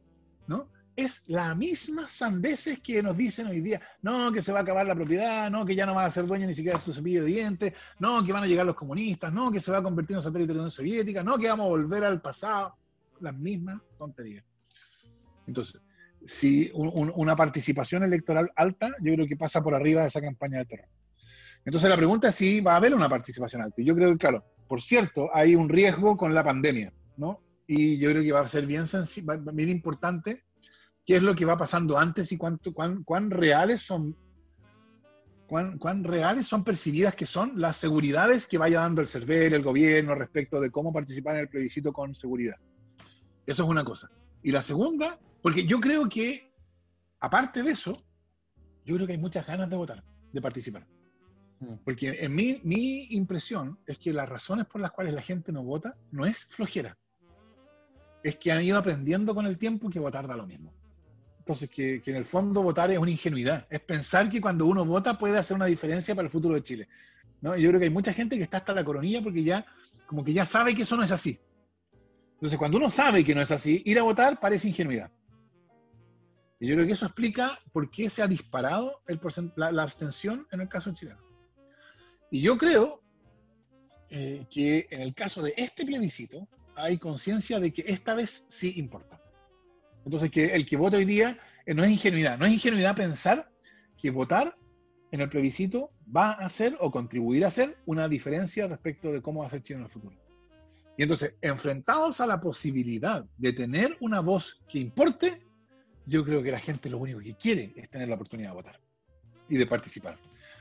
¿no? 0.47 0.71
Es 0.95 1.25
la 1.27 1.55
misma 1.55 2.09
sandeces 2.09 2.79
que 2.79 3.03
nos 3.03 3.17
dicen 3.17 3.49
hoy 3.49 3.61
día. 3.61 3.83
No, 4.03 4.31
que 4.33 4.41
se 4.41 4.53
va 4.53 4.61
a 4.61 4.63
acabar 4.63 4.87
la 4.87 4.95
propiedad, 4.95 5.51
no, 5.51 5.67
que 5.67 5.75
ya 5.75 5.85
no 5.85 5.95
va 5.95 6.05
a 6.05 6.11
ser 6.11 6.25
dueño 6.25 6.47
ni 6.47 6.55
siquiera 6.55 6.79
de 6.79 6.85
su 6.85 6.95
cepillo 6.95 7.25
de 7.25 7.27
dientes, 7.27 7.75
no, 7.99 8.25
que 8.25 8.33
van 8.33 8.45
a 8.45 8.47
llegar 8.47 8.65
los 8.65 8.77
comunistas, 8.77 9.33
no, 9.33 9.51
que 9.51 9.61
se 9.61 9.73
va 9.73 9.79
a 9.79 9.83
convertir 9.83 10.15
en 10.15 10.19
un 10.19 10.23
satélite 10.23 10.49
de 10.49 10.55
la 10.55 10.61
Unión 10.61 10.71
Soviética, 10.71 11.23
no, 11.23 11.37
que 11.37 11.49
vamos 11.49 11.67
a 11.67 11.69
volver 11.69 12.05
al 12.05 12.23
pasado 12.23 12.77
las 13.21 13.35
mismas 13.35 13.81
tonterías. 13.99 14.45
Entonces, 15.47 15.81
si 16.27 16.71
una 16.75 17.37
participación 17.37 18.03
electoral 18.03 18.51
alta, 18.57 18.91
yo 19.01 19.15
creo 19.15 19.27
que 19.27 19.37
pasa 19.37 19.63
por 19.63 19.75
arriba 19.75 20.03
de 20.03 20.09
esa 20.09 20.21
campaña 20.21 20.59
de 20.59 20.67
terror. 20.67 20.89
Entonces 21.65 21.91
la 21.91 21.97
pregunta 21.97 22.29
es 22.29 22.35
si 22.35 22.61
va 22.61 22.75
a 22.75 22.77
haber 22.77 22.95
una 22.95 23.09
participación 23.09 23.63
alta. 23.63 23.83
Yo 23.83 23.95
creo 23.95 24.11
que, 24.13 24.19
claro, 24.19 24.45
por 24.69 24.81
cierto, 24.81 25.31
hay 25.35 25.55
un 25.55 25.69
riesgo 25.69 26.17
con 26.17 26.35
la 26.35 26.45
pandemia, 26.45 26.93
¿no? 27.17 27.41
Y 27.67 27.99
yo 27.99 28.11
creo 28.11 28.23
que 28.23 28.33
va 28.33 28.41
a 28.41 28.49
ser 28.49 28.67
bien, 28.67 28.85
bien 29.53 29.69
importante 29.69 30.45
qué 31.05 31.17
es 31.17 31.23
lo 31.23 31.35
que 31.35 31.45
va 31.45 31.57
pasando 31.57 31.99
antes 31.99 32.31
y 32.33 32.37
cuánto, 32.37 32.73
cuán, 32.73 33.03
cuán 33.05 33.31
reales 33.31 33.83
son 33.83 34.17
Cuán, 35.49 35.79
cuán, 35.79 36.03
reales 36.03 36.49
son 36.49 36.65
percibidas 36.65 37.15
que 37.15 37.25
son 37.25 37.53
las 37.55 37.77
seguridades 37.77 38.49
que 38.49 38.59
vaya 38.59 38.81
dando 38.81 39.01
el 39.01 39.07
CERVEL, 39.07 39.55
el 39.55 39.63
gobierno, 39.63 40.17
respecto 40.17 40.61
de 40.61 40.73
cómo 40.73 40.93
participar 40.93 41.37
en 41.37 41.43
el 41.43 41.49
plebiscito 41.49 41.93
con 41.93 42.17
seguridad. 42.17 42.57
Eso 43.47 43.63
es 43.63 43.69
una 43.69 43.85
cosa. 43.85 44.11
Y 44.43 44.51
la 44.51 44.61
segunda, 44.61 45.21
porque 45.47 45.65
yo 45.65 45.79
creo 45.79 46.09
que, 46.09 46.53
aparte 47.21 47.63
de 47.63 47.71
eso, 47.71 48.05
yo 48.85 48.97
creo 48.97 49.07
que 49.07 49.13
hay 49.13 49.19
muchas 49.21 49.47
ganas 49.47 49.71
de 49.71 49.77
votar, 49.77 50.03
de 50.33 50.43
participar. 50.43 50.85
Mm. 51.61 51.75
Porque 51.85 52.17
en 52.19 52.35
mi, 52.35 52.61
mi 52.65 53.05
impresión 53.11 53.79
es 53.87 53.97
que 53.97 54.13
las 54.13 54.29
razones 54.29 54.67
por 54.67 54.81
las 54.81 54.91
cuales 54.91 55.15
la 55.15 55.23
gente 55.23 55.53
no 55.53 55.63
vota 55.63 55.97
no 56.11 56.27
es 56.27 56.45
flojera. 56.47 56.99
Es 58.25 58.35
que 58.39 58.51
han 58.51 58.65
ido 58.65 58.77
aprendiendo 58.77 59.37
con 59.37 59.47
el 59.47 59.57
tiempo 59.57 59.89
que 59.89 60.01
votar 60.01 60.27
da 60.27 60.37
lo 60.37 60.49
mismo. 60.49 60.75
Entonces, 61.39 61.71
que, 61.71 62.03
que, 62.03 62.11
en 62.11 62.17
el 62.17 62.25
fondo 62.25 62.61
votar 62.65 62.91
es 62.91 62.99
una 62.99 63.13
ingenuidad. 63.13 63.69
Es 63.71 63.79
pensar 63.79 64.29
que 64.29 64.41
cuando 64.41 64.67
uno 64.67 64.85
vota 64.85 65.17
puede 65.17 65.39
hacer 65.39 65.55
una 65.55 65.67
diferencia 65.67 66.13
para 66.17 66.27
el 66.27 66.33
futuro 66.33 66.57
de 66.57 66.65
Chile. 66.65 66.89
¿no? 67.41 67.57
Yo 67.57 67.69
creo 67.69 67.79
que 67.79 67.87
hay 67.87 67.93
mucha 67.93 68.13
gente 68.13 68.37
que 68.37 68.43
está 68.43 68.57
hasta 68.57 68.75
la 68.75 68.85
coronilla 68.85 69.23
porque 69.23 69.45
ya, 69.45 69.65
como 70.09 70.25
que 70.25 70.33
ya 70.33 70.45
sabe 70.45 70.75
que 70.75 70.83
eso 70.83 70.97
no 70.97 71.05
es 71.05 71.13
así. 71.13 71.39
Entonces, 72.33 72.59
cuando 72.59 72.79
uno 72.79 72.91
sabe 72.91 73.23
que 73.23 73.33
no 73.33 73.43
es 73.43 73.53
así, 73.53 73.81
ir 73.87 73.97
a 74.01 74.03
votar 74.03 74.41
parece 74.41 74.67
ingenuidad. 74.67 75.13
Y 76.59 76.69
yo 76.69 76.75
creo 76.75 76.87
que 76.87 76.95
eso 76.95 77.07
explica 77.07 77.59
por 77.73 77.91
qué 77.91 78.09
se 78.09 78.23
ha 78.23 78.27
disparado 78.27 79.03
el 79.07 79.21
la, 79.57 79.83
abstención 79.83 80.47
en 80.53 80.63
el 80.63 80.69
caso 80.69 80.93
chileno. 80.95 81.21
Y 82.31 82.41
yo 82.41 82.57
creo 82.57 83.03
eh, 84.09 84.47
que 84.51 84.87
en 84.91 85.03
el 85.03 85.15
caso 85.15 85.43
de 85.43 85.55
este 85.57 85.85
plebiscito 85.85 86.49
hay 86.75 86.99
conciencia 86.99 87.61
de 87.61 87.73
que 87.73 87.85
esta 87.87 88.15
vez 88.15 88.45
sí 88.49 88.75
importa. 88.77 89.21
Entonces, 90.05 90.31
que 90.31 90.55
el 90.55 90.65
que 90.65 90.77
vote 90.77 90.97
hoy 90.97 91.05
día 91.05 91.39
eh, 91.67 91.75
no 91.75 91.85
es 91.85 91.91
ingenuidad. 91.91 92.39
No 92.39 92.47
es 92.47 92.53
ingenuidad 92.53 92.97
pensar 92.97 93.51
que 93.99 94.11
votar 94.11 94.57
en 95.11 95.21
el 95.21 95.29
plebiscito 95.29 95.91
va 96.15 96.33
a 96.33 96.47
hacer 96.47 96.77
o 96.81 96.91
contribuir 96.91 97.45
a 97.45 97.49
hacer 97.49 97.79
una 97.87 98.09
diferencia 98.09 98.67
respecto 98.67 99.13
de 99.13 99.21
cómo 99.21 99.41
va 99.41 99.47
a 99.47 99.51
ser 99.51 99.63
Chile 99.63 99.81
en 99.81 99.85
el 99.87 99.91
futuro. 99.91 100.17
Y 100.97 101.03
entonces, 101.03 101.35
enfrentados 101.43 102.21
a 102.21 102.27
la 102.27 102.41
posibilidad 102.41 103.25
de 103.37 103.53
tener 103.53 103.97
una 104.01 104.21
voz 104.21 104.61
que 104.69 104.79
importe, 104.79 105.46
yo 106.07 106.25
creo 106.25 106.43
que 106.43 106.51
la 106.51 106.61
gente 106.61 106.89
lo 106.89 106.99
único 106.99 107.21
que 107.21 107.35
quiere 107.35 107.73
es 107.77 107.91
tener 107.91 108.09
la 108.09 108.15
oportunidad 108.15 108.51
de 108.51 108.55
votar 108.55 108.81
y 109.49 109.57
de 109.57 109.67
participar. 109.67 110.17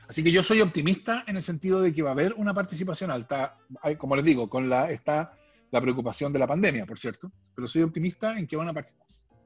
Así 0.08 0.22
que 0.22 0.30
yo 0.30 0.42
soy 0.42 0.60
optimista 0.60 1.24
en 1.26 1.36
el 1.36 1.42
sentido 1.42 1.80
de 1.80 1.92
que 1.92 2.02
va 2.02 2.10
a 2.10 2.12
haber 2.12 2.34
una 2.34 2.54
participación 2.54 3.10
alta, 3.10 3.58
como 3.98 4.14
les 4.14 4.24
digo, 4.24 4.48
con 4.48 4.68
la 4.68 4.90
está 4.90 5.36
la 5.72 5.80
preocupación 5.80 6.32
de 6.32 6.38
la 6.38 6.46
pandemia, 6.46 6.86
por 6.86 6.98
cierto, 6.98 7.32
pero 7.54 7.66
soy 7.66 7.82
optimista 7.82 8.38
en 8.38 8.46
que 8.46 8.56
va 8.56 8.62
a 8.62 8.70
una 8.70 8.84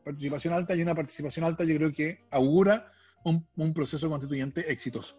participación 0.04 0.52
alta 0.52 0.74
y 0.74 0.82
una 0.82 0.94
participación 0.94 1.44
alta 1.44 1.64
yo 1.64 1.76
creo 1.76 1.92
que 1.92 2.24
augura 2.30 2.92
un, 3.24 3.46
un 3.56 3.72
proceso 3.72 4.08
constituyente 4.08 4.70
exitoso. 4.70 5.16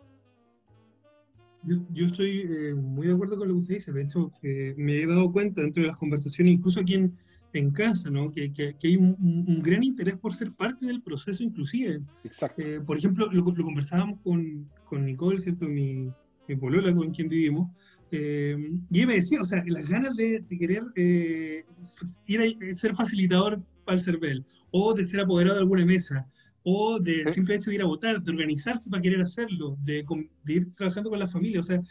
Yo, 1.64 2.06
estoy 2.06 2.42
eh, 2.42 2.74
muy 2.74 3.08
de 3.08 3.14
acuerdo 3.14 3.38
con 3.38 3.48
lo 3.48 3.54
que 3.54 3.60
usted 3.60 3.76
dice. 3.76 3.92
De 3.92 4.02
hecho, 4.02 4.32
me 4.42 5.02
he 5.02 5.06
dado 5.06 5.32
cuenta 5.32 5.62
dentro 5.62 5.82
de 5.82 5.90
las 5.90 5.98
conversaciones, 5.98 6.54
incluso 6.54 6.80
aquí 6.80 6.96
en, 6.96 7.16
en 7.54 7.72
casa, 7.72 8.10
¿no? 8.10 8.32
que, 8.32 8.52
que, 8.54 8.76
hay 8.84 8.96
un, 8.96 9.62
gran 9.62 9.84
interés 9.84 10.18
por 10.18 10.34
ser 10.34 10.52
parte 10.52 10.86
del 10.86 11.02
proceso 11.02 11.44
inclusive. 11.44 12.02
Exacto. 12.24 12.62
Eh, 12.62 12.80
por 12.82 12.98
ejemplo, 12.98 13.32
lo, 13.32 13.44
conversábamos 13.44 14.20
con, 14.24 14.70
con, 14.86 15.06
Nicole, 15.06 15.40
¿cierto? 15.40 15.68
Mi, 15.68 16.10
mi 16.48 16.56
polola 16.56 16.94
con 16.94 17.12
quien 17.12 17.30
vivimos. 17.30 17.70
Eh, 18.12 18.58
y 18.90 18.98
ella 18.98 19.08
me 19.08 19.16
decía, 19.16 19.40
o 19.40 19.44
sea, 19.44 19.64
las 19.68 19.88
ganas 19.88 20.16
de, 20.18 20.44
querer 20.50 20.84
ir 20.96 22.42
a 22.42 22.76
ser 22.76 22.96
facilitador 22.96 23.62
para 23.86 23.98
el 23.98 24.04
CERVEL, 24.04 24.46
o 24.72 24.94
de 24.94 25.04
ser 25.04 25.22
apoderado 25.22 25.56
de 25.56 25.62
alguna 25.62 25.86
mesa, 25.86 26.28
o 26.64 27.00
del 27.00 27.26
de 27.26 27.34
simple 27.34 27.56
hecho 27.56 27.70
de 27.70 27.78
ir 27.78 27.82
a 27.82 27.86
votar, 27.86 28.22
de 28.22 28.32
organizarse 28.32 28.90
para 28.90 29.02
querer 29.02 29.22
hacerlo, 29.22 29.78
de, 29.84 30.06
ir 30.48 30.74
trabajando 30.76 31.10
con 31.10 31.20
la 31.20 31.28
familia. 31.28 31.60
O 31.60 31.64
sea, 31.64 31.82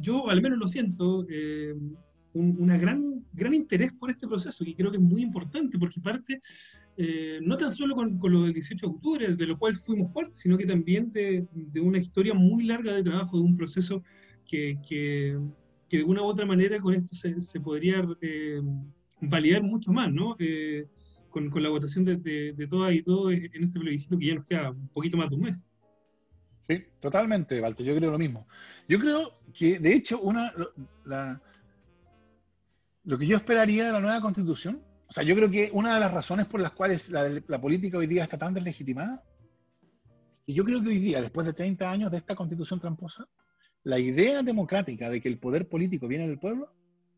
yo 0.00 0.28
al 0.30 0.40
menos 0.40 0.58
lo 0.58 0.68
siento, 0.68 1.26
eh, 1.28 1.74
un 2.34 2.56
una 2.60 2.76
gran, 2.76 3.24
gran 3.32 3.54
interés 3.54 3.92
por 3.92 4.10
este 4.10 4.26
proceso, 4.26 4.64
y 4.64 4.74
creo 4.74 4.90
que 4.90 4.96
es 4.96 5.02
muy 5.02 5.22
importante, 5.22 5.78
porque 5.78 6.00
parte 6.00 6.40
eh, 6.96 7.38
no 7.42 7.56
tan 7.56 7.70
solo 7.70 7.94
con, 7.94 8.18
con, 8.18 8.32
lo 8.32 8.42
del 8.44 8.52
18 8.52 8.86
de 8.86 8.92
octubre, 8.92 9.34
de 9.34 9.46
lo 9.46 9.58
cual 9.58 9.74
fuimos 9.74 10.12
parte, 10.12 10.32
sino 10.34 10.58
que 10.58 10.66
también 10.66 11.10
de, 11.12 11.46
de 11.52 11.80
una 11.80 11.98
historia 11.98 12.34
muy 12.34 12.64
larga 12.64 12.94
de 12.94 13.02
trabajo, 13.02 13.38
de 13.38 13.44
un 13.44 13.56
proceso 13.56 14.02
que, 14.46 14.78
que, 14.86 15.38
que 15.88 15.98
de 15.98 16.04
una 16.04 16.22
u 16.22 16.26
otra 16.26 16.44
manera 16.44 16.80
con 16.80 16.94
esto 16.94 17.14
se, 17.14 17.40
se 17.40 17.60
podría 17.60 18.06
eh, 18.20 18.60
validar 19.20 19.62
mucho 19.62 19.92
más, 19.92 20.12
¿no? 20.12 20.36
con, 21.30 21.48
con, 21.48 21.62
la 21.62 21.68
votación 21.68 22.04
de, 22.04 22.16
de, 22.16 22.66
todas 22.66 22.92
y 22.92 23.02
todos 23.02 23.32
en 23.32 23.64
este 23.64 23.78
plebiscito 23.80 24.18
que 24.18 24.26
ya 24.26 24.34
nos 24.34 24.44
queda 24.44 24.70
un 24.70 24.88
poquito 24.88 25.16
más 25.16 25.30
de 25.30 25.36
un 25.36 25.42
mes. 25.42 25.56
Sí, 26.62 26.84
totalmente, 27.00 27.60
Walter, 27.60 27.86
yo 27.86 27.96
creo 27.96 28.10
lo 28.10 28.18
mismo. 28.18 28.46
Yo 28.88 28.98
creo 28.98 29.40
que, 29.54 29.78
de 29.78 29.94
hecho, 29.94 30.20
una, 30.20 30.52
la, 31.04 31.40
lo 33.10 33.18
que 33.18 33.26
yo 33.26 33.36
esperaría 33.36 33.86
de 33.86 33.92
la 33.92 34.00
nueva 34.00 34.20
constitución, 34.20 34.82
o 35.08 35.12
sea, 35.12 35.22
yo 35.24 35.34
creo 35.34 35.50
que 35.50 35.70
una 35.72 35.94
de 35.94 36.00
las 36.00 36.12
razones 36.12 36.46
por 36.46 36.60
las 36.60 36.70
cuales 36.70 37.08
la, 37.10 37.28
la 37.48 37.60
política 37.60 37.98
hoy 37.98 38.06
día 38.06 38.22
está 38.22 38.38
tan 38.38 38.54
deslegitimada, 38.54 39.24
y 40.46 40.54
yo 40.54 40.64
creo 40.64 40.80
que 40.82 40.88
hoy 40.88 40.98
día, 40.98 41.20
después 41.20 41.46
de 41.46 41.52
30 41.52 41.90
años 41.90 42.10
de 42.10 42.18
esta 42.18 42.34
constitución 42.34 42.80
tramposa, 42.80 43.28
la 43.82 43.98
idea 43.98 44.42
democrática 44.42 45.10
de 45.10 45.20
que 45.20 45.28
el 45.28 45.38
poder 45.38 45.68
político 45.68 46.06
viene 46.06 46.28
del 46.28 46.38
pueblo 46.38 46.72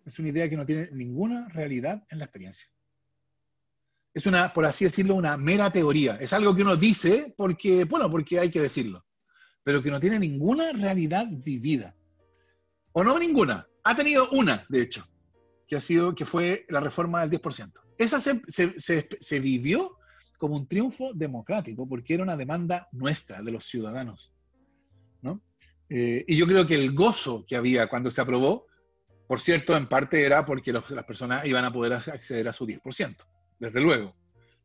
es 0.05 0.19
una 0.19 0.29
idea 0.29 0.49
que 0.49 0.57
no 0.57 0.67
tiene 0.67 0.89
ninguna 0.93 1.49
realidad 1.49 2.05
en 2.11 2.19
la 2.19 2.25
experiencia 2.25 2.69
es 4.15 4.27
una, 4.27 4.53
por 4.53 4.67
así 4.67 4.85
decirlo, 4.85 5.15
una 5.15 5.37
mera 5.37 5.71
teoría. 5.71 6.17
Es 6.17 6.33
algo 6.33 6.55
que 6.55 6.63
uno 6.63 6.77
dice 6.77 7.33
porque, 7.37 7.85
bueno, 7.85 8.11
porque 8.11 8.39
hay 8.39 8.51
que 8.51 8.61
decirlo, 8.61 9.05
pero 9.63 9.83
que 9.83 9.91
no 9.91 10.01
tiene 10.01 10.19
ninguna 10.19 10.73
realidad 10.73 11.27
vivida. 11.31 11.97
O 12.93 13.03
no 13.03 13.19
ninguna. 13.19 13.67
Ha 13.85 13.97
tenido 13.97 14.29
una, 14.31 14.67
de 14.69 14.83
hecho, 14.83 15.07
que 15.73 15.77
ha 15.77 15.81
sido, 15.81 16.15
que 16.15 16.27
fue 16.27 16.67
la 16.69 16.81
reforma 16.81 17.27
del 17.27 17.41
10%. 17.41 17.73
Esa 17.97 18.21
se, 18.21 18.43
se, 18.47 19.09
se, 19.19 19.41
vivió 19.41 19.97
como 20.37 20.55
un 20.55 20.69
triunfo 20.69 21.15
democrático, 21.15 21.89
porque 21.89 22.13
era 22.13 22.23
una 22.23 22.37
demanda 22.37 22.91
nuestra, 22.93 23.41
de 23.41 23.53
los 23.53 23.65
ciudadanos. 23.65 24.35
¿no? 25.23 25.41
Eh, 25.89 26.27
y 26.29 26.37
yo 26.37 26.47
creo 26.47 26.67
que 26.67 26.75
el 26.75 26.93
gozo 26.93 27.47
que 27.49 27.57
había 27.57 27.87
cuando 27.87 28.11
se 28.11 28.21
aprobó, 28.21 28.67
por 29.27 29.41
cierto, 29.41 29.75
en 29.75 29.89
parte 29.89 30.27
era 30.27 30.45
porque 30.45 30.75
las 30.75 30.85
personas 31.07 31.47
iban 31.47 31.65
a 31.65 31.73
poder 31.73 31.95
acceder 31.95 32.47
a 32.49 32.53
su 32.53 32.67
10% 32.67 33.17
desde 33.59 33.81
luego. 33.81 34.15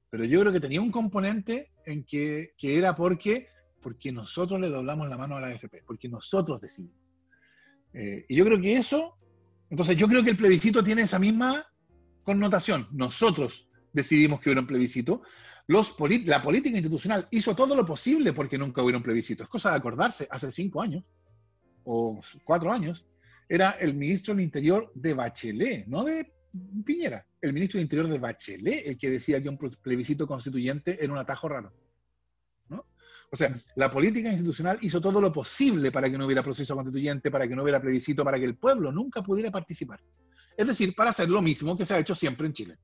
Pero 0.09 0.25
yo 0.25 0.41
creo 0.41 0.51
que 0.51 0.59
tenía 0.59 0.81
un 0.81 0.91
componente 0.91 1.71
en 1.85 2.03
que, 2.03 2.51
que 2.57 2.77
era 2.77 2.97
porque, 2.97 3.47
porque 3.81 4.11
nosotros 4.11 4.59
le 4.59 4.67
doblamos 4.67 5.07
la 5.07 5.17
mano 5.17 5.37
a 5.37 5.39
la 5.39 5.47
AFP, 5.47 5.83
porque 5.85 6.09
nosotros 6.09 6.59
decidimos. 6.59 6.99
Eh, 7.93 8.25
y 8.27 8.35
yo 8.35 8.43
creo 8.43 8.59
que 8.59 8.73
eso, 8.73 9.17
entonces 9.69 9.97
yo 9.97 10.07
creo 10.07 10.23
que 10.23 10.31
el 10.31 10.37
plebiscito 10.37 10.83
tiene 10.83 11.03
esa 11.03 11.19
misma 11.19 11.65
connotación. 12.23 12.87
Nosotros 12.91 13.67
decidimos 13.93 14.39
que 14.39 14.49
hubiera 14.49 14.61
un 14.61 14.67
plebiscito. 14.67 15.21
Los 15.67 15.95
la 16.25 16.41
política 16.41 16.77
institucional 16.77 17.27
hizo 17.31 17.55
todo 17.55 17.75
lo 17.75 17.85
posible 17.85 18.31
porque 18.33 18.57
nunca 18.57 18.81
hubiera 18.81 18.97
un 18.97 19.03
plebiscito. 19.03 19.43
Es 19.43 19.49
cosa 19.49 19.71
de 19.71 19.77
acordarse, 19.77 20.27
hace 20.29 20.51
cinco 20.51 20.81
años 20.81 21.03
o 21.83 22.21
cuatro 22.43 22.71
años, 22.71 23.05
era 23.49 23.71
el 23.71 23.93
ministro 23.93 24.33
del 24.33 24.43
Interior 24.43 24.91
de 24.93 25.13
Bachelet, 25.13 25.87
no 25.87 26.03
de 26.03 26.33
Piñera, 26.85 27.25
el 27.41 27.53
ministro 27.53 27.77
del 27.77 27.85
Interior 27.85 28.07
de 28.09 28.19
Bachelet, 28.19 28.87
el 28.87 28.97
que 28.97 29.09
decía 29.09 29.41
que 29.41 29.49
un 29.49 29.57
plebiscito 29.57 30.27
constituyente 30.27 31.01
era 31.01 31.13
un 31.13 31.19
atajo 31.19 31.47
raro. 31.47 31.73
O 33.29 33.35
sea, 33.35 33.53
la 33.75 33.91
política 33.91 34.29
institucional 34.29 34.77
hizo 34.81 35.01
todo 35.01 35.19
lo 35.19 35.33
posible 35.33 35.91
para 35.91 36.09
que 36.09 36.17
no 36.17 36.25
hubiera 36.25 36.43
proceso 36.43 36.75
constituyente, 36.75 37.29
para 37.29 37.47
que 37.47 37.55
no 37.55 37.63
hubiera 37.63 37.81
plebiscito, 37.81 38.23
para 38.23 38.39
que 38.39 38.45
el 38.45 38.55
pueblo 38.55 38.91
nunca 38.91 39.21
pudiera 39.21 39.51
participar. 39.51 39.99
Es 40.55 40.67
decir, 40.67 40.95
para 40.95 41.09
hacer 41.09 41.29
lo 41.29 41.41
mismo 41.41 41.77
que 41.77 41.85
se 41.85 41.93
ha 41.93 41.99
hecho 41.99 42.15
siempre 42.15 42.47
en 42.47 42.53
Chile. 42.53 42.77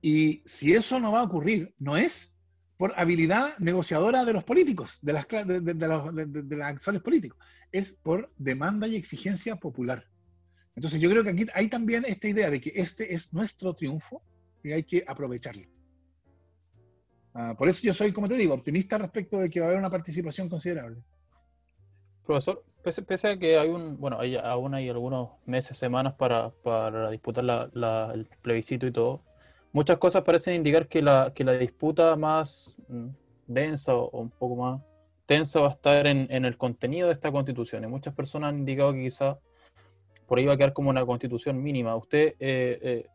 Y 0.00 0.42
si 0.46 0.72
eso 0.72 0.98
no 0.98 1.12
va 1.12 1.20
a 1.20 1.24
ocurrir, 1.24 1.74
no 1.78 1.96
es 1.96 2.34
por 2.78 2.92
habilidad 2.96 3.56
negociadora 3.58 4.24
de 4.24 4.32
los 4.32 4.44
políticos, 4.44 4.98
de 5.02 5.12
las, 5.12 5.26
de, 5.28 5.60
de 5.60 5.88
los, 5.88 6.14
de, 6.14 6.64
actores 6.64 7.00
políticos, 7.00 7.38
es 7.72 7.92
por 8.02 8.32
demanda 8.36 8.86
y 8.86 8.96
exigencia 8.96 9.56
popular. 9.56 10.06
Entonces 10.74 11.00
yo 11.00 11.08
creo 11.08 11.24
que 11.24 11.30
aquí 11.30 11.46
hay 11.54 11.68
también 11.68 12.04
esta 12.06 12.28
idea 12.28 12.50
de 12.50 12.60
que 12.60 12.72
este 12.74 13.14
es 13.14 13.32
nuestro 13.32 13.74
triunfo 13.74 14.22
y 14.62 14.72
hay 14.72 14.84
que 14.84 15.04
aprovecharlo. 15.06 15.75
Ah, 17.38 17.54
por 17.56 17.68
eso 17.68 17.80
yo 17.82 17.92
soy, 17.92 18.12
como 18.12 18.28
te 18.28 18.34
digo, 18.34 18.54
optimista 18.54 18.96
respecto 18.96 19.38
de 19.38 19.50
que 19.50 19.60
va 19.60 19.66
a 19.66 19.68
haber 19.68 19.78
una 19.78 19.90
participación 19.90 20.48
considerable. 20.48 21.02
Profesor, 22.24 22.64
pese, 22.82 23.28
a 23.28 23.38
que 23.38 23.58
hay 23.58 23.68
un, 23.68 24.00
bueno, 24.00 24.18
hay, 24.18 24.36
aún 24.36 24.74
hay 24.74 24.88
algunos 24.88 25.32
meses, 25.44 25.76
semanas 25.76 26.14
para, 26.14 26.48
para 26.48 27.10
disputar 27.10 27.44
el 27.74 28.26
plebiscito 28.40 28.86
y 28.86 28.90
todo, 28.90 29.20
muchas 29.70 29.98
cosas 29.98 30.22
parecen 30.22 30.54
indicar 30.54 30.88
que 30.88 31.02
la, 31.02 31.30
que 31.34 31.44
la 31.44 31.52
disputa 31.52 32.16
más 32.16 32.74
mm, 32.88 33.08
densa 33.46 33.94
o, 33.94 34.18
un 34.18 34.30
poco 34.30 34.56
más 34.56 34.80
tensa 35.26 35.60
va 35.60 35.68
a 35.68 35.72
estar 35.72 36.06
en, 36.06 36.26
en, 36.30 36.46
el 36.46 36.56
contenido 36.56 37.08
de 37.08 37.12
esta 37.12 37.30
constitución. 37.30 37.84
Y 37.84 37.86
muchas 37.86 38.14
personas 38.14 38.48
han 38.48 38.60
indicado 38.60 38.94
que 38.94 39.02
quizá 39.02 39.38
por 40.26 40.38
ahí 40.38 40.46
va 40.46 40.54
a 40.54 40.56
quedar 40.56 40.72
como 40.72 40.88
una 40.88 41.04
constitución 41.04 41.62
mínima. 41.62 41.94
¿Usted 41.96 42.28
eh, 42.40 42.78
eh, 42.80 43.06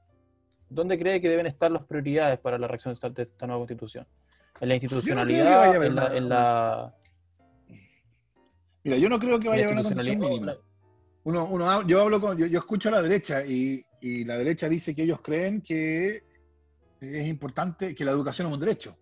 dónde 0.71 0.97
cree 0.97 1.21
que 1.21 1.29
deben 1.29 1.45
estar 1.45 1.71
las 1.71 1.83
prioridades 1.83 2.39
para 2.39 2.57
la 2.57 2.67
reacción 2.67 2.95
de 3.13 3.23
esta, 3.23 3.45
nueva 3.45 3.61
constitución? 3.61 4.07
¿En 4.59 4.69
la 4.69 4.75
institucionalidad? 4.75 5.83
en, 6.15 6.29
la, 6.29 6.95
Mira, 8.83 8.97
yo 8.97 9.09
no 9.09 9.19
creo 9.19 9.39
que 9.39 9.49
vaya 9.49 9.63
a 9.63 9.65
haber 9.65 9.77
una 9.79 9.83
constitución 9.83 10.19
mínima. 10.19 10.55
Uno, 11.23 11.45
uno, 11.45 11.87
yo 11.87 12.01
hablo 12.01 12.19
con, 12.19 12.37
yo, 12.37 12.45
escucho 12.57 12.89
a 12.89 12.93
la 12.93 13.01
derecha 13.01 13.45
y, 13.45 13.85
y, 13.99 14.23
la 14.23 14.37
derecha 14.37 14.67
dice 14.67 14.95
que 14.95 15.03
ellos 15.03 15.19
creen 15.21 15.61
que 15.61 16.23
es 16.99 17.27
importante 17.27 17.93
que 17.93 18.05
la 18.05 18.11
educación 18.11 18.47
es 18.47 18.53
un 18.53 18.59
derecho. 18.59 18.97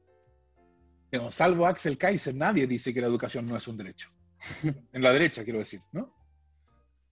Pero, 1.09 1.31
salvo 1.31 1.65
Axel 1.65 1.97
Kaiser, 1.97 2.35
nadie 2.35 2.67
dice 2.67 2.93
que 2.93 3.01
la 3.01 3.07
educación 3.07 3.45
no 3.45 3.55
es 3.55 3.67
un 3.67 3.77
derecho. 3.77 4.09
En 4.93 5.01
la 5.01 5.13
derecha, 5.13 5.43
quiero 5.43 5.59
decir, 5.59 5.81
¿no? 5.91 6.13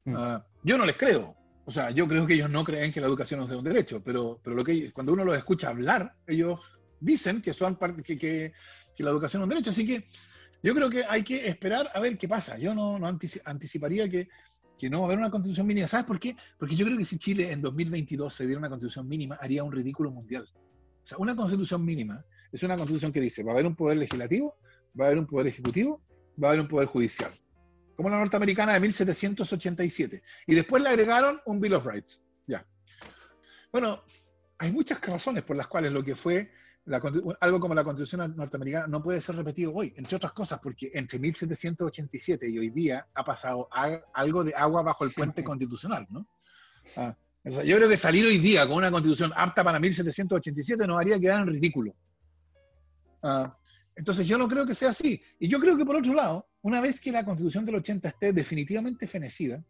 Mm. 0.05 0.15
Ah, 0.15 0.45
yo 0.63 0.77
no 0.77 0.85
les 0.85 0.97
creo. 0.97 1.35
O 1.67 1.71
sea, 1.71 1.91
yo 1.91 2.07
creo 2.07 2.25
que 2.25 2.35
ellos 2.35 2.49
no 2.49 2.63
creen 2.63 2.93
que 2.93 3.01
la 3.01 3.07
educación 3.07 3.43
es 3.43 3.51
un 3.51 3.61
derecho, 3.61 4.01
pero, 4.01 4.39
pero 4.41 4.55
lo 4.55 4.63
que, 4.63 4.89
cuando 4.93 5.11
uno 5.11 5.25
los 5.25 5.37
escucha 5.37 5.67
hablar, 5.67 6.15
ellos 6.25 6.61
dicen 7.01 7.41
que, 7.41 7.53
son 7.53 7.77
que, 8.05 8.17
que, 8.17 8.53
que, 8.95 9.03
la 9.03 9.09
educación 9.09 9.41
es 9.41 9.43
un 9.43 9.49
derecho. 9.49 9.71
Así 9.71 9.85
que 9.85 10.05
yo 10.63 10.73
creo 10.73 10.89
que 10.89 11.03
hay 11.03 11.23
que 11.23 11.45
esperar 11.45 11.91
a 11.93 11.99
ver 11.99 12.17
qué 12.17 12.25
pasa. 12.25 12.57
Yo 12.57 12.73
no, 12.73 12.97
no 12.97 13.07
anticiparía 13.07 14.07
que, 14.09 14.29
que 14.79 14.89
no 14.89 14.99
va 14.99 15.03
a 15.03 15.07
haber 15.07 15.17
una 15.17 15.29
constitución 15.29 15.67
mínima. 15.67 15.89
¿Sabes 15.89 16.05
por 16.05 16.21
qué? 16.21 16.37
Porque 16.57 16.77
yo 16.77 16.85
creo 16.85 16.97
que 16.97 17.03
si 17.03 17.17
Chile 17.17 17.51
en 17.51 17.61
2022 17.61 18.33
se 18.33 18.45
diera 18.45 18.59
una 18.59 18.69
constitución 18.69 19.05
mínima, 19.05 19.35
haría 19.41 19.61
un 19.65 19.73
ridículo 19.73 20.09
mundial. 20.09 20.47
O 21.03 21.05
sea, 21.05 21.17
una 21.17 21.35
constitución 21.35 21.83
mínima 21.83 22.23
es 22.49 22.63
una 22.63 22.77
constitución 22.77 23.11
que 23.11 23.19
dice, 23.19 23.43
va 23.43 23.51
a 23.51 23.55
haber 23.55 23.65
un 23.65 23.75
poder 23.75 23.97
legislativo, 23.97 24.55
va 24.97 25.03
a 25.03 25.07
haber 25.07 25.19
un 25.19 25.27
poder 25.27 25.47
ejecutivo, 25.47 26.01
va 26.41 26.47
a 26.47 26.51
haber 26.51 26.61
un 26.61 26.69
poder 26.69 26.87
judicial 26.87 27.33
como 27.97 28.09
la 28.09 28.19
norteamericana 28.19 28.73
de 28.73 28.79
1787. 28.79 30.23
Y 30.45 30.55
después 30.55 30.81
le 30.83 30.89
agregaron 30.89 31.41
un 31.45 31.59
Bill 31.59 31.73
of 31.73 31.85
Rights. 31.87 32.21
Ya. 32.45 32.65
Bueno, 33.71 34.03
hay 34.59 34.71
muchas 34.71 35.01
razones 35.01 35.43
por 35.43 35.57
las 35.57 35.67
cuales 35.67 35.91
lo 35.91 36.03
que 36.03 36.15
fue 36.15 36.51
algo 37.41 37.59
como 37.59 37.73
la 37.75 37.83
constitución 37.83 38.33
norteamericana 38.37 38.87
no 38.87 39.03
puede 39.03 39.19
ser 39.19 39.35
repetido 39.35 39.73
hoy, 39.73 39.93
entre 39.97 40.15
otras 40.15 40.31
cosas, 40.31 40.59
porque 40.61 40.91
entre 40.93 41.19
1787 41.19 42.47
y 42.47 42.59
hoy 42.59 42.69
día 42.69 43.05
ha 43.13 43.25
pasado 43.25 43.67
algo 44.13 44.43
de 44.43 44.53
agua 44.55 44.83
bajo 44.83 45.03
el 45.03 45.11
puente 45.11 45.43
constitucional, 45.43 46.07
¿no? 46.09 46.25
Ah, 46.95 47.13
yo 47.43 47.77
creo 47.77 47.89
que 47.89 47.97
salir 47.97 48.25
hoy 48.25 48.37
día 48.37 48.65
con 48.67 48.77
una 48.77 48.91
constitución 48.91 49.33
apta 49.35 49.63
para 49.63 49.79
1787 49.79 50.87
nos 50.87 50.99
haría 50.99 51.19
quedar 51.19 51.41
en 51.41 51.47
ridículo. 51.47 51.93
Ah, 53.23 53.57
entonces 53.97 54.27
yo 54.27 54.37
no 54.37 54.47
creo 54.47 54.65
que 54.65 54.75
sea 54.75 54.89
así. 54.89 55.21
Y 55.39 55.47
yo 55.47 55.59
creo 55.59 55.75
que 55.75 55.85
por 55.85 55.95
otro 55.95 56.13
lado, 56.13 56.47
una 56.61 56.79
vez 56.79 57.01
que 57.01 57.11
la 57.11 57.25
constitución 57.25 57.65
del 57.65 57.75
80 57.75 58.07
esté 58.07 58.31
definitivamente 58.31 59.07
fenecida, 59.07 59.63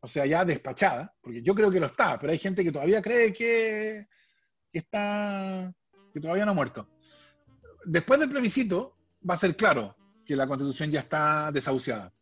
o 0.00 0.08
sea, 0.08 0.26
ya 0.26 0.44
despachada, 0.44 1.14
porque 1.22 1.42
yo 1.42 1.54
creo 1.54 1.70
que 1.70 1.78
lo 1.78 1.86
está, 1.86 2.18
pero 2.18 2.32
hay 2.32 2.38
gente 2.38 2.64
que 2.64 2.72
todavía 2.72 3.00
cree 3.00 3.32
que, 3.32 4.08
que 4.72 4.78
está 4.78 5.72
que 6.12 6.20
todavía 6.20 6.44
no 6.44 6.50
ha 6.50 6.54
muerto. 6.54 6.88
Después 7.84 8.18
del 8.18 8.28
plebiscito 8.28 8.96
va 9.28 9.34
a 9.34 9.38
ser 9.38 9.56
claro 9.56 9.96
que 10.26 10.34
la 10.34 10.46
constitución 10.48 10.90
ya 10.90 11.00
está 11.00 11.50
desahuciada. 11.52 12.12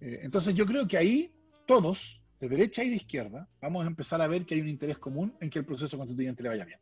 Eh, 0.00 0.20
entonces 0.22 0.54
yo 0.54 0.66
creo 0.66 0.86
que 0.86 0.98
ahí 0.98 1.34
todos, 1.66 2.22
de 2.38 2.50
derecha 2.50 2.84
y 2.84 2.90
de 2.90 2.96
izquierda, 2.96 3.48
vamos 3.62 3.84
a 3.84 3.88
empezar 3.88 4.20
a 4.20 4.28
ver 4.28 4.44
que 4.44 4.54
hay 4.54 4.60
un 4.60 4.68
interés 4.68 4.98
común 4.98 5.34
en 5.40 5.48
que 5.48 5.58
el 5.58 5.64
proceso 5.64 5.96
constituyente 5.96 6.42
le 6.42 6.50
vaya 6.50 6.66
bien. 6.66 6.78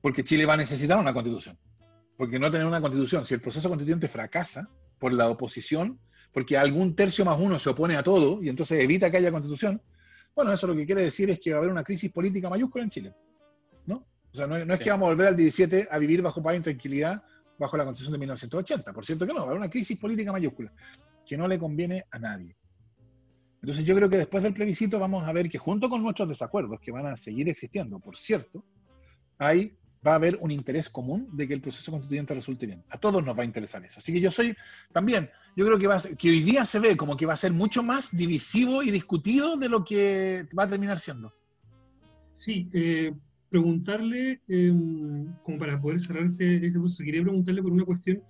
Porque 0.00 0.24
Chile 0.24 0.46
va 0.46 0.54
a 0.54 0.58
necesitar 0.58 0.98
una 0.98 1.12
constitución. 1.12 1.58
Porque 2.16 2.38
no 2.38 2.50
tener 2.50 2.66
una 2.66 2.80
constitución, 2.80 3.24
si 3.24 3.34
el 3.34 3.40
proceso 3.40 3.68
constituyente 3.68 4.08
fracasa 4.08 4.68
por 4.98 5.12
la 5.12 5.28
oposición, 5.28 5.98
porque 6.32 6.56
algún 6.56 6.94
tercio 6.94 7.24
más 7.24 7.38
uno 7.38 7.58
se 7.58 7.70
opone 7.70 7.96
a 7.96 8.02
todo 8.02 8.42
y 8.42 8.48
entonces 8.48 8.82
evita 8.82 9.10
que 9.10 9.18
haya 9.18 9.30
constitución, 9.30 9.80
bueno, 10.34 10.52
eso 10.52 10.66
lo 10.66 10.76
que 10.76 10.86
quiere 10.86 11.02
decir 11.02 11.30
es 11.30 11.40
que 11.40 11.50
va 11.50 11.56
a 11.56 11.58
haber 11.60 11.70
una 11.70 11.82
crisis 11.82 12.12
política 12.12 12.48
mayúscula 12.48 12.84
en 12.84 12.90
Chile. 12.90 13.14
O 14.32 14.36
sea, 14.36 14.46
no, 14.46 14.56
es 14.56 14.80
que 14.80 14.90
vamos 14.90 15.06
a 15.06 15.10
volver 15.10 15.28
al 15.28 15.36
17 15.36 15.88
a 15.90 15.98
vivir 15.98 16.22
bajo 16.22 16.42
paz 16.42 16.56
y 16.56 16.60
tranquilidad 16.60 17.22
bajo 17.58 17.76
la 17.76 17.84
Constitución 17.84 18.12
de 18.12 18.18
1980. 18.18 18.92
Por 18.92 19.04
cierto 19.04 19.26
que 19.26 19.32
no, 19.32 19.40
va 19.40 19.42
a 19.42 19.46
haber 19.46 19.58
una 19.58 19.70
crisis 19.70 19.98
política 19.98 20.32
mayúscula 20.32 20.72
que 21.26 21.36
no 21.36 21.48
le 21.48 21.58
conviene 21.58 22.04
a 22.10 22.18
nadie. 22.18 22.56
Entonces 23.62 23.84
yo 23.84 23.94
creo 23.96 24.08
que 24.08 24.18
después 24.18 24.42
del 24.42 24.54
plebiscito 24.54 24.98
vamos 25.00 25.26
a 25.26 25.32
ver 25.32 25.48
que 25.48 25.58
junto 25.58 25.88
con 25.88 26.02
nuestros 26.02 26.28
desacuerdos, 26.28 26.78
que 26.80 26.92
van 26.92 27.06
a 27.06 27.16
seguir 27.16 27.48
existiendo, 27.48 27.98
por 27.98 28.16
cierto, 28.16 28.64
hay, 29.38 29.76
va 30.06 30.12
a 30.12 30.16
haber 30.16 30.38
un 30.40 30.50
interés 30.50 30.88
común 30.88 31.28
de 31.32 31.48
que 31.48 31.54
el 31.54 31.60
proceso 31.60 31.90
constituyente 31.90 32.34
resulte 32.34 32.66
bien. 32.66 32.82
A 32.90 32.98
todos 32.98 33.24
nos 33.24 33.36
va 33.36 33.42
a 33.42 33.46
interesar 33.46 33.84
eso. 33.84 33.98
Así 33.98 34.12
que 34.12 34.20
yo 34.20 34.30
soy 34.30 34.54
también, 34.92 35.28
yo 35.56 35.66
creo 35.66 35.78
que, 35.78 35.86
va 35.86 36.00
que 36.18 36.30
hoy 36.30 36.42
día 36.42 36.64
se 36.64 36.78
ve 36.78 36.96
como 36.96 37.16
que 37.16 37.26
va 37.26 37.34
a 37.34 37.36
ser 37.36 37.52
mucho 37.52 37.82
más 37.82 38.16
divisivo 38.16 38.82
y 38.82 38.90
discutido 38.90 39.56
de 39.56 39.68
lo 39.68 39.84
que 39.84 40.46
va 40.56 40.64
a 40.64 40.68
terminar 40.68 40.98
siendo. 40.98 41.32
Sí, 42.34 42.68
eh, 42.72 43.12
preguntarle, 43.50 44.40
em, 44.46 45.26
como 45.42 45.58
para 45.58 45.80
poder 45.80 45.98
cerrar 45.98 46.24
este, 46.24 46.64
este 46.64 46.78
proceso, 46.78 47.04
quería 47.04 47.22
preguntarle 47.22 47.62
por 47.62 47.72
una 47.72 47.84
cuestión 47.84 48.22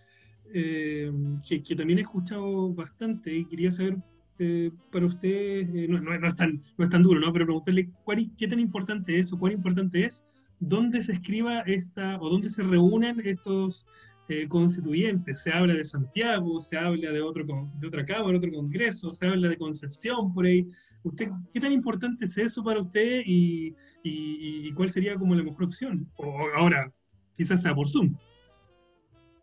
em, 0.55 1.39
que, 1.47 1.63
que, 1.63 1.77
también 1.77 1.99
he 1.99 2.03
escuchado 2.03 2.73
bastante 2.73 3.35
y 3.35 3.45
quería 3.45 3.71
saber 3.71 3.99
eh, 4.39 4.71
para 4.91 5.05
usted, 5.05 5.29
eh, 5.29 5.87
no, 5.89 6.01
no, 6.01 6.15
es 6.15 6.37
tan, 6.37 6.63
no 6.79 6.85
es 6.85 6.91
tan 6.91 7.03
duro, 7.03 7.21
¿no? 7.21 7.33
pero 7.33 7.45
preguntarle 7.45 7.91
cuál, 8.05 8.31
qué 8.39 8.47
tan 8.47 8.61
importante 8.61 9.19
es 9.19 9.33
o 9.33 9.39
cuán 9.39 9.53
importante 9.53 10.05
es 10.05 10.25
dónde 10.61 11.03
se 11.03 11.13
escriba 11.13 11.61
esta 11.63 12.19
o 12.21 12.29
dónde 12.29 12.49
se 12.49 12.63
reúnen 12.63 13.21
estos 13.25 13.87
eh, 14.29 14.47
constituyentes. 14.49 15.43
Se 15.43 15.53
habla 15.53 15.75
de 15.75 15.85
Santiago, 15.85 16.61
se 16.61 16.77
habla 16.77 17.11
de, 17.11 17.23
otro, 17.23 17.45
de 17.81 17.87
otra 17.87 18.05
Cámara, 18.05 18.37
otro 18.37 18.53
Congreso, 18.53 19.13
se 19.13 19.27
habla 19.27 19.49
de 19.49 19.57
Concepción 19.57 20.35
por 20.35 20.45
ahí. 20.45 20.67
¿Usted, 21.03 21.31
¿Qué 21.55 21.61
tan 21.61 21.73
importante 21.73 22.25
es 22.25 22.37
eso 22.37 22.63
para 22.63 22.83
usted 22.83 23.23
y, 23.25 23.75
y, 24.03 24.73
cuál 24.73 24.91
sería 24.91 25.17
como 25.17 25.35
la 25.35 25.43
mejor 25.43 25.65
opción? 25.65 26.07
O 26.17 26.41
ahora, 26.57 26.93
quizás 27.37 27.63
sea 27.63 27.75
por 27.75 27.89
Zoom. 27.89 28.17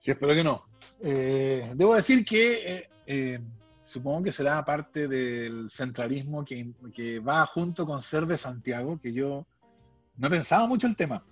Yo 0.03 0.13
espero 0.13 0.36
que 0.36 0.43
no. 0.43 0.61
Eh, 1.01 1.72
debo 1.76 1.95
decir 1.95 2.24
que 2.24 2.88
eh, 3.07 3.39
supongo 3.86 4.24
que 4.24 4.32
será 4.32 4.63
parte 4.66 5.07
del 5.07 5.70
centralismo 5.70 6.45
que, 6.45 6.72
que, 6.93 7.20
va 7.20 7.45
junto 7.47 7.86
con 7.86 8.01
ser 8.01 8.26
de 8.26 8.38
Santiago, 8.38 8.99
que 9.01 9.13
yo 9.13 9.47
no 10.18 10.28
he 10.28 10.30
pensado 10.30 10.68
mucho 10.68 10.88
el 10.88 10.95
tema. 10.95 11.24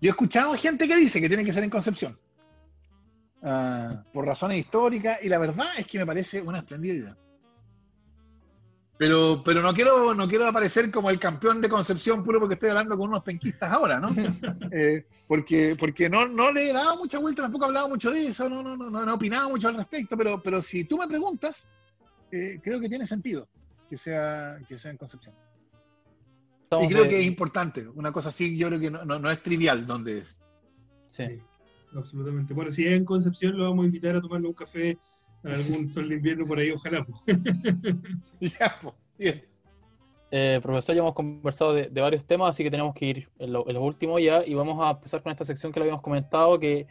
Yo 0.00 0.08
he 0.08 0.10
escuchado 0.10 0.54
gente 0.54 0.86
que 0.86 0.96
dice 0.96 1.20
que 1.20 1.28
tiene 1.28 1.44
que 1.44 1.52
ser 1.52 1.64
en 1.64 1.70
Concepción, 1.70 2.18
ah, 3.42 4.02
por 4.12 4.26
razones 4.26 4.58
históricas, 4.58 5.18
y 5.22 5.28
la 5.28 5.38
verdad 5.38 5.68
es 5.78 5.86
que 5.86 5.98
me 5.98 6.06
parece 6.06 6.40
una 6.42 6.58
espléndida 6.58 6.94
idea. 6.94 7.16
Pero, 8.98 9.42
pero 9.44 9.60
no 9.60 9.74
quiero, 9.74 10.14
no 10.14 10.26
quiero 10.26 10.46
aparecer 10.46 10.90
como 10.90 11.10
el 11.10 11.18
campeón 11.18 11.60
de 11.60 11.68
Concepción 11.68 12.24
puro 12.24 12.40
porque 12.40 12.54
estoy 12.54 12.70
hablando 12.70 12.96
con 12.96 13.10
unos 13.10 13.22
penquistas 13.22 13.70
ahora, 13.70 14.00
¿no? 14.00 14.08
Eh, 14.72 15.06
porque 15.28 15.76
porque 15.78 16.08
no, 16.08 16.26
no 16.26 16.50
le 16.50 16.70
he 16.70 16.72
dado 16.72 16.96
mucha 16.96 17.18
vuelta, 17.18 17.42
tampoco 17.42 17.64
he 17.64 17.68
hablado 17.68 17.88
mucho 17.88 18.10
de 18.10 18.26
eso, 18.26 18.48
no, 18.48 18.62
no, 18.62 18.76
no, 18.76 18.90
no 18.90 19.10
he 19.10 19.14
opinado 19.14 19.50
mucho 19.50 19.68
al 19.68 19.76
respecto, 19.76 20.16
pero, 20.16 20.42
pero 20.42 20.62
si 20.62 20.84
tú 20.84 20.98
me 20.98 21.06
preguntas, 21.06 21.66
eh, 22.30 22.58
creo 22.62 22.80
que 22.80 22.88
tiene 22.88 23.06
sentido 23.06 23.48
que 23.88 23.98
sea, 23.98 24.58
que 24.68 24.78
sea 24.78 24.90
en 24.90 24.96
Concepción. 24.96 25.34
Y 26.70 26.88
creo 26.88 27.08
que 27.08 27.20
es 27.20 27.26
importante, 27.26 27.86
una 27.88 28.12
cosa 28.12 28.30
así 28.30 28.56
yo 28.56 28.68
creo 28.68 28.80
que 28.80 28.90
no, 28.90 29.04
no, 29.04 29.30
es 29.30 29.42
trivial 29.42 29.86
donde 29.86 30.18
es. 30.18 30.40
Sí. 31.06 31.24
absolutamente. 31.94 32.52
Bueno, 32.52 32.70
si 32.70 32.86
es 32.86 32.92
en 32.92 33.04
Concepción 33.04 33.56
lo 33.56 33.70
vamos 33.70 33.84
a 33.84 33.86
invitar 33.86 34.16
a 34.16 34.20
tomarle 34.20 34.48
un 34.48 34.54
café 34.54 34.98
algún 35.44 35.86
sol 35.86 36.08
de 36.08 36.16
invierno 36.16 36.46
por 36.46 36.58
ahí, 36.58 36.70
ojalá. 36.70 37.06
ya, 38.40 38.80
bien. 39.18 39.44
Eh, 40.30 40.58
profesor, 40.60 40.94
ya 40.94 41.00
hemos 41.00 41.14
conversado 41.14 41.72
de, 41.72 41.88
varios 41.88 42.24
temas, 42.24 42.50
así 42.50 42.64
que 42.64 42.70
tenemos 42.70 42.94
que 42.94 43.06
ir 43.06 43.28
en 43.38 43.52
lo, 43.52 43.62
último 43.80 44.18
ya 44.18 44.44
y 44.44 44.54
vamos 44.54 44.78
a 44.80 44.90
empezar 44.90 45.22
con 45.22 45.30
esta 45.30 45.44
sección 45.44 45.72
que 45.72 45.78
lo 45.78 45.84
habíamos 45.84 46.02
comentado, 46.02 46.58
que, 46.58 46.86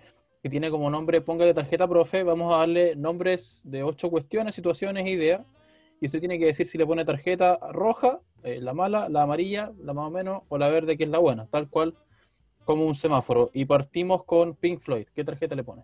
tiene 0.49 0.69
como 0.69 0.91
nombre 0.91 1.21
Póngale 1.21 1.55
tarjeta, 1.55 1.88
profe. 1.88 2.21
Vamos 2.21 2.53
a 2.53 2.57
darle 2.57 2.95
nombres 2.95 3.63
de 3.65 3.82
ocho 3.82 4.11
cuestiones, 4.11 4.53
situaciones 4.53 5.03
e 5.03 5.09
ideas. 5.09 5.41
Y 6.02 6.08
usted 6.08 6.20
tiene 6.20 6.38
que 6.38 6.46
decir 6.46 6.66
si 6.66 6.78
le 6.78 6.86
pone 6.86 7.06
tarjeta 7.06 7.58
roja, 7.72 8.20
eh, 8.43 8.60
la 8.62 8.74
mala, 8.74 9.10
la 9.10 9.24
amarilla, 9.24 9.72
la 9.80 9.93
más 9.93 10.08
o 10.08 10.12
menos, 10.12 10.43
o 10.50 10.58
la 10.58 10.70
verde, 10.70 10.98
que 10.98 11.06
es 11.06 11.10
la 11.10 11.20
buena, 11.20 11.48
tal 11.48 11.70
cual 11.70 11.96
como 12.64 12.86
un 12.86 12.96
semáforo. 12.96 13.52
Y 13.54 13.66
partimos 13.66 14.24
con 14.24 14.56
Pink 14.56 14.80
Floyd. 14.80 15.08
¿Qué 15.14 15.24
tarjeta 15.24 15.56
le 15.56 15.64
pone? 15.64 15.84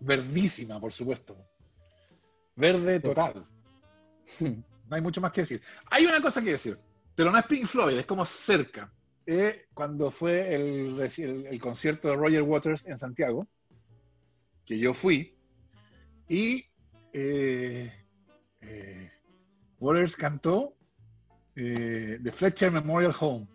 verdísima, 0.00 0.80
por 0.80 0.92
supuesto. 0.92 1.36
Verde 2.56 3.00
total. 3.00 3.46
No 4.88 4.96
hay 4.96 5.02
mucho 5.02 5.20
más 5.20 5.30
que 5.30 5.42
decir. 5.42 5.62
Hay 5.88 6.04
una 6.04 6.20
cosa 6.20 6.42
que 6.42 6.50
decir, 6.50 6.76
pero 7.14 7.30
no 7.30 7.38
es 7.38 7.46
Pink 7.46 7.66
Floyd, 7.66 7.96
es 7.96 8.06
como 8.06 8.24
cerca. 8.24 8.92
Eh, 9.24 9.66
cuando 9.72 10.10
fue 10.10 10.52
el, 10.52 10.98
el, 10.98 11.60
concierto 11.60 12.08
de 12.08 12.16
Roger 12.16 12.42
Waters 12.42 12.84
en 12.86 12.98
Santiago, 12.98 13.46
que 14.66 14.76
yo 14.80 14.92
fui, 14.92 15.38
y 16.28 16.64
eh, 17.12 17.99
eh, 18.60 19.10
Waters 19.78 20.16
cantó 20.16 20.76
The 21.54 22.32
Fletcher 22.32 22.70
Memorial 22.70 23.14
Home, 23.20 23.46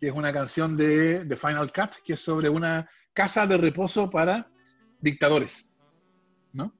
que 0.00 0.08
es 0.08 0.12
una 0.12 0.32
canción 0.32 0.76
de 0.76 1.26
The 1.26 1.36
Final 1.36 1.72
Cut, 1.72 1.96
que 2.04 2.14
es 2.14 2.20
sobre 2.20 2.48
una 2.48 2.88
casa 3.12 3.46
de 3.46 3.56
reposo 3.56 4.10
para 4.10 4.50
dictadores. 5.00 5.68
¿no? 6.52 6.74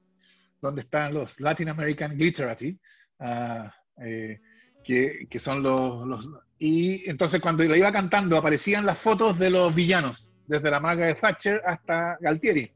Donde 0.60 0.82
están 0.82 1.14
los 1.14 1.40
Latin 1.40 1.68
American 1.68 2.16
Glitterati, 2.16 2.78
ah, 3.20 3.72
eh, 4.02 4.40
que, 4.82 5.38
son 5.38 5.62
los, 5.62 6.28
Y 6.58 7.08
entonces 7.08 7.40
cuando 7.40 7.64
lo 7.64 7.76
iba 7.76 7.90
cantando 7.92 8.36
aparecían 8.36 8.84
las 8.84 8.98
fotos 8.98 9.38
de 9.38 9.50
los 9.50 9.74
villanos, 9.74 10.28
desde 10.46 10.70
la 10.70 10.80
maga 10.80 11.06
de 11.06 11.14
Thatcher 11.14 11.62
hasta 11.64 12.18
Galtieri, 12.20 12.70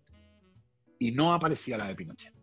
y 0.98 1.12
no 1.12 1.32
aparecía 1.34 1.76
la 1.76 1.88
de 1.88 1.94
Pinochet. 1.94 2.37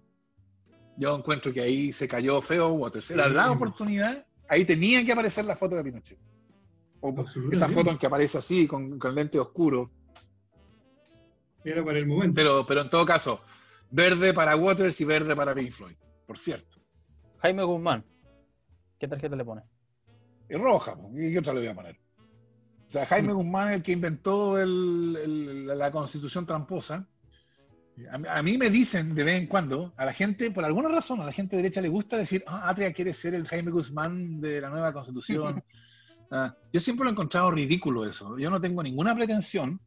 Yo 0.98 1.16
encuentro 1.16 1.52
que 1.54 1.62
ahí 1.62 1.92
se 1.92 2.08
cayó 2.08 2.42
feo 2.42 2.70
Waters. 2.70 3.12
Era 3.12 3.28
la 3.28 3.52
oportunidad, 3.52 4.26
ahí 4.48 4.66
tenía 4.66 5.06
que 5.06 5.12
aparecer 5.12 5.46
la 5.46 5.56
foto 5.56 5.76
de 5.76 5.84
Pinochet. 5.84 6.18
O 7.02 7.14
esa 7.52 7.70
foto 7.70 7.92
en 7.92 7.98
que 7.98 8.08
aparece 8.08 8.38
así, 8.38 8.66
con, 8.66 8.98
con 8.98 9.14
lente 9.14 9.40
oscuro. 9.40 9.92
Era 11.64 11.84
para 11.84 12.00
el 12.00 12.08
momento. 12.08 12.34
Pero, 12.36 12.66
pero 12.66 12.82
en 12.82 12.90
todo 12.90 13.06
caso, 13.06 13.42
Verde 13.92 14.34
para 14.34 14.56
Waters 14.56 15.00
y 15.02 15.06
verde 15.06 15.36
para 15.36 15.54
Pink 15.54 15.72
Floyd, 15.72 15.96
por 16.26 16.38
cierto. 16.38 16.80
Jaime 17.38 17.64
Guzmán, 17.64 18.04
¿qué 19.00 19.08
tarjeta 19.08 19.36
le 19.36 19.46
pone? 19.46 19.62
Es 20.50 20.60
roja, 20.60 20.98
¿y 21.14 21.32
qué 21.32 21.40
otra 21.40 21.54
le 21.54 21.62
voy 21.62 21.70
a 21.70 21.76
poner? 21.76 22.00
O 22.88 22.92
sea, 22.92 23.06
Jaime 23.06 23.34
Guzmán, 23.34 23.74
el 23.74 23.84
que 23.84 23.94
inventó 23.94 24.58
la 24.58 25.92
constitución 25.92 26.46
tramposa, 26.46 27.08
a, 28.12 28.44
mí 28.44 28.58
me 28.58 28.70
dicen 28.70 29.16
de 29.16 29.24
vez 29.24 29.42
en 29.42 29.48
cuando, 29.48 29.94
a 29.98 30.06
la 30.06 30.14
gente, 30.14 30.52
por 30.52 30.66
alguna 30.66 30.90
razón, 30.90 31.22
a 31.22 31.26
la 31.26 31.32
gente 31.32 31.56
derecha 31.56 31.82
le 31.82 31.90
gusta 31.90 32.18
decir, 32.18 32.44
ah, 32.48 32.70
Atria 32.70 32.94
quiere 32.94 33.14
ser 33.14 33.34
el 33.34 33.48
Jaime 33.48 33.72
Guzmán 33.72 34.40
de 34.42 34.62
la 34.62 34.70
nueva 34.70 34.94
constitución. 34.94 35.64
Ah, 36.32 36.56
yo 36.74 36.82
siempre 36.82 37.04
lo 37.04 37.12
he 37.12 37.14
encontrado 37.14 37.52
ridículo 37.52 38.04
eso. 38.04 38.36
Yo 38.40 38.50
no 38.50 38.60
tengo 38.60 38.82
ninguna 38.82 39.14
pretensión 39.14 39.80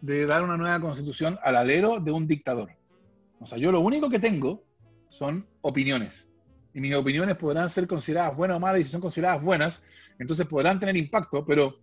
de 0.00 0.24
dar 0.24 0.44
una 0.44 0.56
nueva 0.56 0.78
constitución 0.78 1.36
al 1.42 1.56
alero 1.56 1.98
de 1.98 2.12
un 2.12 2.28
dictador. 2.28 2.70
O 3.40 3.46
sea, 3.46 3.58
yo 3.58 3.72
lo 3.72 3.80
único 3.80 4.08
que 4.08 4.20
tengo 4.20 4.62
son 5.08 5.48
opiniones. 5.62 6.28
Y 6.74 6.80
mis 6.80 6.94
opiniones 6.94 7.34
podrán 7.34 7.68
ser 7.70 7.88
consideradas 7.88 8.36
buenas 8.36 8.58
o 8.58 8.60
malas, 8.60 8.82
y 8.82 8.84
si 8.84 8.90
son 8.90 9.00
consideradas 9.00 9.42
buenas, 9.42 9.82
entonces 10.20 10.46
podrán 10.46 10.78
tener 10.78 10.96
impacto, 10.96 11.44
pero 11.44 11.80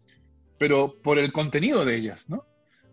pero 0.57 1.01
por 1.01 1.17
el 1.17 1.31
contenido 1.31 1.85
de 1.85 1.95
ellas, 1.95 2.29
¿no? 2.29 2.45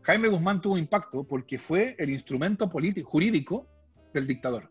Jaime 0.05 0.28
Guzmán 0.28 0.61
tuvo 0.61 0.76
impacto 0.76 1.24
porque 1.24 1.59
fue 1.59 1.96
el 1.98 2.11
instrumento 2.11 2.68
político, 2.68 3.11
jurídico 3.11 3.66
del 4.12 4.26
dictador, 4.26 4.70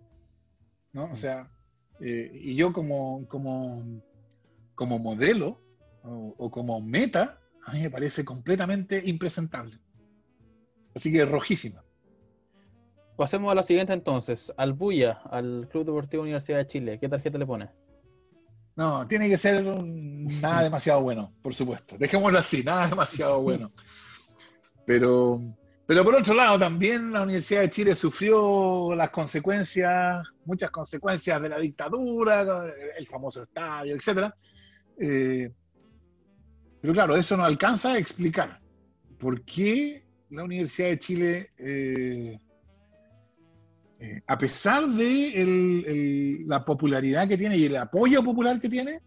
¿no? 0.93 1.05
O 1.11 1.17
sea, 1.17 1.49
eh, 1.99 2.31
y 2.34 2.55
yo 2.55 2.71
como, 2.71 3.27
como, 3.27 3.84
como 4.75 4.99
modelo 4.99 5.59
o, 6.03 6.51
como 6.51 6.81
meta, 6.81 7.39
a 7.65 7.73
mí 7.73 7.81
me 7.81 7.89
parece 7.89 8.23
completamente 8.23 9.01
impresentable. 9.05 9.79
Así 10.93 11.11
que 11.11 11.25
rojísima. 11.25 11.84
Pasemos 13.15 13.51
a 13.51 13.55
la 13.55 13.63
siguiente 13.63 13.93
entonces, 13.93 14.53
al 14.57 14.73
Buya, 14.73 15.21
al 15.31 15.67
Club 15.71 15.86
Deportivo 15.86 16.23
Universidad 16.23 16.59
de 16.59 16.67
Chile. 16.67 16.99
¿Qué 16.99 17.09
tarjeta 17.09 17.38
le 17.38 17.45
pone? 17.45 17.69
No, 18.75 19.07
tiene 19.07 19.29
que 19.29 19.38
ser 19.38 19.63
nada 19.63 20.63
demasiado 20.63 21.01
bueno, 21.01 21.31
por 21.41 21.55
supuesto. 21.55 21.97
Dejémoslo 21.97 22.38
así, 22.38 22.63
nada 22.63 22.88
demasiado 22.88 23.41
bueno. 23.41 23.71
Pero, 24.86 25.39
pero 25.86 26.03
por 26.03 26.15
otro 26.15 26.34
lado, 26.34 26.59
también 26.59 27.11
la 27.11 27.23
Universidad 27.23 27.61
de 27.61 27.69
Chile 27.69 27.95
sufrió 27.95 28.95
las 28.95 29.09
consecuencias, 29.09 30.25
muchas 30.45 30.69
consecuencias 30.71 31.41
de 31.41 31.49
la 31.49 31.59
dictadura, 31.59 32.65
el 32.97 33.07
famoso 33.07 33.43
estadio, 33.43 33.95
etc. 33.95 34.34
Eh, 34.99 35.51
pero 36.81 36.93
claro, 36.93 37.15
eso 37.15 37.38
no 37.38 37.45
alcanza 37.45 37.93
a 37.93 37.97
explicar 37.97 38.59
por 39.17 39.43
qué 39.43 40.05
la 40.29 40.43
Universidad 40.43 40.89
de 40.89 40.99
Chile 40.99 41.49
eh, 41.57 42.38
eh, 43.99 44.21
a 44.27 44.38
pesar 44.38 44.86
de 44.88 46.43
la 46.45 46.65
popularidad 46.65 47.25
que 47.25 47.38
tiene 47.38 47.55
y 47.55 47.65
el 47.65 47.77
apoyo 47.77 48.21
popular 48.21 48.59
que 48.59 48.67
tiene, 48.67 48.99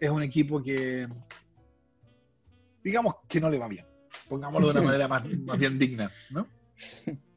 es 0.00 0.10
un 0.10 0.20
equipo 0.20 0.60
que, 0.60 1.06
digamos, 2.82 3.14
que 3.28 3.40
no 3.40 3.48
le 3.48 3.58
va 3.58 3.68
bien. 3.68 3.86
Pongámoslo 4.32 4.72
de 4.72 4.80
una 4.80 4.88
manera 4.88 5.08
más, 5.08 5.58
bien 5.58 5.78
digna, 5.78 6.10
¿no? 6.30 6.46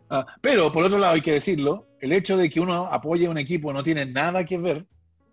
Ah, 0.09 0.25
pero, 0.39 0.71
por 0.71 0.85
otro 0.85 0.97
lado, 0.97 1.15
hay 1.15 1.21
que 1.21 1.33
decirlo, 1.33 1.89
el 1.99 2.13
hecho 2.13 2.37
de 2.37 2.49
que 2.49 2.61
uno 2.61 2.85
apoye 2.85 3.25
a 3.25 3.29
un 3.29 3.37
equipo 3.37 3.73
no 3.73 3.83
tiene 3.83 4.05
nada 4.05 4.45
que 4.45 4.57
ver 4.57 4.85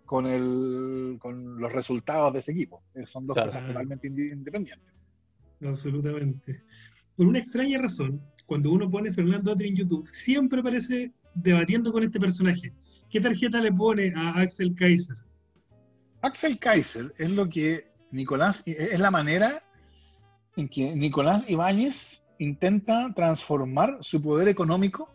con, 0.05 0.25
el, 0.27 1.17
con 1.21 1.57
los 1.61 1.71
resultados 1.71 2.33
de 2.33 2.39
ese 2.39 2.51
equipo. 2.51 2.83
Eh, 2.95 3.07
son 3.07 3.25
dos 3.25 3.37
cosas 3.37 3.65
totalmente 3.65 4.07
independientes. 4.07 4.91
Absolutamente. 5.65 6.63
Por 7.15 7.27
una 7.27 7.39
extraña 7.39 7.77
razón, 7.77 8.21
cuando 8.45 8.69
uno 8.69 8.89
pone 8.89 9.13
Fernando 9.13 9.53
Atri 9.53 9.69
en 9.69 9.77
YouTube, 9.77 10.05
siempre 10.09 10.59
aparece 10.59 11.13
debatiendo 11.33 11.93
con 11.93 12.03
este 12.03 12.19
personaje. 12.19 12.73
¿Qué 13.09 13.21
tarjeta 13.21 13.61
le 13.61 13.71
pone 13.71 14.11
a 14.17 14.41
Axel 14.41 14.75
Kaiser? 14.75 15.15
Axel 16.23 16.59
Kaiser 16.59 17.13
es 17.17 17.29
lo 17.29 17.47
que 17.47 17.87
Nicolás, 18.11 18.63
es 18.65 18.99
la 18.99 19.11
manera 19.11 19.63
en 20.55 20.67
que 20.69 20.95
Nicolás 20.95 21.45
Ibáñez 21.47 22.23
intenta 22.39 23.13
transformar 23.13 23.97
su 24.01 24.21
poder 24.21 24.47
económico 24.47 25.13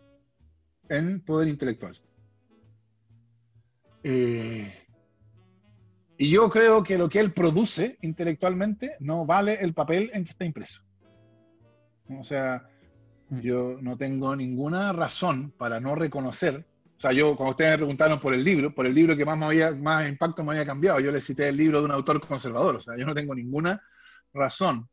en 0.89 1.21
poder 1.21 1.47
intelectual. 1.47 2.01
Eh, 4.03 4.73
y 6.17 6.29
yo 6.29 6.49
creo 6.49 6.83
que 6.83 6.97
lo 6.97 7.09
que 7.09 7.19
él 7.19 7.33
produce 7.33 7.97
intelectualmente 8.01 8.95
no 8.99 9.25
vale 9.25 9.55
el 9.61 9.73
papel 9.73 10.09
en 10.13 10.25
que 10.25 10.31
está 10.31 10.45
impreso. 10.45 10.81
O 12.09 12.23
sea, 12.23 12.67
Mm. 13.29 13.39
Yo 13.41 13.77
no 13.81 13.97
tengo 13.97 14.35
ninguna 14.35 14.91
razón 14.93 15.51
para 15.57 15.79
no 15.79 15.95
reconocer. 15.95 16.65
O 16.97 17.01
sea, 17.01 17.13
yo, 17.13 17.35
cuando 17.35 17.51
ustedes 17.51 17.71
me 17.71 17.77
preguntaron 17.77 18.19
por 18.19 18.33
el 18.33 18.43
libro, 18.43 18.73
por 18.73 18.85
el 18.85 18.93
libro 18.93 19.15
que 19.15 19.25
más, 19.25 19.37
me 19.37 19.45
había, 19.45 19.71
más 19.71 20.07
impacto 20.07 20.43
me 20.43 20.51
había 20.51 20.65
cambiado, 20.65 20.99
yo 20.99 21.11
le 21.11 21.21
cité 21.21 21.47
el 21.47 21.57
libro 21.57 21.79
de 21.79 21.85
un 21.85 21.91
autor 21.91 22.25
conservador. 22.25 22.75
O 22.75 22.81
sea, 22.81 22.97
yo 22.97 23.05
no 23.05 23.15
tengo 23.15 23.33
ninguna 23.33 23.81
razón 24.33 24.89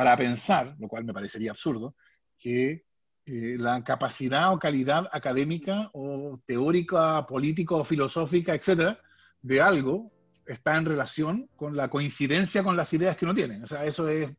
para 0.00 0.16
pensar, 0.16 0.74
lo 0.78 0.88
cual 0.88 1.04
me 1.04 1.12
parecería 1.12 1.50
absurdo, 1.50 1.94
que 2.38 2.86
eh, 3.26 3.56
la 3.58 3.84
capacidad 3.84 4.50
o 4.50 4.58
calidad 4.58 5.06
académica 5.12 5.90
o 5.92 6.40
teórica, 6.46 7.26
política 7.26 7.74
o 7.74 7.84
filosófica, 7.84 8.54
etcétera, 8.54 8.98
de 9.42 9.60
algo 9.60 10.10
está 10.46 10.78
en 10.78 10.86
relación 10.86 11.50
con 11.54 11.76
la 11.76 11.88
coincidencia 11.90 12.62
con 12.62 12.78
las 12.78 12.90
ideas 12.94 13.14
que 13.18 13.26
uno 13.26 13.34
tiene. 13.34 13.62
O 13.62 13.66
sea, 13.66 13.84
eso 13.84 14.08
es 14.08 14.32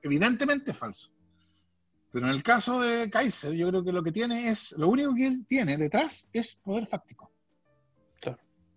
evidentemente 0.00 0.72
falso. 0.74 1.10
Pero 2.12 2.26
en 2.28 2.32
el 2.32 2.44
caso 2.44 2.80
de 2.80 3.10
Kaiser, 3.10 3.54
yo 3.54 3.68
creo 3.70 3.82
que 3.82 3.90
lo 3.90 4.04
que 4.04 4.12
tiene 4.12 4.46
es, 4.46 4.70
lo 4.78 4.86
único 4.86 5.12
que 5.12 5.26
él 5.26 5.44
tiene 5.44 5.76
detrás 5.76 6.28
es 6.32 6.54
poder 6.54 6.86
fáctico. 6.86 7.32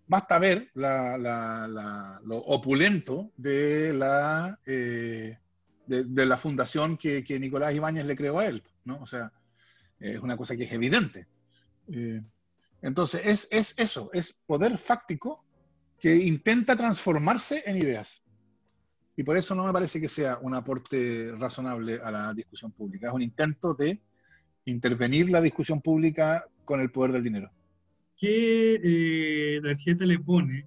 Basta 0.08 0.40
ver 0.40 0.68
lo 0.74 2.38
opulento 2.38 3.30
de 3.36 3.92
la, 3.92 4.58
eh, 4.66 5.38
de, 5.86 6.26
la 6.26 6.36
fundación 6.36 6.96
que, 6.96 7.24
Nicolás 7.40 7.74
Ibáñez 7.74 8.06
le 8.06 8.16
creó 8.16 8.38
a 8.38 8.46
él, 8.46 8.62
¿no? 8.84 9.00
O 9.00 9.06
sea, 9.06 9.32
es 10.00 10.20
una 10.20 10.36
cosa 10.36 10.56
que 10.56 10.64
es 10.64 10.72
evidente. 10.72 11.26
Eh, 11.88 12.22
entonces, 12.82 13.22
es, 13.24 13.48
es 13.50 13.74
eso, 13.78 14.10
es 14.12 14.32
poder 14.46 14.78
fáctico 14.78 15.44
que 15.98 16.16
intenta 16.16 16.76
transformarse 16.76 17.62
en 17.66 17.78
ideas. 17.78 18.22
Y 19.16 19.22
por 19.22 19.36
eso 19.36 19.54
no 19.54 19.64
me 19.64 19.72
parece 19.72 20.00
que 20.00 20.08
sea 20.08 20.38
un 20.42 20.54
aporte 20.54 21.32
razonable 21.38 22.00
a 22.02 22.10
la 22.10 22.34
discusión 22.34 22.72
pública. 22.72 23.08
Es 23.08 23.14
un 23.14 23.22
intento 23.22 23.74
de 23.74 24.00
intervenir 24.64 25.30
la 25.30 25.40
discusión 25.40 25.80
pública 25.80 26.44
con 26.64 26.80
el 26.80 26.90
poder 26.90 27.12
del 27.12 27.24
dinero. 27.24 27.50
¿Qué 28.16 28.80
eh, 28.82 29.60
tarjeta 29.62 30.04
le 30.04 30.18
pone? 30.18 30.66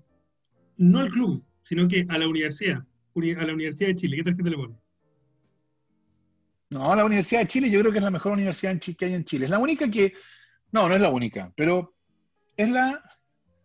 No 0.77 0.99
al 0.99 1.09
club, 1.09 1.43
sino 1.61 1.87
que 1.87 2.05
a 2.07 2.17
la 2.17 2.27
universidad, 2.27 2.77
a 2.79 3.45
la 3.45 3.53
Universidad 3.53 3.89
de 3.89 3.95
Chile. 3.95 4.17
¿Qué 4.17 4.23
tarjeta 4.23 4.49
le 4.49 4.55
pone? 4.55 4.75
No, 6.69 6.93
la 6.95 7.05
Universidad 7.05 7.41
de 7.41 7.47
Chile 7.47 7.69
yo 7.69 7.79
creo 7.79 7.91
que 7.91 7.99
es 7.99 8.03
la 8.03 8.11
mejor 8.11 8.33
universidad 8.33 8.77
que 8.79 9.05
hay 9.05 9.13
en 9.13 9.23
Chile. 9.23 9.45
Es 9.45 9.51
la 9.51 9.59
única 9.59 9.89
que... 9.89 10.13
No, 10.71 10.89
no 10.89 10.95
es 10.95 11.01
la 11.01 11.09
única, 11.09 11.53
pero 11.55 11.95
es 12.57 12.69
la... 12.69 13.01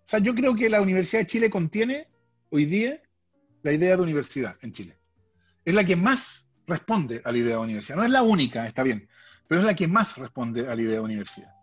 O 0.05 0.09
sea, 0.09 0.21
yo 0.21 0.35
creo 0.35 0.55
que 0.55 0.71
la 0.71 0.81
Universidad 0.81 1.23
de 1.23 1.27
Chile 1.27 1.51
contiene 1.51 2.09
hoy 2.51 2.67
día 2.67 3.03
la 3.63 3.73
idea 3.73 3.97
de 3.97 4.03
universidad 4.03 4.57
en 4.63 4.73
Chile. 4.73 4.99
Es 5.65 5.75
la 5.75 5.85
que 5.85 5.97
más 5.97 6.51
responde 6.67 7.23
a 7.25 7.33
la 7.33 7.39
idea 7.39 7.57
de 7.57 7.63
universidad. 7.63 7.97
No 7.97 8.05
es 8.05 8.11
la 8.11 8.23
única, 8.23 8.67
está 8.67 8.83
bien, 8.83 9.09
pero 9.49 9.61
es 9.61 9.67
la 9.67 9.75
que 9.75 9.89
más 9.89 10.17
responde 10.17 10.69
a 10.69 10.75
la 10.75 10.83
idea 10.83 10.95
de 10.95 11.01
universidad. 11.01 11.55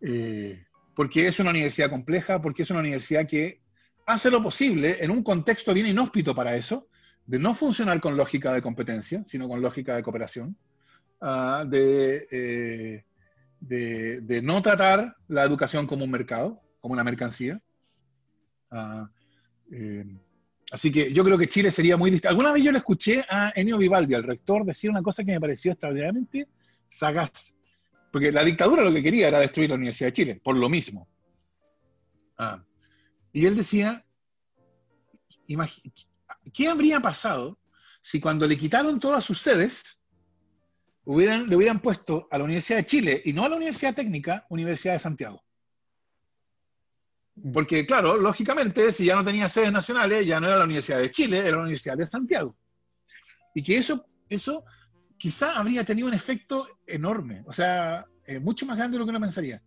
Eh, 0.00 0.64
porque 0.94 1.26
es 1.26 1.38
una 1.38 1.50
universidad 1.50 1.90
compleja, 1.90 2.40
porque 2.40 2.62
es 2.62 2.70
una 2.70 2.80
universidad 2.80 3.26
que 3.26 3.62
hace 4.06 4.30
lo 4.30 4.42
posible 4.42 4.98
en 5.00 5.10
un 5.10 5.22
contexto 5.22 5.72
bien 5.74 5.86
inhóspito 5.86 6.34
para 6.34 6.56
eso, 6.56 6.88
de 7.26 7.38
no 7.38 7.54
funcionar 7.54 8.00
con 8.00 8.16
lógica 8.16 8.52
de 8.52 8.62
competencia, 8.62 9.24
sino 9.26 9.48
con 9.48 9.60
lógica 9.60 9.96
de 9.96 10.02
cooperación, 10.02 10.56
ah, 11.20 11.64
eh, 11.72 13.04
de, 13.60 14.20
de, 14.20 14.42
no 14.42 14.60
tratar 14.60 15.16
la 15.28 15.44
educación 15.44 15.86
como 15.86 16.04
un 16.04 16.10
mercado, 16.10 16.60
como 16.80 16.94
una 16.94 17.04
mercancía. 17.04 17.60
Uh, 18.70 19.06
Así 20.72 20.90
que 20.90 21.12
yo 21.12 21.22
creo 21.22 21.36
que 21.36 21.50
Chile 21.50 21.70
sería 21.70 21.98
muy 21.98 22.10
distinto. 22.10 22.30
Alguna 22.30 22.50
vez 22.50 22.62
yo 22.62 22.72
le 22.72 22.78
escuché 22.78 23.22
a 23.28 23.52
Enio 23.54 23.76
Vivaldi, 23.76 24.14
al 24.14 24.22
rector, 24.22 24.64
decir 24.64 24.88
una 24.88 25.02
cosa 25.02 25.22
que 25.22 25.32
me 25.32 25.40
pareció 25.40 25.70
extraordinariamente 25.70 26.48
sagaz. 26.88 27.54
Porque 28.10 28.32
la 28.32 28.42
dictadura 28.42 28.82
lo 28.82 28.90
que 28.90 29.02
quería 29.02 29.28
era 29.28 29.40
destruir 29.40 29.68
la 29.68 29.76
Universidad 29.76 30.08
de 30.08 30.12
Chile, 30.14 30.40
por 30.42 30.56
lo 30.56 30.70
mismo. 30.70 31.06
Ah. 32.38 32.64
Y 33.34 33.44
él 33.44 33.54
decía, 33.54 34.02
¿qué 36.52 36.68
habría 36.68 37.00
pasado 37.00 37.58
si 38.00 38.20
cuando 38.20 38.46
le 38.46 38.58
quitaron 38.58 38.98
todas 38.98 39.24
sus 39.24 39.40
sedes, 39.40 40.00
hubieran, 41.04 41.48
le 41.48 41.56
hubieran 41.56 41.80
puesto 41.80 42.28
a 42.30 42.38
la 42.38 42.44
Universidad 42.44 42.78
de 42.78 42.86
Chile 42.86 43.22
y 43.24 43.32
no 43.32 43.44
a 43.44 43.48
la 43.48 43.56
Universidad 43.56 43.94
Técnica, 43.94 44.46
Universidad 44.48 44.94
de 44.94 44.98
Santiago? 44.98 45.42
Mm. 47.36 47.52
Porque, 47.52 47.86
claro, 47.86 48.16
lógicamente, 48.16 48.92
si 48.92 49.04
ya 49.04 49.14
no 49.14 49.24
tenía 49.24 49.48
sedes 49.48 49.72
nacionales, 49.72 50.26
ya 50.26 50.40
no 50.40 50.46
era 50.46 50.58
la 50.58 50.64
Universidad 50.64 50.98
de 50.98 51.10
Chile, 51.10 51.38
era 51.38 51.56
la 51.56 51.62
Universidad 51.62 51.96
de 51.96 52.06
Santiago. 52.06 52.56
Y 53.54 53.62
que 53.62 53.76
eso, 53.76 54.06
eso 54.28 54.64
quizá 55.18 55.58
habría 55.58 55.84
tenido 55.84 56.08
un 56.08 56.14
efecto 56.14 56.66
enorme, 56.86 57.42
o 57.46 57.52
sea, 57.52 58.06
eh, 58.26 58.38
mucho 58.38 58.66
más 58.66 58.76
grande 58.76 58.94
de 58.94 58.98
lo 58.98 59.04
que 59.04 59.10
uno 59.10 59.20
pensaría. 59.20 59.62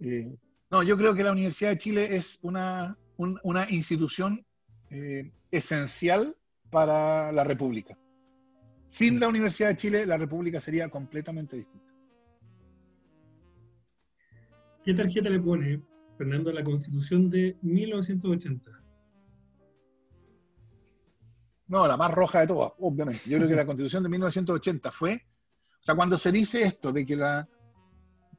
Eh, 0.00 0.36
no, 0.70 0.82
yo 0.82 0.96
creo 0.96 1.14
que 1.14 1.24
la 1.24 1.32
Universidad 1.32 1.70
de 1.70 1.78
Chile 1.78 2.16
es 2.16 2.38
una, 2.42 2.96
una 3.16 3.70
institución 3.70 4.44
eh, 4.90 5.32
esencial 5.50 6.36
para 6.70 7.32
la 7.32 7.44
República. 7.44 7.96
Sin 8.88 9.20
la 9.20 9.28
Universidad 9.28 9.68
de 9.68 9.76
Chile, 9.76 10.06
la 10.06 10.18
República 10.18 10.60
sería 10.60 10.88
completamente 10.88 11.56
distinta. 11.56 11.92
¿Qué 14.84 14.94
tarjeta 14.94 15.28
le 15.28 15.40
pone 15.40 15.80
Fernando, 16.16 16.52
la 16.52 16.64
constitución 16.64 17.30
de 17.30 17.56
1980? 17.62 18.70
No, 21.68 21.86
la 21.86 21.96
más 21.96 22.10
roja 22.10 22.40
de 22.40 22.48
todas, 22.48 22.72
obviamente. 22.80 23.30
Yo 23.30 23.36
creo 23.36 23.48
que 23.48 23.54
la 23.54 23.66
constitución 23.66 24.02
de 24.02 24.08
1980 24.08 24.90
fue, 24.90 25.22
o 25.80 25.84
sea, 25.84 25.94
cuando 25.94 26.18
se 26.18 26.32
dice 26.32 26.62
esto 26.62 26.90
de 26.90 27.06
que 27.06 27.14
la 27.14 27.48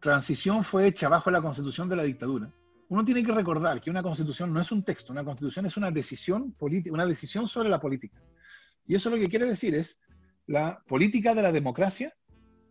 transición 0.01 0.65
fue 0.65 0.87
hecha 0.87 1.07
bajo 1.07 1.31
la 1.31 1.41
constitución 1.41 1.87
de 1.87 1.95
la 1.95 2.03
dictadura, 2.03 2.51
uno 2.91 3.05
tiene 3.05 3.23
que 3.23 3.31
recordar 3.31 3.79
que 3.79 3.89
una 3.89 4.03
constitución 4.03 4.53
no 4.53 4.59
es 4.59 4.69
un 4.69 4.83
texto, 4.83 5.13
una 5.13 5.23
constitución 5.23 5.65
es 5.65 5.77
una 5.77 5.91
decisión 5.91 6.51
política, 6.51 6.93
una 6.93 7.05
decisión 7.05 7.47
sobre 7.47 7.69
la 7.69 7.79
política. 7.79 8.21
Y 8.85 8.95
eso 8.95 9.09
lo 9.09 9.15
que 9.15 9.29
quiere 9.29 9.45
decir 9.45 9.73
es 9.75 9.97
la 10.45 10.83
política 10.89 11.33
de 11.33 11.41
la 11.41 11.53
democracia 11.53 12.13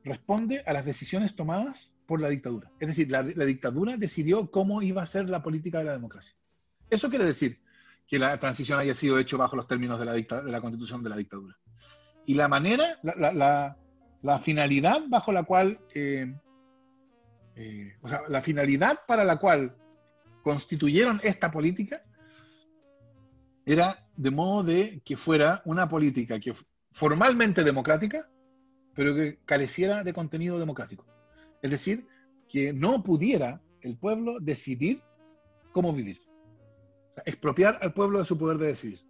responde 0.05 0.63
a 0.67 0.75
las 0.75 0.85
decisiones 0.85 1.35
tomadas 1.35 1.95
por 2.07 2.21
la 2.21 2.29
dictadura. 2.29 2.71
Es 2.81 2.89
decir, 2.89 3.11
la, 3.11 3.23
dictadura 3.23 3.97
decidió 3.97 4.51
cómo 4.51 4.83
iba 4.83 5.03
a 5.03 5.07
ser 5.07 5.27
la 5.27 5.43
política 5.43 5.79
de 5.79 5.87
la 5.87 5.93
democracia. 5.93 6.35
Eso 6.91 7.09
quiere 7.09 7.25
decir 7.25 7.63
que 8.07 8.19
la 8.19 8.39
transición 8.39 8.79
haya 8.79 8.93
sido 8.93 9.19
hecha 9.19 9.39
bajo 9.39 9.57
los 9.57 9.69
términos 9.69 9.99
de 9.99 10.05
la, 10.05 10.13
de 10.13 10.53
la 10.53 10.61
constitución 10.61 11.03
de 11.03 11.09
la 11.09 11.17
dictadura. 11.17 11.57
Y 12.27 12.35
la 12.35 12.47
manera, 12.47 12.99
la, 13.03 14.39
finalidad 14.41 15.01
bajo 15.09 15.33
la 15.33 15.45
cual, 15.45 15.81
eh, 15.95 16.31
eh, 17.57 17.97
o 18.03 18.09
sea, 18.09 18.25
la 18.29 18.43
finalidad 18.43 18.99
para 19.09 19.25
la 19.25 19.37
cual 19.37 19.79
constituyeron 20.43 21.21
esta 21.23 21.51
política 21.51 22.03
era 23.67 24.07
de 24.17 24.31
modo 24.31 24.65
de 24.65 25.03
que 25.05 25.17
fuera 25.17 25.63
una 25.65 25.89
política 25.89 26.41
que 26.41 26.55
formalmente 26.93 27.63
democrática, 27.63 28.29
pero 28.95 29.15
que 29.15 29.39
careciera 29.45 30.03
de 30.03 30.13
contenido 30.13 30.59
democrático. 30.59 31.07
Es 31.63 31.71
decir, 31.71 32.07
que 32.49 32.73
no 32.73 33.03
pudiera 33.03 33.63
el 33.83 33.97
pueblo 33.97 34.39
decidir 34.41 35.03
cómo 35.73 35.93
vivir. 35.93 36.21
expropiar 37.27 37.79
al 37.83 37.93
pueblo 37.93 38.19
de 38.19 38.25
su 38.25 38.39
poder 38.39 38.57
de 38.57 38.69
decidir. 38.69 39.01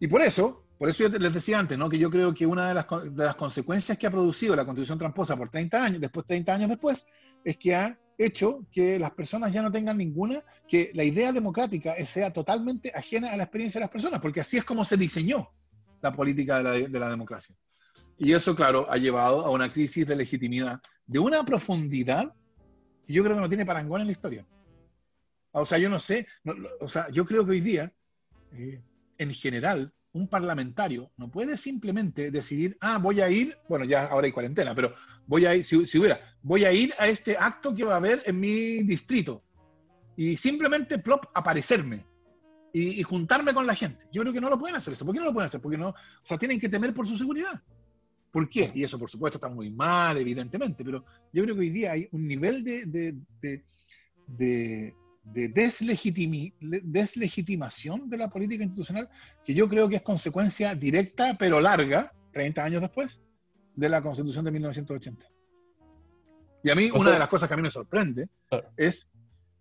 Y 0.00 0.08
por 0.08 0.22
eso, 0.22 0.64
por 0.78 0.88
eso 0.88 1.06
les 1.08 1.34
decía 1.34 1.58
antes, 1.58 1.76
¿no? 1.76 1.88
que 1.88 1.98
yo 1.98 2.10
creo 2.10 2.32
que 2.32 2.46
una 2.46 2.68
de 2.68 2.74
las, 2.74 2.86
de 2.88 3.24
las 3.24 3.34
consecuencias 3.34 3.98
que 3.98 4.06
ha 4.06 4.10
producido 4.10 4.56
la 4.56 4.64
constitución 4.64 4.98
tramposa 4.98 5.36
por 5.36 5.50
30 5.50 5.84
años, 5.84 6.00
después 6.00 6.24
30 6.26 6.54
años 6.54 6.68
después, 6.70 7.04
es 7.44 7.56
que 7.58 7.74
ha 7.74 7.98
hecho 8.18 8.66
que 8.72 8.98
las 8.98 9.12
personas 9.12 9.52
ya 9.52 9.62
no 9.62 9.70
tengan 9.70 9.96
ninguna, 9.96 10.42
que 10.66 10.90
la 10.94 11.04
idea 11.04 11.32
democrática 11.32 11.94
sea 12.04 12.32
totalmente 12.32 12.92
ajena 12.94 13.32
a 13.32 13.36
la 13.36 13.44
experiencia 13.44 13.78
de 13.78 13.84
las 13.84 13.92
personas, 13.92 14.20
porque 14.20 14.40
así 14.40 14.56
es 14.56 14.64
como 14.64 14.84
se 14.84 14.96
diseñó 14.96 15.48
la 16.02 16.12
política 16.12 16.58
de 16.58 16.62
la, 16.64 16.72
de 16.88 17.00
la 17.00 17.08
democracia. 17.08 17.54
Y 18.18 18.32
eso, 18.32 18.54
claro, 18.56 18.90
ha 18.90 18.96
llevado 18.96 19.46
a 19.46 19.50
una 19.50 19.72
crisis 19.72 20.06
de 20.06 20.16
legitimidad 20.16 20.80
de 21.06 21.18
una 21.18 21.44
profundidad 21.44 22.34
que 23.06 23.12
yo 23.12 23.22
creo 23.22 23.36
que 23.36 23.42
no 23.42 23.48
tiene 23.48 23.64
parangón 23.64 24.00
en 24.00 24.08
la 24.08 24.12
historia. 24.12 24.46
O 25.52 25.64
sea, 25.64 25.78
yo 25.78 25.88
no 25.88 25.98
sé, 25.98 26.26
o 26.80 26.88
sea, 26.88 27.08
yo 27.10 27.24
creo 27.24 27.44
que 27.44 27.52
hoy 27.52 27.60
día, 27.60 27.92
eh, 28.52 28.82
en 29.16 29.32
general, 29.32 29.92
un 30.12 30.28
parlamentario 30.28 31.10
no 31.16 31.30
puede 31.30 31.56
simplemente 31.56 32.30
decidir, 32.30 32.76
ah, 32.80 32.98
voy 32.98 33.20
a 33.20 33.30
ir, 33.30 33.56
bueno, 33.68 33.84
ya 33.84 34.06
ahora 34.06 34.26
hay 34.26 34.32
cuarentena, 34.32 34.74
pero 34.74 34.94
voy 35.28 35.46
a 35.46 35.54
ir, 35.54 35.64
si, 35.64 35.76
hubiera, 35.76 36.20
voy 36.42 36.64
a 36.64 36.72
ir 36.72 36.92
a 36.98 37.06
este 37.06 37.36
acto 37.38 37.72
que 37.74 37.84
va 37.84 37.94
a 37.94 37.98
haber 37.98 38.22
en 38.26 38.40
mi 38.40 38.82
distrito 38.82 39.44
y 40.16 40.36
simplemente 40.36 40.98
plop 40.98 41.26
aparecerme 41.34 42.04
y, 42.72 42.98
y, 42.98 43.02
juntarme 43.04 43.54
con 43.54 43.66
la 43.66 43.74
gente. 43.74 44.06
Yo 44.12 44.22
creo 44.22 44.32
que 44.32 44.40
no 44.40 44.50
lo 44.50 44.58
pueden 44.58 44.76
hacer 44.76 44.92
esto. 44.92 45.04
¿Por 45.04 45.14
qué 45.14 45.20
no 45.20 45.26
lo 45.26 45.32
pueden 45.32 45.46
hacer? 45.46 45.60
Porque 45.60 45.78
no, 45.78 45.90
o 45.90 45.94
sea, 46.24 46.36
tienen 46.36 46.58
que 46.58 46.68
temer 46.68 46.92
por 46.92 47.06
su 47.06 47.16
seguridad. 47.16 47.62
¿Por 48.32 48.48
qué? 48.50 48.72
Y 48.74 48.82
eso, 48.82 48.98
por 48.98 49.08
supuesto, 49.08 49.38
está 49.38 49.48
muy 49.48 49.70
mal, 49.70 50.18
evidentemente, 50.18 50.84
pero 50.84 51.04
yo 51.32 51.44
creo 51.44 51.54
que 51.54 51.60
hoy 51.60 51.70
día 51.70 51.92
hay 51.92 52.08
un 52.12 52.26
nivel 52.26 52.64
de, 52.64 52.84
de, 52.86 53.14
de, 54.26 54.94
de 55.24 55.48
deslegitimación 56.84 58.10
de 58.10 58.18
la 58.18 58.28
política 58.28 58.64
institucional 58.64 59.08
que 59.44 59.54
yo 59.54 59.68
creo 59.68 59.88
que 59.88 59.96
es 59.96 60.02
consecuencia 60.02 60.74
directa, 60.74 61.36
pero 61.38 61.60
larga, 61.60 62.12
30 62.32 62.64
años 62.64 62.82
después, 62.82 63.22
de 63.78 63.88
la 63.88 64.02
Constitución 64.02 64.44
de 64.44 64.50
1980. 64.50 65.24
Y 66.64 66.70
a 66.70 66.74
mí, 66.74 66.90
una 66.90 67.12
de 67.12 67.18
las 67.18 67.28
cosas 67.28 67.46
que 67.46 67.54
a 67.54 67.56
mí 67.56 67.62
me 67.62 67.70
sorprende 67.70 68.28
es 68.76 69.06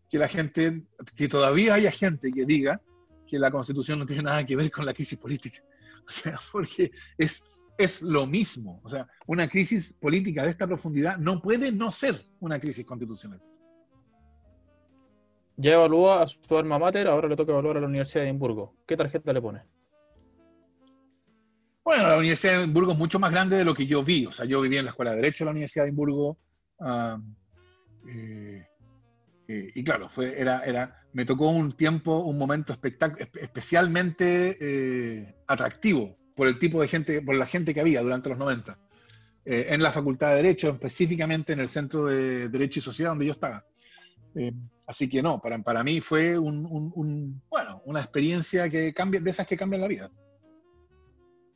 que 0.09 0.17
la 0.17 0.27
gente, 0.27 0.83
que 1.15 1.27
todavía 1.27 1.75
haya 1.75 1.91
gente 1.91 2.31
que 2.31 2.45
diga 2.45 2.81
que 3.27 3.37
la 3.37 3.51
Constitución 3.51 3.99
no 3.99 4.05
tiene 4.05 4.23
nada 4.23 4.43
que 4.43 4.55
ver 4.55 4.71
con 4.71 4.85
la 4.85 4.93
crisis 4.93 5.17
política. 5.17 5.59
O 6.07 6.09
sea, 6.09 6.39
porque 6.51 6.91
es 7.17 7.43
es 7.77 8.01
lo 8.01 8.25
mismo. 8.25 8.81
O 8.83 8.89
sea, 8.89 9.07
una 9.27 9.47
crisis 9.47 9.93
política 9.93 10.43
de 10.43 10.49
esta 10.49 10.65
profundidad 10.65 11.17
no 11.17 11.39
puede 11.39 11.71
no 11.71 11.91
ser 11.91 12.25
una 12.39 12.59
crisis 12.59 12.85
constitucional. 12.85 13.39
Ya 15.57 15.73
evaluó 15.73 16.13
a 16.13 16.25
su 16.25 16.39
alma 16.57 16.79
mater, 16.79 17.07
ahora 17.07 17.27
le 17.27 17.35
toca 17.35 17.51
evaluar 17.51 17.77
a 17.77 17.81
la 17.81 17.87
Universidad 17.87 18.23
de 18.23 18.29
Edimburgo. 18.29 18.75
¿Qué 18.87 18.95
tarjeta 18.95 19.31
le 19.31 19.41
pone? 19.41 19.61
Bueno, 21.87 22.09
la 22.09 22.17
Universidad 22.17 22.51
de 22.51 22.59
Edimburgo 22.63 22.91
es 22.91 22.97
mucho 22.97 23.17
más 23.17 23.31
grande 23.31 23.55
de 23.55 23.63
lo 23.63 23.73
que 23.73 23.87
yo 23.87 24.03
vi. 24.03 24.25
O 24.25 24.33
sea, 24.33 24.43
yo 24.43 24.59
viví 24.59 24.75
en 24.75 24.83
la 24.83 24.91
Escuela 24.91 25.11
de 25.11 25.21
Derecho 25.21 25.45
de 25.45 25.45
la 25.45 25.51
Universidad 25.51 25.85
de 25.85 25.87
Edimburgo. 25.87 26.37
Eh, 28.09 28.67
eh, 29.47 29.71
y 29.73 29.83
claro, 29.85 30.09
fue, 30.09 30.37
era, 30.37 30.65
era, 30.65 31.01
me 31.13 31.23
tocó 31.23 31.47
un 31.49 31.77
tiempo, 31.77 32.17
un 32.17 32.37
momento 32.37 32.73
especialmente 32.73 34.57
eh, 34.59 35.33
atractivo 35.47 36.17
por 36.35 36.49
el 36.49 36.59
tipo 36.59 36.81
de 36.81 36.89
gente, 36.89 37.21
por 37.21 37.35
la 37.35 37.45
gente 37.45 37.73
que 37.73 37.79
había 37.79 38.01
durante 38.01 38.27
los 38.27 38.37
90. 38.37 38.77
Eh, 39.45 39.67
en 39.69 39.81
la 39.81 39.93
Facultad 39.93 40.31
de 40.31 40.35
Derecho, 40.43 40.71
específicamente 40.71 41.53
en 41.53 41.61
el 41.61 41.69
Centro 41.69 42.03
de 42.03 42.49
Derecho 42.49 42.79
y 42.79 42.81
Sociedad 42.81 43.11
donde 43.11 43.27
yo 43.27 43.31
estaba. 43.31 43.65
Eh, 44.35 44.51
así 44.87 45.07
que 45.07 45.23
no, 45.23 45.39
para, 45.39 45.57
para 45.59 45.85
mí 45.85 46.01
fue 46.01 46.37
un, 46.37 47.41
bueno, 47.49 47.81
una 47.85 48.01
experiencia 48.01 48.69
que 48.69 48.93
cambia, 48.93 49.21
de 49.21 49.29
esas 49.29 49.47
que 49.47 49.55
cambian 49.55 49.83
la 49.83 49.87
vida. 49.87 50.11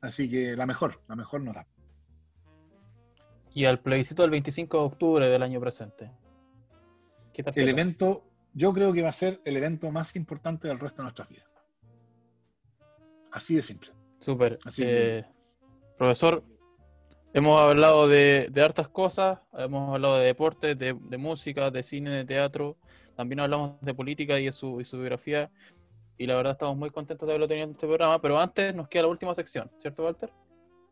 Así 0.02 0.30
que 0.30 0.56
la 0.56 0.66
mejor, 0.66 1.02
la 1.08 1.16
mejor 1.16 1.42
nota. 1.42 1.68
Y 3.54 3.66
al 3.66 3.80
plebiscito 3.80 4.24
del 4.24 4.32
25 4.32 4.78
de 4.78 4.84
octubre 4.84 5.30
del 5.30 5.44
año 5.44 5.60
presente. 5.60 6.12
¿Qué 7.34 7.44
el 7.56 7.70
evento, 7.70 8.26
yo 8.54 8.74
creo 8.74 8.92
que 8.92 9.02
va 9.02 9.10
a 9.10 9.14
ser 9.14 9.40
el 9.46 9.56
evento 9.58 9.92
más 9.92 10.16
importante 10.16 10.68
del 10.68 10.80
resto 10.80 10.98
de 10.98 11.04
nuestras 11.04 11.30
vidas. 11.30 11.46
Así 13.32 13.56
de 13.56 13.62
simple. 13.62 13.92
Súper. 14.20 14.60
Eh, 14.78 15.24
profesor, 15.98 16.44
hemos 17.34 17.60
hablado 17.60 18.08
de, 18.08 18.52
hartas 18.64 18.90
cosas, 18.90 19.40
hemos 19.54 19.94
hablado 19.94 20.18
de 20.18 20.26
deporte, 20.26 20.76
de, 20.76 20.94
música, 21.18 21.72
de 21.72 21.84
cine, 21.84 22.12
de 22.12 22.26
teatro, 22.26 22.78
también 23.16 23.40
hablamos 23.40 23.80
de 23.82 23.94
política 23.94 24.40
y 24.40 24.46
de 24.46 24.52
su, 24.52 24.78
biografía, 24.78 25.50
y 26.18 26.28
la 26.28 26.36
verdad 26.36 26.54
estamos 26.54 26.78
muy 26.78 26.90
contentos 26.90 27.26
de 27.28 27.34
haberlo 27.34 27.48
tenido 27.48 27.66
en 27.66 27.72
este 27.72 27.88
programa, 27.88 28.22
pero 28.22 28.40
antes 28.40 28.76
nos 28.76 28.88
queda 28.88 29.04
la 29.04 29.10
última 29.10 29.34
sección, 29.34 29.70
¿cierto, 29.80 30.04
Walter? 30.04 30.32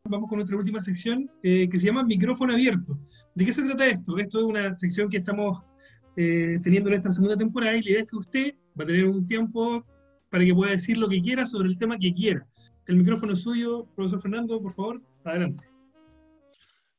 Vamos 0.05 0.29
con 0.29 0.37
nuestra 0.37 0.57
última 0.57 0.79
sección 0.79 1.29
eh, 1.43 1.69
que 1.69 1.77
se 1.77 1.87
llama 1.87 2.03
Micrófono 2.03 2.53
Abierto. 2.53 2.97
¿De 3.35 3.45
qué 3.45 3.53
se 3.53 3.63
trata 3.63 3.85
esto? 3.85 4.17
Esto 4.17 4.39
es 4.39 4.45
una 4.45 4.73
sección 4.73 5.09
que 5.09 5.17
estamos 5.17 5.59
eh, 6.15 6.59
teniendo 6.63 6.89
en 6.89 6.95
esta 6.95 7.11
segunda 7.11 7.37
temporada 7.37 7.75
y 7.75 7.83
la 7.83 7.89
idea 7.91 8.01
es 8.01 8.09
que 8.09 8.17
usted 8.17 8.53
va 8.79 8.83
a 8.83 8.87
tener 8.87 9.05
un 9.05 9.25
tiempo 9.25 9.85
para 10.29 10.43
que 10.43 10.53
pueda 10.53 10.71
decir 10.71 10.97
lo 10.97 11.09
que 11.09 11.21
quiera 11.21 11.45
sobre 11.45 11.69
el 11.69 11.77
tema 11.77 11.97
que 11.97 12.13
quiera. 12.13 12.47
El 12.87 12.95
micrófono 12.95 13.33
es 13.33 13.41
suyo, 13.41 13.87
profesor 13.95 14.21
Fernando, 14.21 14.61
por 14.61 14.73
favor, 14.73 15.01
adelante. 15.23 15.63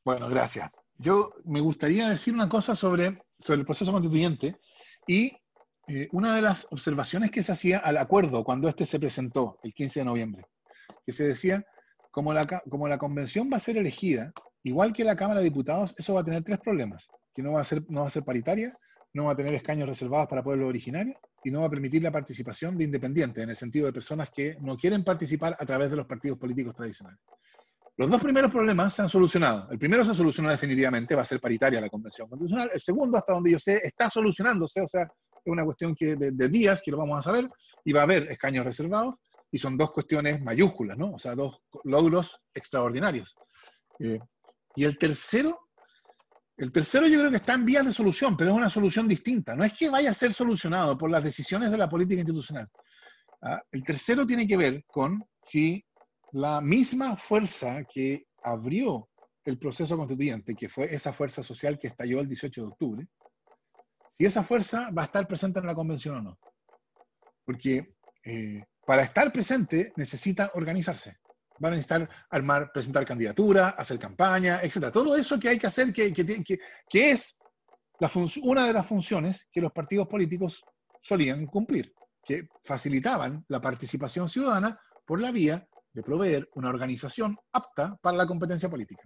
Bueno, 0.05 0.29
gracias. 0.29 0.69
Yo 0.97 1.31
me 1.45 1.59
gustaría 1.59 2.09
decir 2.09 2.33
una 2.33 2.47
cosa 2.47 2.75
sobre, 2.75 3.21
sobre 3.39 3.59
el 3.59 3.65
proceso 3.65 3.91
constituyente 3.91 4.55
y 5.07 5.31
eh, 5.93 6.07
una 6.13 6.33
de 6.33 6.41
las 6.41 6.67
observaciones 6.71 7.31
que 7.31 7.43
se 7.43 7.51
hacía 7.51 7.79
al 7.79 7.97
acuerdo 7.97 8.45
cuando 8.45 8.69
este 8.69 8.85
se 8.85 8.97
presentó 8.97 9.59
el 9.61 9.73
15 9.73 9.99
de 9.99 10.05
noviembre, 10.05 10.45
que 11.05 11.11
se 11.11 11.25
decía, 11.25 11.65
como 12.11 12.33
la, 12.33 12.45
como 12.45 12.87
la 12.87 12.97
convención 12.97 13.49
va 13.51 13.57
a 13.57 13.59
ser 13.59 13.77
elegida, 13.77 14.31
igual 14.63 14.93
que 14.93 15.03
la 15.03 15.17
Cámara 15.17 15.41
de 15.41 15.45
Diputados, 15.45 15.93
eso 15.97 16.13
va 16.13 16.21
a 16.21 16.23
tener 16.23 16.45
tres 16.45 16.59
problemas, 16.59 17.09
que 17.35 17.43
no 17.43 17.51
va 17.51 17.61
a 17.61 17.65
ser, 17.65 17.83
no 17.89 18.03
va 18.03 18.07
a 18.07 18.11
ser 18.11 18.23
paritaria, 18.23 18.73
no 19.13 19.25
va 19.25 19.33
a 19.33 19.35
tener 19.35 19.53
escaños 19.53 19.89
reservados 19.89 20.29
para 20.29 20.41
pueblos 20.41 20.69
originarios 20.69 21.17
y 21.43 21.51
no 21.51 21.59
va 21.59 21.67
a 21.67 21.69
permitir 21.69 22.01
la 22.01 22.11
participación 22.11 22.77
de 22.77 22.85
independientes, 22.85 23.43
en 23.43 23.49
el 23.49 23.57
sentido 23.57 23.85
de 23.85 23.91
personas 23.91 24.29
que 24.29 24.55
no 24.61 24.77
quieren 24.77 25.03
participar 25.03 25.57
a 25.59 25.65
través 25.65 25.89
de 25.89 25.97
los 25.97 26.05
partidos 26.05 26.37
políticos 26.37 26.73
tradicionales. 26.73 27.19
Los 27.97 28.09
dos 28.09 28.21
primeros 28.21 28.49
problemas 28.49 28.93
se 28.93 29.01
han 29.01 29.09
solucionado. 29.09 29.69
El 29.69 29.77
primero 29.77 30.05
se 30.05 30.15
solucionó 30.15 30.49
definitivamente, 30.49 31.15
va 31.15 31.23
a 31.23 31.25
ser 31.25 31.41
paritaria 31.41 31.81
la 31.81 31.89
Convención 31.89 32.29
Constitucional. 32.29 32.69
El 32.73 32.79
segundo, 32.79 33.17
hasta 33.17 33.33
donde 33.33 33.51
yo 33.51 33.59
sé, 33.59 33.81
está 33.83 34.09
solucionándose, 34.09 34.79
o 34.79 34.87
sea, 34.87 35.11
es 35.43 35.51
una 35.51 35.65
cuestión 35.65 35.95
que 35.95 36.15
de, 36.15 36.49
días 36.49 36.81
que 36.83 36.91
lo 36.91 36.97
vamos 36.97 37.19
a 37.19 37.21
saber, 37.21 37.49
y 37.83 37.93
va 37.93 38.01
a 38.01 38.03
haber 38.03 38.31
escaños 38.31 38.65
reservados, 38.65 39.15
y 39.51 39.57
son 39.57 39.77
dos 39.77 39.91
cuestiones 39.91 40.41
mayúsculas, 40.41 40.97
¿no? 40.97 41.13
O 41.13 41.19
sea, 41.19 41.35
dos 41.35 41.61
logros 41.83 42.39
extraordinarios. 42.53 43.35
Eh, 43.99 44.19
y 44.75 44.83
el 44.85 44.97
tercero 44.97 45.59
el 46.61 46.71
tercero 46.71 47.07
yo 47.07 47.17
creo 47.17 47.31
que 47.31 47.37
está 47.37 47.55
en 47.55 47.65
vías 47.65 47.83
de 47.83 47.91
solución, 47.91 48.37
pero 48.37 48.51
es 48.51 48.55
una 48.55 48.69
solución 48.69 49.07
distinta. 49.07 49.55
No 49.55 49.63
es 49.63 49.73
que 49.73 49.89
vaya 49.89 50.11
a 50.11 50.13
ser 50.13 50.31
solucionado 50.31 50.95
por 50.95 51.09
las 51.09 51.23
decisiones 51.23 51.71
de 51.71 51.77
la 51.77 51.89
política 51.89 52.19
institucional. 52.19 52.69
¿ah? 53.41 53.59
El 53.71 53.83
tercero 53.83 54.27
tiene 54.27 54.45
que 54.45 54.57
ver 54.57 54.83
con 54.85 55.25
si 55.41 55.83
la 56.33 56.61
misma 56.61 57.17
fuerza 57.17 57.83
que 57.85 58.27
abrió 58.43 59.09
el 59.43 59.57
proceso 59.57 59.97
constituyente, 59.97 60.53
que 60.53 60.69
fue 60.69 60.93
esa 60.93 61.11
fuerza 61.11 61.41
social 61.41 61.79
que 61.79 61.87
estalló 61.87 62.19
el 62.19 62.27
18 62.27 62.61
de 62.61 62.67
octubre, 62.67 63.07
si 64.21 64.27
esa 64.27 64.43
fuerza 64.43 64.91
va 64.95 65.01
a 65.01 65.05
estar 65.05 65.27
presente 65.27 65.59
en 65.59 65.65
la 65.65 65.73
convención 65.73 66.17
o 66.17 66.21
no. 66.21 66.39
Porque 67.43 67.95
eh, 68.23 68.63
para 68.85 69.01
estar 69.01 69.33
presente 69.33 69.93
necesita 69.95 70.51
organizarse 70.53 71.17
van 71.57 71.73
a 71.73 71.75
necesitar 71.75 72.07
armar, 72.29 72.71
presentar 72.71 73.03
candidatura, 73.03 73.69
hacer 73.69 73.97
campaña, 73.97 74.59
etcétera. 74.61 74.91
Todo 74.91 75.15
eso 75.15 75.39
que 75.39 75.49
hay 75.49 75.57
que 75.57 75.67
hacer, 75.67 75.91
que, 75.91 76.11
que, 76.13 77.11
es 77.11 77.35
la 77.99 78.11
una 78.43 78.65
de 78.65 78.73
las 78.73 78.85
funciones 78.85 79.47
que 79.51 79.61
los 79.61 79.71
partidos 79.71 80.07
políticos 80.07 80.63
solían 81.01 81.45
cumplir, 81.47 81.91
que 82.23 82.47
facilitaban 82.63 83.43
la 83.47 83.59
participación 83.59 84.27
ciudadana 84.27 84.79
por 85.05 85.19
la 85.19 85.31
vía 85.31 85.67
de 85.93 86.03
proveer 86.03 86.47
una 86.55 86.69
organización 86.69 87.37
apta 87.53 87.95
para 88.01 88.17
la 88.17 88.27
competencia 88.27 88.69
política. 88.69 89.03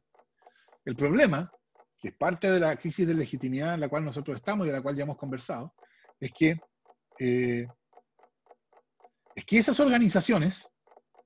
El 0.86 0.95
problema, 0.95 1.51
que 2.05 2.09
es 2.09 2.17
parte 2.17 2.51
de 2.51 2.59
la 2.59 2.75
crisis 2.75 3.07
de 3.07 3.15
legitimidad 3.15 3.73
en 3.73 3.79
la 3.79 3.89
cual 3.89 4.05
nosotros 4.05 4.37
estamos 4.37 4.67
y 4.67 4.69
de 4.69 4.75
la 4.75 4.83
cual 4.83 4.95
ya 4.95 5.05
hemos 5.05 5.17
conversado, 5.17 5.73
es 6.19 6.31
que, 6.31 6.61
eh, 7.17 7.65
es 9.33 9.43
que 9.43 9.57
esas 9.57 9.79
organizaciones 9.79 10.69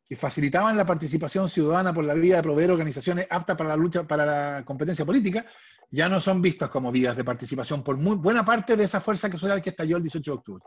que 0.08 0.16
facilitaban 0.16 0.78
la 0.78 0.86
participación 0.86 1.50
ciudadana 1.50 1.94
por 1.94 2.06
la 2.06 2.14
vía 2.14 2.38
de 2.38 2.44
proveer 2.44 2.72
organizaciones 2.72 3.28
aptas 3.30 3.58
para 3.58 3.72
la 3.72 3.76
lucha, 3.76 4.08
para 4.08 4.26
la 4.26 4.64
competencia 4.64 5.06
política, 5.06 5.46
ya 5.92 6.08
no 6.08 6.22
son 6.22 6.42
vistas 6.42 6.70
como 6.70 6.94
vías 6.94 7.18
de 7.18 7.26
participación 7.26 7.84
por 7.84 7.98
muy 7.98 8.16
buena 8.16 8.46
parte 8.46 8.78
de 8.78 8.86
esa 8.86 9.02
fuerza 9.02 9.30
social 9.30 9.62
que 9.62 9.72
estalló 9.72 9.98
el 9.98 10.04
18 10.04 10.32
de 10.32 10.38
octubre. 10.38 10.64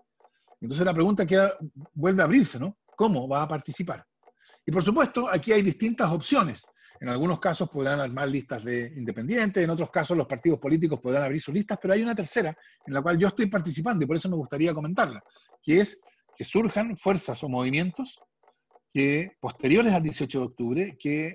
Entonces 0.61 0.85
la 0.85 0.93
pregunta 0.93 1.27
queda, 1.27 1.57
vuelve 1.95 2.21
a 2.21 2.27
abrirse, 2.27 2.61
¿no? 2.61 2.77
¿Cómo 2.95 3.27
va 3.27 3.45
a 3.45 3.49
participar? 3.49 4.05
Y 4.67 4.73
por 4.73 4.85
supuesto, 4.85 5.27
aquí 5.27 5.53
hay 5.53 5.63
distintas 5.63 6.11
opciones. 6.11 6.67
En 7.03 7.09
algunos 7.09 7.41
casos 7.41 7.69
podrán 7.69 7.99
armar 7.99 8.29
listas 8.29 8.63
de 8.63 8.93
independientes, 8.97 9.61
en 9.61 9.71
otros 9.71 9.91
casos 9.91 10.17
los 10.17 10.29
partidos 10.29 10.61
políticos 10.61 11.01
podrán 11.01 11.25
abrir 11.25 11.41
sus 11.41 11.53
listas, 11.53 11.77
pero 11.83 11.95
hay 11.95 12.03
una 12.03 12.15
tercera 12.15 12.57
en 12.87 12.95
la 12.95 13.03
cual 13.03 13.19
yo 13.19 13.27
estoy 13.27 13.47
participando 13.47 14.05
y 14.05 14.07
por 14.07 14.15
eso 14.15 14.29
me 14.29 14.37
gustaría 14.37 14.73
comentarla, 14.73 15.21
que 15.61 15.81
es 15.81 16.01
que 16.37 16.45
surjan 16.45 16.97
fuerzas 16.97 17.43
o 17.43 17.49
movimientos 17.49 18.21
que 18.95 19.33
posteriores 19.41 19.93
al 19.93 20.05
18 20.05 20.39
de 20.39 20.45
octubre, 20.45 20.97
que, 20.97 21.35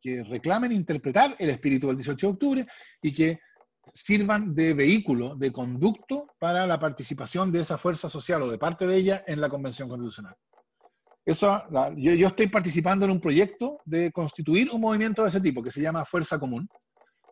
que 0.00 0.22
reclamen 0.22 0.70
interpretar 0.70 1.34
el 1.40 1.50
espíritu 1.50 1.88
del 1.88 1.96
18 1.96 2.24
de 2.24 2.32
octubre 2.32 2.66
y 3.02 3.12
que 3.12 3.40
sirvan 3.92 4.54
de 4.54 4.72
vehículo, 4.72 5.34
de 5.34 5.50
conducto 5.50 6.28
para 6.38 6.64
la 6.64 6.78
participación 6.78 7.50
de 7.50 7.62
esa 7.62 7.76
fuerza 7.76 8.08
social 8.08 8.42
o 8.42 8.50
de 8.52 8.58
parte 8.58 8.86
de 8.86 8.94
ella 8.94 9.24
en 9.26 9.40
la 9.40 9.48
Convención 9.48 9.88
Constitucional. 9.88 10.36
Eso, 11.28 11.62
yo, 11.98 12.14
yo, 12.14 12.28
estoy 12.28 12.46
participando 12.46 13.04
en 13.04 13.10
un 13.10 13.20
proyecto 13.20 13.82
de 13.84 14.10
constituir 14.12 14.70
un 14.70 14.80
movimiento 14.80 15.22
de 15.22 15.28
ese 15.28 15.42
tipo 15.42 15.62
que 15.62 15.70
se 15.70 15.82
llama 15.82 16.06
Fuerza 16.06 16.38
Común. 16.38 16.66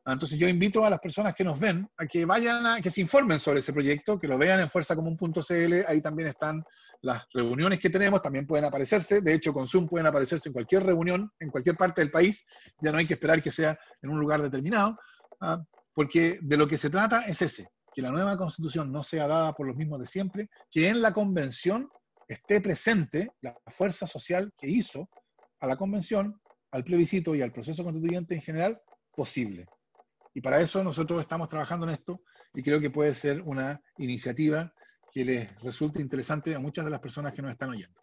Entonces 0.05 0.39
yo 0.39 0.47
invito 0.47 0.85
a 0.85 0.91
las 0.91 0.99
personas 0.99 1.35
que 1.35 1.43
nos 1.43 1.59
ven 1.59 1.89
a 1.97 2.05
que 2.05 2.27
vayan 2.27 2.67
a 2.67 2.83
que 2.83 2.91
se 2.91 3.01
informen 3.01 3.41
sobre 3.41 3.61
ese 3.61 3.73
proyecto, 3.73 4.19
que 4.21 4.29
lo 4.29 4.37
vean 4.37 4.61
en 4.61 4.69
fuerzacomún.cl, 4.69 5.75
ahí 5.89 6.03
también 6.03 6.29
están 6.29 6.63
las 7.01 7.25
reuniones 7.33 7.79
que 7.79 7.89
tenemos, 7.89 8.21
también 8.21 8.47
pueden 8.47 8.67
aparecerse, 8.67 9.23
de 9.23 9.33
hecho 9.33 9.55
con 9.55 9.67
Zoom 9.67 9.89
pueden 9.89 10.07
aparecerse 10.07 10.51
en 10.51 10.53
cualquier 10.53 10.85
reunión, 10.85 11.33
en 11.41 11.49
cualquier 11.49 11.79
parte 11.79 12.03
del 12.03 12.11
país, 12.11 12.45
ya 12.83 12.93
no 12.93 12.99
hay 12.99 13.07
que 13.07 13.15
esperar 13.15 13.41
que 13.41 13.51
sea 13.51 13.79
en 14.03 14.11
un 14.11 14.21
lugar 14.21 14.43
determinado, 14.43 14.99
¿ah? 15.41 15.65
porque 15.95 16.39
de 16.43 16.57
lo 16.59 16.69
que 16.69 16.77
se 16.77 16.91
trata 16.91 17.23
es 17.23 17.41
ese, 17.41 17.71
que 17.95 18.03
la 18.03 18.11
nueva 18.11 18.37
constitución 18.37 18.93
no 18.93 19.03
sea 19.03 19.27
dada 19.27 19.55
por 19.55 19.67
los 19.67 19.75
mismos 19.75 20.01
de 20.01 20.07
siempre, 20.07 20.51
que 20.71 20.87
en 20.87 21.01
la 21.01 21.15
convención 21.15 21.89
esté 22.29 22.61
presente 22.61 23.31
la 23.41 23.55
fuerza 23.69 24.07
social 24.07 24.53
que 24.59 24.69
hizo 24.69 25.09
a 25.61 25.67
la 25.67 25.77
convención, 25.77 26.41
al 26.71 26.85
plebiscito 26.85 27.35
y 27.35 27.43
al 27.43 27.53
proceso 27.53 27.85
constituyente 27.85 28.35
en 28.35 28.43
general 28.43 28.81
posible. 29.15 29.67
Y 30.35 30.41
para 30.41 30.61
eso 30.61 30.85
nosotros 30.85 31.21
estamos 31.21 31.49
trabajando 31.49 31.87
en 31.87 31.95
esto 31.95 32.21
y 32.55 32.63
creo 32.63 32.81
que 32.81 32.91
puede 32.91 33.15
ser 33.15 33.43
una 33.43 33.81
iniciativa 33.99 34.73
que 35.13 35.25
les 35.25 35.61
resulte 35.63 36.01
interesante 36.01 36.55
a 36.55 36.59
muchas 36.59 36.85
de 36.85 36.91
las 36.91 37.01
personas 37.01 37.33
que 37.33 37.43
nos 37.43 37.53
están 37.53 37.71
oyendo. 37.71 37.99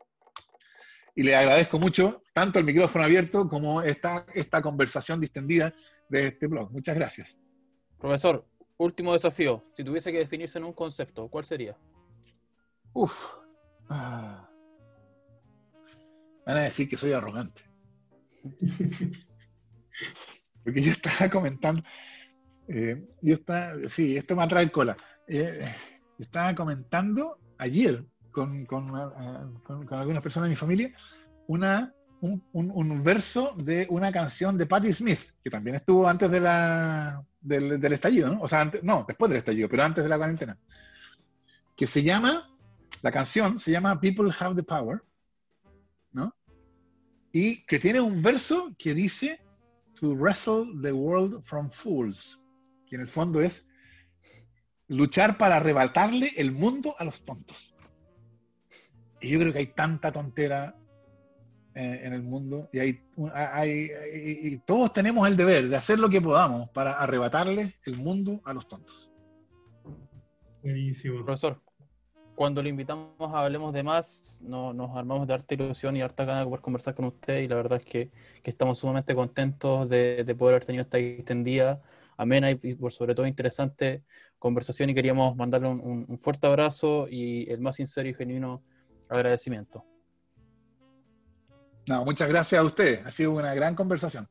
Y 1.15 1.21
le 1.21 1.36
agradezco 1.36 1.78
mucho 1.78 2.24
tanto 2.34 2.57
el 2.57 2.65
micrófono 2.65 3.05
abierto 3.05 3.47
como 3.47 3.84
esta, 3.84 4.26
esta 4.34 4.61
conversación 4.63 5.19
distendida 5.19 5.71
de 6.09 6.28
este 6.28 6.47
blog. 6.47 6.71
Muchas 6.71 6.95
gracias. 6.95 7.38
Profesor, 7.99 8.47
último 8.78 9.13
desafío. 9.13 9.63
Si 9.76 9.84
tuviese 9.84 10.11
que 10.11 10.17
definirse 10.17 10.57
en 10.57 10.65
un 10.65 10.74
concepto, 10.74 11.28
¿cuál 11.30 11.45
sería? 11.45 11.78
Uf, 12.93 13.28
Ah. 13.95 14.49
Van 16.45 16.57
a 16.57 16.61
decir 16.61 16.89
que 16.89 16.97
soy 16.97 17.13
arrogante. 17.13 17.61
Porque 20.63 20.81
yo 20.81 20.91
estaba 20.91 21.29
comentando, 21.29 21.83
eh, 22.67 23.05
yo 23.21 23.35
estaba, 23.35 23.75
sí, 23.87 24.17
esto 24.17 24.35
me 24.35 24.43
atrae 24.43 24.71
cola. 24.71 24.97
Eh, 25.27 25.63
estaba 26.17 26.55
comentando 26.55 27.37
ayer 27.59 28.03
con, 28.31 28.65
con, 28.65 28.91
algunas 29.91 30.23
personas 30.23 30.47
de 30.47 30.51
mi 30.51 30.55
familia 30.55 30.91
una, 31.47 31.93
un, 32.21 33.03
verso 33.03 33.53
de 33.57 33.85
una 33.89 34.11
canción 34.11 34.57
de 34.57 34.65
Patti 34.65 34.91
Smith, 34.91 35.19
que 35.43 35.51
también 35.51 35.75
estuvo 35.75 36.07
antes 36.07 36.31
de 36.31 36.39
la, 36.39 37.23
del, 37.41 37.79
del 37.79 37.93
estallido, 37.93 38.33
¿no? 38.33 38.41
O 38.41 38.47
sea, 38.47 38.61
antes, 38.61 38.83
no, 38.83 39.05
después 39.07 39.29
del 39.29 39.37
estallido, 39.37 39.69
pero 39.69 39.83
antes 39.83 40.03
de 40.03 40.09
la 40.09 40.17
cuarentena, 40.17 40.57
que 41.75 41.85
se 41.85 42.01
llama 42.01 42.53
la 43.04 43.12
canción 43.12 43.60
se 43.60 43.70
llama 43.70 43.99
People 43.99 44.32
Have 44.39 44.56
the 44.56 44.64
Power, 44.64 45.04
¿no? 46.14 46.34
Y 47.34 47.66
que 47.66 47.78
tiene 47.78 47.99
un 47.99 48.22
verso 48.24 48.74
que 48.80 48.93
dice 48.93 49.39
To 49.99 50.16
wrestle 50.16 50.66
the 50.82 50.91
world 50.91 51.43
from 51.43 51.70
fools, 51.70 52.39
que 52.88 52.95
en 52.95 53.01
el 53.01 53.08
fondo 53.08 53.41
es 53.41 53.68
luchar 54.88 55.38
para 55.38 55.58
arrebatarle 55.58 56.32
el 56.38 56.51
mundo 56.51 56.95
a 56.97 57.04
los 57.04 57.24
tontos. 57.24 57.76
Y 59.22 59.30
yo 59.30 59.39
creo 59.39 59.54
que 59.54 59.60
hay 59.60 59.74
tanta 59.74 60.12
tontera 60.12 60.76
eh, 61.76 62.01
en 62.04 62.14
el 62.14 62.24
mundo 62.24 62.70
y, 62.72 62.80
hay, 62.80 63.01
hay, 63.34 63.89
y 64.14 64.58
todos 64.60 64.91
tenemos 64.93 65.28
el 65.28 65.38
deber 65.38 65.70
de 65.70 65.76
hacer 65.76 65.99
lo 65.99 66.10
que 66.10 66.22
podamos 66.22 66.70
para 66.70 66.93
arrebatarle 66.93 67.76
el 67.86 67.97
mundo 67.97 68.41
a 68.45 68.54
los 68.54 68.68
tontos. 68.68 69.10
Buenísimo. 70.62 71.24
Profesor, 71.24 71.62
cuando 72.36 72.63
le 72.63 72.69
invitamos 72.69 73.13
a 73.19 73.43
Hablemos 73.43 73.73
de 73.73 73.84
Más, 73.84 74.41
no, 74.43 74.73
nos 74.73 74.95
armamos 74.95 75.27
de 75.27 75.34
harta 75.34 75.53
ilusión 75.53 75.95
y 75.95 76.01
harta 76.01 76.25
ganas 76.25 76.41
de 76.41 76.45
poder 76.45 76.61
conversar 76.61 76.95
con 76.95 77.05
usted 77.05 77.39
y 77.39 77.47
la 77.47 77.55
verdad 77.55 77.79
es 77.79 77.86
que, 77.86 78.11
que 78.41 78.49
estamos 78.49 78.79
sumamente 78.79 79.13
contentos 79.13 79.88
de, 79.89 80.23
de, 80.23 80.36
poder 80.36 80.55
haber 80.55 80.65
tenido 80.65 80.84
esta 80.84 80.97
extendida, 80.97 81.81
amena 82.17 82.51
y, 82.51 82.55
por 82.55 82.91
sobre 82.91 83.15
todo 83.15 83.27
interesante 83.27 84.03
conversación 84.39 84.89
y 84.89 84.95
queríamos 84.95 85.36
mandarle 85.36 85.69
un, 85.69 86.05
un, 86.07 86.17
fuerte 86.17 86.47
abrazo 86.47 87.07
y 87.09 87.49
el 87.49 87.59
más 87.59 87.77
sincero 87.77 88.09
y 88.09 88.13
genuino 88.13 88.63
agradecimiento. 89.09 89.86
No, 91.88 92.03
muchas 92.05 92.29
gracias 92.29 92.59
a 92.59 92.63
usted, 92.63 93.05
ha 93.05 93.11
sido 93.11 93.34
una 93.34 93.53
gran 93.53 93.75
conversación. 93.75 94.27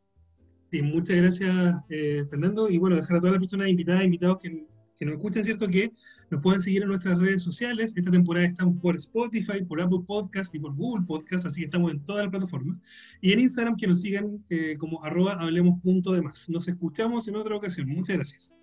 Sí, 0.70 0.82
muchas 0.82 1.16
gracias 1.16 1.84
eh, 1.90 2.24
Fernando 2.28 2.68
y 2.68 2.78
bueno, 2.78 2.96
dejar 2.96 3.18
a 3.18 3.20
todas 3.20 3.32
las 3.34 3.40
personas 3.40 3.68
invitadas, 3.68 4.00
e 4.00 4.04
invitados 4.04 4.38
que 4.38 4.66
que 5.02 5.06
nos 5.06 5.16
escuchen, 5.16 5.44
¿cierto? 5.44 5.68
Que 5.68 5.92
nos 6.32 6.42
pueden 6.42 6.60
seguir 6.60 6.82
en 6.82 6.88
nuestras 6.88 7.18
redes 7.18 7.42
sociales. 7.42 7.92
Esta 7.94 8.10
temporada 8.10 8.46
estamos 8.46 8.80
por 8.80 8.96
Spotify, 8.96 9.62
por 9.68 9.82
Apple 9.82 10.00
Podcast 10.06 10.54
y 10.54 10.58
por 10.58 10.74
Google 10.74 11.04
Podcast, 11.06 11.44
así 11.44 11.60
que 11.60 11.66
estamos 11.66 11.92
en 11.92 12.00
todas 12.06 12.24
las 12.24 12.30
plataformas. 12.30 12.78
Y 13.20 13.32
en 13.32 13.40
Instagram 13.40 13.76
que 13.76 13.86
nos 13.86 14.00
sigan 14.00 14.42
eh, 14.48 14.76
como 14.78 15.04
arroba 15.04 15.34
hablemos 15.34 15.78
punto 15.82 16.12
de 16.12 16.22
más. 16.22 16.48
Nos 16.48 16.66
escuchamos 16.68 17.28
en 17.28 17.36
otra 17.36 17.54
ocasión. 17.54 17.88
Muchas 17.88 18.16
gracias. 18.16 18.61